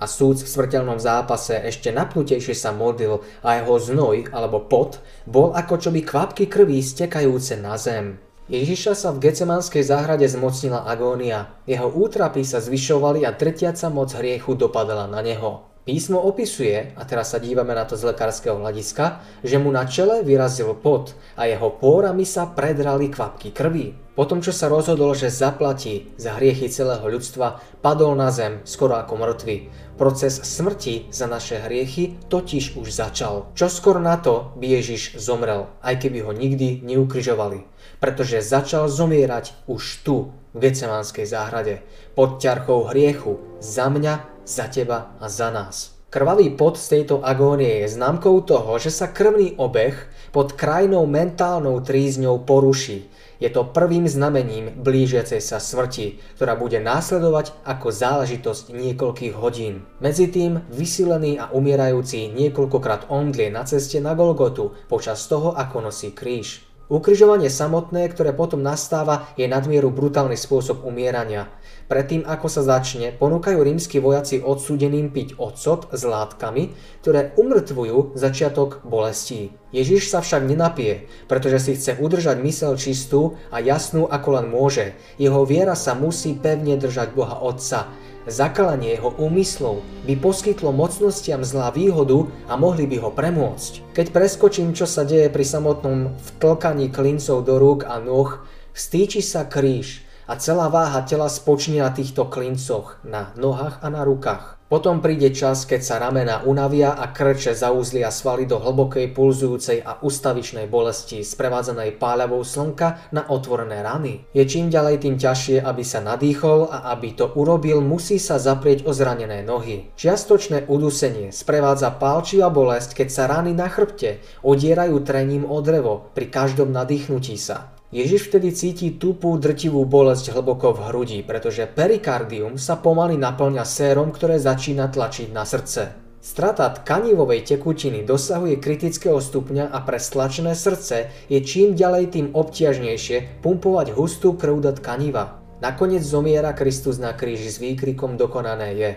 A 0.00 0.08
súd 0.08 0.40
v 0.40 0.48
smrteľnom 0.48 0.96
zápase 0.96 1.54
ešte 1.54 1.92
napnutejšie 1.92 2.56
sa 2.56 2.72
modlil 2.72 3.20
a 3.44 3.60
jeho 3.60 3.76
znoj 3.76 4.32
alebo 4.32 4.64
pot 4.64 5.04
bol 5.28 5.52
ako 5.52 5.74
čo 5.78 5.88
by 5.92 6.00
kvapky 6.02 6.48
krví 6.48 6.80
stekajúce 6.80 7.60
na 7.60 7.76
zem. 7.76 8.18
Ježiša 8.44 8.92
sa 8.92 9.08
v 9.12 9.24
Gecemanskej 9.24 9.84
záhrade 9.84 10.28
zmocnila 10.28 10.84
agónia. 10.84 11.56
Jeho 11.64 11.88
útrapy 11.88 12.44
sa 12.44 12.60
zvyšovali 12.60 13.24
a 13.24 13.32
tretiaca 13.32 13.88
moc 13.88 14.12
hriechu 14.12 14.52
dopadala 14.52 15.08
na 15.08 15.24
neho. 15.24 15.73
Písmo 15.84 16.16
opisuje, 16.16 16.96
a 16.96 17.04
teraz 17.04 17.36
sa 17.36 17.38
dívame 17.38 17.76
na 17.76 17.84
to 17.84 17.92
z 17.92 18.08
lekárskeho 18.08 18.56
hľadiska, 18.56 19.20
že 19.44 19.60
mu 19.60 19.68
na 19.68 19.84
čele 19.84 20.24
vyrazil 20.24 20.72
pot 20.72 21.12
a 21.36 21.44
jeho 21.44 21.76
pórami 21.76 22.24
sa 22.24 22.48
predrali 22.48 23.12
kvapky 23.12 23.52
krvi. 23.52 23.92
Potom, 24.16 24.40
čo 24.40 24.48
sa 24.48 24.72
rozhodol, 24.72 25.12
že 25.12 25.28
zaplatí 25.28 26.08
za 26.16 26.40
hriechy 26.40 26.72
celého 26.72 27.04
ľudstva, 27.04 27.60
padol 27.84 28.16
na 28.16 28.32
zem 28.32 28.64
skoro 28.64 28.96
ako 28.96 29.12
mŕtvy. 29.12 29.68
Proces 30.00 30.40
smrti 30.40 31.12
za 31.12 31.28
naše 31.28 31.60
hriechy 31.60 32.16
totiž 32.32 32.80
už 32.80 32.88
začal. 32.88 33.52
Čo 33.52 33.68
skoro 33.68 34.00
na 34.00 34.16
to 34.16 34.56
by 34.56 34.80
Ježiš 34.80 35.20
zomrel, 35.20 35.68
aj 35.84 36.00
keby 36.00 36.24
ho 36.24 36.32
nikdy 36.32 36.80
neukryžovali. 36.80 37.60
Pretože 38.00 38.40
začal 38.40 38.88
zomierať 38.88 39.68
už 39.68 40.00
tu, 40.00 40.32
v 40.54 40.70
Gecemánskej 40.70 41.26
záhrade, 41.26 41.82
pod 42.14 42.38
ťarchou 42.38 42.88
hriechu, 42.88 43.42
za 43.58 43.90
mňa 43.90 44.33
za 44.46 44.68
teba 44.68 45.16
a 45.20 45.28
za 45.28 45.50
nás. 45.50 45.96
Krvavý 46.14 46.54
pot 46.54 46.78
z 46.78 46.86
tejto 46.94 47.26
agónie 47.26 47.82
je 47.82 47.98
známkou 47.98 48.46
toho, 48.46 48.78
že 48.78 48.94
sa 48.94 49.10
krvný 49.10 49.58
obeh 49.58 49.98
pod 50.30 50.54
krajnou 50.54 51.10
mentálnou 51.10 51.82
trízňou 51.82 52.46
poruší. 52.46 53.10
Je 53.42 53.50
to 53.50 53.66
prvým 53.66 54.06
znamením 54.06 54.78
blížiacej 54.78 55.42
sa 55.42 55.58
smrti, 55.58 56.22
ktorá 56.38 56.54
bude 56.54 56.78
následovať 56.78 57.50
ako 57.66 57.90
záležitosť 57.90 58.70
niekoľkých 58.70 59.34
hodín. 59.34 59.82
Medzi 59.98 60.30
tým 60.30 60.62
vysilený 60.70 61.42
a 61.42 61.50
umierajúci 61.50 62.30
niekoľkokrát 62.30 63.10
omdlie 63.10 63.50
na 63.50 63.66
ceste 63.66 63.98
na 63.98 64.14
Golgotu 64.14 64.70
počas 64.86 65.26
toho, 65.26 65.50
ako 65.50 65.90
nosí 65.90 66.14
kríž. 66.14 66.62
Ukrižovanie 66.92 67.48
samotné, 67.48 68.12
ktoré 68.12 68.36
potom 68.36 68.60
nastáva, 68.60 69.32
je 69.40 69.48
nadmieru 69.48 69.88
brutálny 69.88 70.36
spôsob 70.36 70.84
umierania. 70.84 71.48
Predtým, 71.88 72.28
ako 72.28 72.48
sa 72.52 72.60
začne, 72.60 73.16
ponúkajú 73.16 73.56
rímsky 73.56 74.04
vojaci 74.04 74.44
odsúdeným 74.44 75.08
piť 75.08 75.40
ocot 75.40 75.88
s 75.96 76.04
látkami, 76.04 76.76
ktoré 77.00 77.32
umrtvujú 77.40 78.12
začiatok 78.16 78.84
bolestí. 78.84 79.56
Ježiš 79.72 80.12
sa 80.12 80.20
však 80.20 80.44
nenapije, 80.44 81.08
pretože 81.24 81.64
si 81.64 81.72
chce 81.76 81.96
udržať 81.96 82.36
mysel 82.44 82.76
čistú 82.76 83.40
a 83.48 83.64
jasnú 83.64 84.04
ako 84.04 84.28
len 84.40 84.46
môže. 84.52 84.92
Jeho 85.16 85.44
viera 85.48 85.72
sa 85.72 85.96
musí 85.96 86.36
pevne 86.36 86.76
držať 86.76 87.16
Boha 87.16 87.40
Otca. 87.40 87.88
Zakalanie 88.24 88.96
jeho 88.96 89.12
úmyslov 89.20 89.84
by 90.08 90.16
poskytlo 90.16 90.72
mocnostiam 90.72 91.44
zlá 91.44 91.68
výhodu 91.68 92.24
a 92.48 92.56
mohli 92.56 92.88
by 92.88 92.96
ho 93.04 93.12
premôcť. 93.12 93.92
Keď 93.92 94.06
preskočím, 94.16 94.72
čo 94.72 94.88
sa 94.88 95.04
deje 95.04 95.28
pri 95.28 95.44
samotnom 95.44 96.08
vtlkaní 96.32 96.88
klincov 96.88 97.44
do 97.44 97.60
rúk 97.60 97.84
a 97.84 98.00
nôh, 98.00 98.40
stýči 98.72 99.20
sa 99.20 99.44
kríž, 99.44 100.04
a 100.24 100.40
celá 100.40 100.72
váha 100.72 101.04
tela 101.04 101.28
spočne 101.28 101.84
na 101.84 101.92
týchto 101.92 102.24
klincoch, 102.32 102.96
na 103.04 103.36
nohách 103.36 103.84
a 103.84 103.92
na 103.92 104.08
rukách. 104.08 104.56
Potom 104.74 104.98
príde 104.98 105.30
čas, 105.30 105.70
keď 105.70 105.80
sa 105.86 106.02
ramena 106.02 106.42
unavia 106.42 106.98
a 106.98 107.14
krče 107.14 107.54
zaúzlia 107.54 108.10
svaly 108.10 108.42
do 108.42 108.58
hlbokej 108.58 109.14
pulzujúcej 109.14 109.78
a 109.78 110.02
ustavičnej 110.02 110.66
bolesti, 110.66 111.22
sprevádzanej 111.22 111.94
páľavou 111.94 112.42
slnka 112.42 113.14
na 113.14 113.22
otvorené 113.22 113.86
rany. 113.86 114.26
Je 114.34 114.42
čím 114.42 114.74
ďalej 114.74 115.06
tým 115.06 115.14
ťažšie, 115.14 115.62
aby 115.62 115.86
sa 115.86 116.02
nadýchol 116.02 116.74
a 116.74 116.90
aby 116.90 117.14
to 117.14 117.30
urobil, 117.38 117.78
musí 117.86 118.18
sa 118.18 118.42
zaprieť 118.42 118.82
o 118.82 118.90
zranené 118.90 119.46
nohy. 119.46 119.94
Čiastočné 119.94 120.66
udusenie 120.66 121.30
sprevádza 121.30 121.94
pálčivá 121.94 122.50
bolesť, 122.50 122.98
keď 122.98 123.08
sa 123.14 123.30
rany 123.30 123.54
na 123.54 123.70
chrbte 123.70 124.26
odierajú 124.42 124.98
trením 125.06 125.46
o 125.46 125.62
drevo 125.62 126.10
pri 126.18 126.34
každom 126.34 126.74
nadýchnutí 126.74 127.38
sa. 127.38 127.70
Ježiš 127.94 128.26
vtedy 128.26 128.50
cíti 128.50 128.98
tupú 128.98 129.38
drtivú 129.38 129.86
bolesť 129.86 130.34
hlboko 130.34 130.74
v 130.74 130.90
hrudi, 130.90 131.18
pretože 131.22 131.70
perikardium 131.70 132.58
sa 132.58 132.74
pomaly 132.74 133.14
naplňa 133.14 133.62
sérom, 133.62 134.10
ktoré 134.10 134.42
začína 134.42 134.90
tlačiť 134.90 135.30
na 135.30 135.46
srdce. 135.46 135.94
Strata 136.18 136.74
tkanivovej 136.74 137.46
tekutiny 137.46 138.02
dosahuje 138.02 138.58
kritického 138.58 139.22
stupňa 139.22 139.70
a 139.70 139.78
pre 139.86 140.02
stlačené 140.02 140.58
srdce 140.58 141.06
je 141.30 141.38
čím 141.46 141.78
ďalej 141.78 142.18
tým 142.18 142.26
obťažnejšie 142.34 143.38
pumpovať 143.46 143.94
hustú 143.94 144.34
krv 144.34 144.58
do 144.58 144.74
tkaniva. 144.74 145.38
Nakoniec 145.62 146.02
zomiera 146.02 146.50
Kristus 146.50 146.98
na 146.98 147.14
kríži 147.14 147.46
s 147.46 147.62
výkrikom 147.62 148.18
dokonané 148.18 148.74
je. 148.74 148.90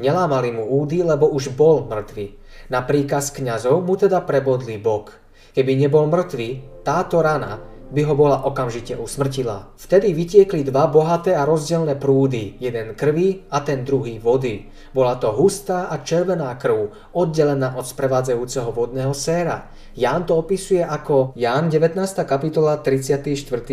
Nelámali 0.00 0.56
mu 0.56 0.64
údy, 0.64 1.04
lebo 1.04 1.28
už 1.28 1.52
bol 1.52 1.84
mŕtvy. 1.84 2.32
Na 2.72 2.80
príkaz 2.80 3.28
kňazov 3.28 3.84
mu 3.84 3.92
teda 4.00 4.24
prebodli 4.24 4.80
bok. 4.80 5.12
Keby 5.52 5.76
nebol 5.76 6.08
mŕtvy, 6.08 6.80
táto 6.80 7.20
rana 7.20 7.76
by 7.88 8.02
ho 8.04 8.14
bola 8.14 8.44
okamžite 8.44 8.96
usmrtila. 8.96 9.72
Vtedy 9.80 10.12
vytiekli 10.12 10.64
dva 10.64 10.86
bohaté 10.92 11.32
a 11.32 11.48
rozdielne 11.48 11.96
prúdy, 11.96 12.60
jeden 12.60 12.92
krvi 12.92 13.48
a 13.48 13.64
ten 13.64 13.84
druhý 13.84 14.20
vody. 14.20 14.68
Bola 14.92 15.16
to 15.16 15.32
hustá 15.32 15.88
a 15.88 16.00
červená 16.04 16.52
krv, 16.60 16.92
oddelená 17.16 17.76
od 17.76 17.88
sprevádzajúceho 17.88 18.72
vodného 18.72 19.16
séra. 19.16 19.72
Ján 19.96 20.28
to 20.28 20.36
opisuje 20.36 20.84
ako 20.84 21.32
Ján 21.36 21.72
19. 21.72 21.96
kapitola 22.28 22.76
34. 22.76 23.24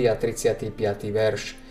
a 0.07 0.15
35. 0.15 0.71
verš. 1.11 1.64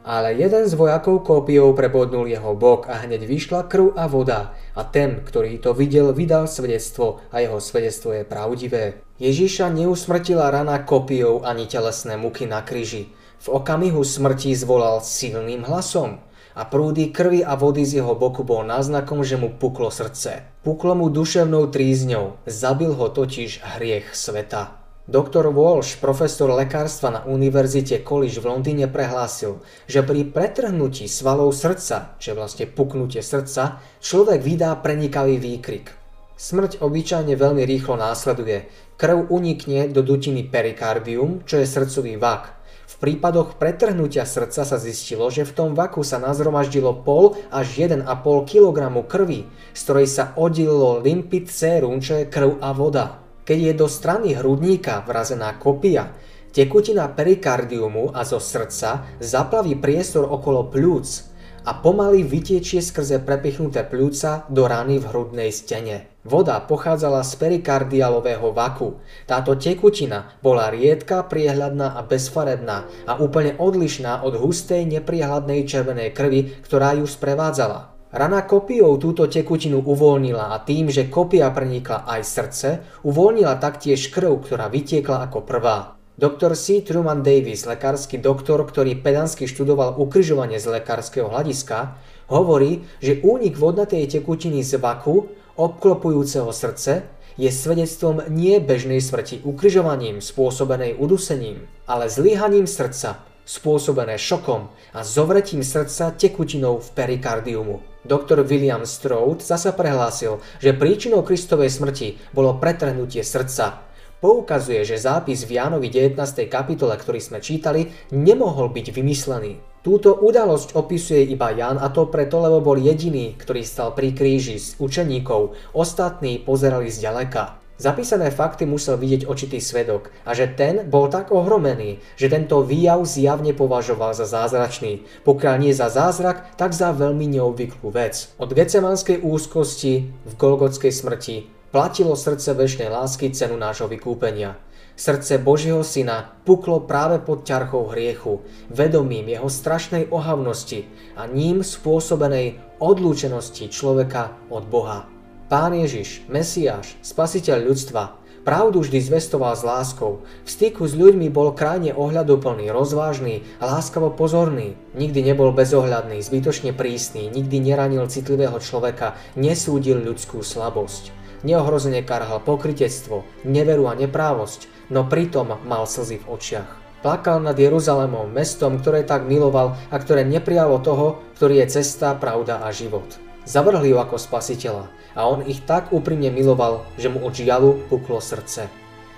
Ale 0.00 0.32
jeden 0.32 0.64
z 0.64 0.72
vojakov 0.72 1.28
kópiou 1.28 1.76
prebodnul 1.76 2.24
jeho 2.24 2.56
bok 2.56 2.88
a 2.88 3.04
hneď 3.04 3.28
vyšla 3.28 3.68
krv 3.68 3.92
a 4.00 4.08
voda. 4.08 4.56
A 4.72 4.80
ten, 4.80 5.20
ktorý 5.20 5.60
to 5.60 5.76
videl, 5.76 6.16
vydal 6.16 6.48
svedectvo 6.48 7.20
a 7.28 7.44
jeho 7.44 7.60
svedectvo 7.60 8.16
je 8.16 8.24
pravdivé. 8.24 9.04
Ježiša 9.20 9.68
neusmrtila 9.68 10.48
rana 10.48 10.80
kopiou 10.80 11.44
ani 11.44 11.68
telesné 11.68 12.16
muky 12.16 12.48
na 12.48 12.64
kríži. 12.64 13.12
V 13.44 13.48
okamihu 13.52 14.00
smrti 14.00 14.56
zvolal 14.56 15.04
silným 15.04 15.68
hlasom 15.68 16.24
a 16.56 16.64
prúdy 16.64 17.12
krvi 17.12 17.44
a 17.44 17.52
vody 17.60 17.84
z 17.84 18.00
jeho 18.00 18.16
boku 18.16 18.40
bol 18.40 18.64
náznakom, 18.64 19.20
že 19.20 19.36
mu 19.36 19.52
puklo 19.52 19.92
srdce. 19.92 20.48
Puklo 20.64 20.96
mu 20.96 21.12
duševnou 21.12 21.68
trízňou, 21.68 22.40
zabil 22.48 22.96
ho 22.96 23.06
totiž 23.12 23.60
hriech 23.76 24.16
sveta. 24.16 24.79
Doktor 25.10 25.50
Walsh, 25.50 25.98
profesor 25.98 26.54
lekárstva 26.54 27.10
na 27.10 27.20
Univerzite 27.26 27.98
College 28.06 28.38
v 28.38 28.46
Londýne 28.46 28.86
prehlásil, 28.86 29.58
že 29.90 30.06
pri 30.06 30.22
pretrhnutí 30.22 31.10
svalov 31.10 31.50
srdca, 31.50 32.14
čo 32.22 32.38
vlastne 32.38 32.70
puknutie 32.70 33.18
srdca, 33.18 33.82
človek 33.98 34.38
vydá 34.38 34.70
prenikavý 34.78 35.42
výkrik. 35.42 35.90
Smrť 36.38 36.78
obyčajne 36.78 37.34
veľmi 37.34 37.66
rýchlo 37.66 37.98
následuje. 37.98 38.70
Krv 38.94 39.34
unikne 39.34 39.90
do 39.90 40.06
dutiny 40.06 40.46
perikardium, 40.46 41.42
čo 41.42 41.58
je 41.58 41.66
srdcový 41.66 42.14
vak. 42.14 42.62
V 42.86 42.94
prípadoch 43.02 43.58
pretrhnutia 43.58 44.22
srdca 44.22 44.62
sa 44.62 44.78
zistilo, 44.78 45.26
že 45.26 45.42
v 45.42 45.58
tom 45.58 45.70
vaku 45.74 46.06
sa 46.06 46.22
nazromaždilo 46.22 47.02
pol 47.02 47.34
až 47.50 47.66
1,5 47.82 48.06
kg 48.46 48.78
krvi, 49.10 49.42
z 49.74 49.80
ktorej 49.82 50.06
sa 50.06 50.38
oddelilo 50.38 51.02
limpid 51.02 51.50
sérum, 51.50 51.98
čo 51.98 52.22
je 52.22 52.30
krv 52.30 52.62
a 52.62 52.70
voda. 52.70 53.29
Keď 53.44 53.58
je 53.58 53.72
do 53.74 53.88
strany 53.88 54.36
hrudníka 54.36 55.02
vrazená 55.06 55.56
kopia, 55.56 56.12
tekutina 56.50 57.08
perikardiumu 57.10 58.12
a 58.14 58.26
zo 58.26 58.42
srdca 58.42 59.18
zaplaví 59.22 59.78
priestor 59.78 60.26
okolo 60.26 60.66
pľúc 60.68 61.30
a 61.64 61.76
pomaly 61.76 62.24
vytiečie 62.24 62.80
skrze 62.80 63.20
prepichnuté 63.20 63.84
pľúca 63.84 64.48
do 64.48 64.64
rany 64.64 64.96
v 64.96 65.08
hrudnej 65.12 65.50
stene. 65.52 66.08
Voda 66.20 66.60
pochádzala 66.60 67.24
z 67.24 67.32
perikardialového 67.40 68.52
vaku. 68.52 69.00
Táto 69.24 69.56
tekutina 69.56 70.36
bola 70.44 70.68
riedka, 70.68 71.24
priehľadná 71.24 71.96
a 71.96 72.04
bezfarebná 72.04 72.84
a 73.08 73.16
úplne 73.16 73.56
odlišná 73.56 74.20
od 74.24 74.36
hustej, 74.36 74.84
nepriehľadnej 74.84 75.64
červenej 75.64 76.12
krvi, 76.12 76.60
ktorá 76.64 76.96
ju 76.96 77.08
sprevádzala. 77.08 77.99
Rana 78.10 78.42
kopiou 78.42 78.98
túto 78.98 79.30
tekutinu 79.30 79.86
uvoľnila 79.86 80.50
a 80.50 80.58
tým, 80.66 80.90
že 80.90 81.06
kopia 81.06 81.46
prenikla 81.54 82.02
aj 82.10 82.20
srdce, 82.26 82.68
uvoľnila 83.06 83.54
taktiež 83.62 84.10
krv, 84.10 84.42
ktorá 84.42 84.66
vytiekla 84.66 85.30
ako 85.30 85.46
prvá. 85.46 85.94
Doktor 86.18 86.58
C. 86.58 86.82
Truman 86.82 87.22
Davis, 87.22 87.70
lekársky 87.70 88.18
doktor, 88.18 88.66
ktorý 88.66 88.98
pedansky 88.98 89.46
študoval 89.46 89.94
ukryžovanie 89.94 90.58
z 90.58 90.82
lekárskeho 90.82 91.30
hľadiska, 91.30 91.94
hovorí, 92.34 92.82
že 92.98 93.22
únik 93.22 93.54
vodnatej 93.54 94.18
tekutiny 94.18 94.66
z 94.66 94.82
vaku, 94.82 95.30
obklopujúceho 95.54 96.50
srdce, 96.50 97.06
je 97.38 97.46
svedectvom 97.46 98.26
nie 98.26 98.58
bežnej 98.58 98.98
smrti 98.98 99.46
ukryžovaním 99.46 100.18
spôsobenej 100.18 100.98
udusením, 100.98 101.70
ale 101.86 102.10
zlyhaním 102.10 102.66
srdca, 102.66 103.22
spôsobené 103.46 104.18
šokom 104.18 104.66
a 104.92 105.00
zovretím 105.06 105.62
srdca 105.62 106.10
tekutinou 106.10 106.82
v 106.82 106.88
perikardiumu. 106.90 107.89
Doktor 108.00 108.40
William 108.48 108.88
Stroud 108.88 109.44
zasa 109.44 109.76
prehlásil, 109.76 110.40
že 110.56 110.72
príčinou 110.72 111.20
Kristovej 111.20 111.68
smrti 111.68 112.16
bolo 112.32 112.56
pretrhnutie 112.56 113.20
srdca, 113.20 113.84
poukazuje, 114.24 114.88
že 114.88 114.96
zápis 114.96 115.44
v 115.44 115.60
Jánovi 115.60 115.92
19. 115.92 116.16
kapitole, 116.48 116.96
ktorý 116.96 117.20
sme 117.20 117.44
čítali, 117.44 117.92
nemohol 118.08 118.72
byť 118.72 118.86
vymyslený. 118.96 119.84
Túto 119.84 120.16
udalosť 120.16 120.76
opisuje 120.80 121.28
iba 121.28 121.52
Jan 121.52 121.76
a 121.76 121.92
to 121.92 122.08
preto, 122.08 122.40
lebo 122.40 122.64
bol 122.64 122.80
jediný, 122.80 123.36
ktorý 123.36 123.60
stal 123.68 123.92
pri 123.92 124.16
kríži 124.16 124.56
s 124.56 124.80
učeníkov, 124.80 125.56
ostatní 125.76 126.40
pozerali 126.40 126.88
zďaleka. 126.88 127.60
Zapísané 127.80 128.28
fakty 128.28 128.68
musel 128.68 129.00
vidieť 129.00 129.24
očitý 129.24 129.56
svedok 129.56 130.12
a 130.28 130.36
že 130.36 130.52
ten 130.52 130.84
bol 130.84 131.08
tak 131.08 131.32
ohromený, 131.32 132.04
že 132.20 132.28
tento 132.28 132.60
výjav 132.60 133.08
zjavne 133.08 133.56
považoval 133.56 134.12
za 134.12 134.28
zázračný. 134.28 135.08
Pokiaľ 135.24 135.54
nie 135.56 135.72
za 135.72 135.88
zázrak, 135.88 136.60
tak 136.60 136.76
za 136.76 136.92
veľmi 136.92 137.24
neobvyklú 137.40 137.88
vec. 137.88 138.36
Od 138.36 138.52
gecemanskej 138.52 139.24
úzkosti 139.24 140.12
v 140.12 140.32
Golgotskej 140.36 140.92
smrti 140.92 141.48
platilo 141.72 142.12
srdce 142.12 142.52
väčšnej 142.52 142.92
lásky 142.92 143.32
cenu 143.32 143.56
nášho 143.56 143.88
vykúpenia. 143.88 144.60
Srdce 144.92 145.40
Božieho 145.40 145.80
Syna 145.80 146.36
puklo 146.44 146.84
práve 146.84 147.16
pod 147.24 147.48
ťarchou 147.48 147.88
hriechu, 147.96 148.44
vedomím 148.68 149.32
jeho 149.32 149.48
strašnej 149.48 150.12
ohavnosti 150.12 150.84
a 151.16 151.24
ním 151.24 151.64
spôsobenej 151.64 152.60
odlúčenosti 152.76 153.72
človeka 153.72 154.36
od 154.52 154.68
Boha. 154.68 155.08
Pán 155.50 155.74
Ježiš, 155.74 156.22
Mesiáš, 156.30 156.94
Spasiteľ 157.02 157.74
ľudstva, 157.74 158.14
pravdu 158.46 158.86
vždy 158.86 159.02
zvestoval 159.02 159.58
s 159.58 159.66
láskou. 159.66 160.22
V 160.22 160.48
styku 160.48 160.86
s 160.86 160.94
ľuďmi 160.94 161.26
bol 161.26 161.50
krajne 161.58 161.90
ohľaduplný, 161.90 162.70
rozvážny 162.70 163.42
láskavo 163.58 164.14
pozorný. 164.14 164.78
Nikdy 164.94 165.26
nebol 165.26 165.50
bezohľadný, 165.50 166.22
zbytočne 166.22 166.70
prísny, 166.70 167.34
nikdy 167.34 167.66
neranil 167.66 168.06
citlivého 168.06 168.62
človeka, 168.62 169.18
nesúdil 169.34 169.98
ľudskú 169.98 170.46
slabosť. 170.46 171.10
Neohrozene 171.42 172.06
karhal 172.06 172.38
pokritectvo, 172.46 173.26
neveru 173.42 173.90
a 173.90 173.98
neprávosť, 173.98 174.70
no 174.94 175.02
pritom 175.10 175.58
mal 175.66 175.82
slzy 175.82 176.22
v 176.22 176.30
očiach. 176.30 176.70
Plakal 177.02 177.42
nad 177.42 177.58
Jeruzalémom, 177.58 178.30
mestom, 178.30 178.78
ktoré 178.78 179.02
tak 179.02 179.26
miloval 179.26 179.74
a 179.90 179.98
ktoré 179.98 180.22
neprijalo 180.22 180.78
toho, 180.78 181.18
ktorý 181.34 181.66
je 181.66 181.82
cesta, 181.82 182.14
pravda 182.14 182.62
a 182.62 182.70
život. 182.70 183.29
Zavrhli 183.48 183.96
ho 183.96 183.98
ako 184.02 184.20
spasiteľa 184.20 184.88
a 185.16 185.20
on 185.26 185.42
ich 185.46 185.64
tak 185.64 185.90
úprimne 185.90 186.28
miloval, 186.28 186.84
že 187.00 187.08
mu 187.08 187.24
od 187.24 187.32
žialu 187.34 187.80
puklo 187.88 188.20
srdce. 188.20 188.68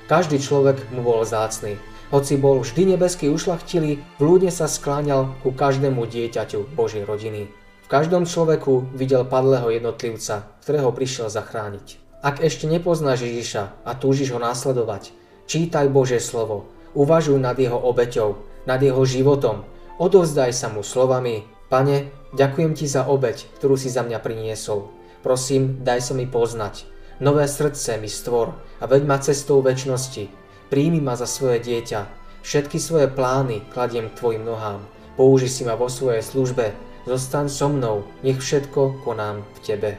Každý 0.07 0.39
človek 0.39 0.93
mu 0.95 1.03
bol 1.03 1.25
zácný. 1.25 1.79
Hoci 2.13 2.37
bol 2.37 2.61
vždy 2.61 2.97
nebeský 2.97 3.33
ušlachtilý, 3.33 4.05
vľúdne 4.21 4.53
sa 4.53 4.69
skláňal 4.69 5.33
ku 5.41 5.57
každému 5.57 6.05
dieťaťu 6.05 6.77
Božej 6.77 7.09
rodiny. 7.09 7.49
V 7.83 7.87
každom 7.89 8.29
človeku 8.29 8.93
videl 8.93 9.25
padlého 9.25 9.73
jednotlivca, 9.73 10.45
ktorého 10.61 10.93
prišiel 10.93 11.33
zachrániť. 11.33 11.97
Ak 12.21 12.39
ešte 12.45 12.69
nepoznáš 12.69 13.25
Ježiša 13.27 13.83
a 13.83 13.91
túžiš 13.97 14.37
ho 14.37 14.41
následovať, 14.41 15.11
čítaj 15.49 15.91
Božie 15.91 16.21
slovo, 16.21 16.69
uvažuj 16.93 17.41
nad 17.41 17.57
jeho 17.57 17.81
obeťou, 17.81 18.39
nad 18.69 18.79
jeho 18.79 19.03
životom, 19.03 19.65
odovzdaj 19.99 20.53
sa 20.53 20.69
mu 20.69 20.87
slovami, 20.87 21.49
Pane, 21.73 22.13
ďakujem 22.33 22.73
ti 22.77 22.89
za 22.89 23.09
obeť, 23.09 23.49
ktorú 23.61 23.77
si 23.79 23.93
za 23.93 24.03
mňa 24.05 24.19
priniesol. 24.21 24.89
Prosím, 25.23 25.81
daj 25.87 26.11
sa 26.11 26.13
mi 26.19 26.27
poznať. 26.27 26.89
Nové 27.23 27.47
srdce 27.47 28.03
mi 28.03 28.11
stvor 28.11 28.59
a 28.83 28.85
veď 28.91 29.03
ma 29.07 29.23
cestou 29.23 29.63
väčšnosti. 29.63 30.27
Príjmi 30.73 30.99
ma 30.99 31.15
za 31.15 31.31
svoje 31.31 31.63
dieťa. 31.63 32.01
Všetky 32.43 32.83
svoje 32.83 33.07
plány 33.07 33.63
kladiem 33.71 34.11
k 34.11 34.19
tvojim 34.19 34.43
nohám. 34.43 34.83
Použi 35.15 35.47
si 35.47 35.63
ma 35.63 35.79
vo 35.79 35.87
svojej 35.87 36.25
službe. 36.25 36.75
Zostaň 37.07 37.47
so 37.47 37.71
mnou, 37.71 38.03
nech 38.27 38.43
všetko 38.43 39.05
konám 39.07 39.47
v 39.55 39.59
tebe. 39.63 39.91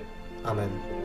Amen. 0.44 1.03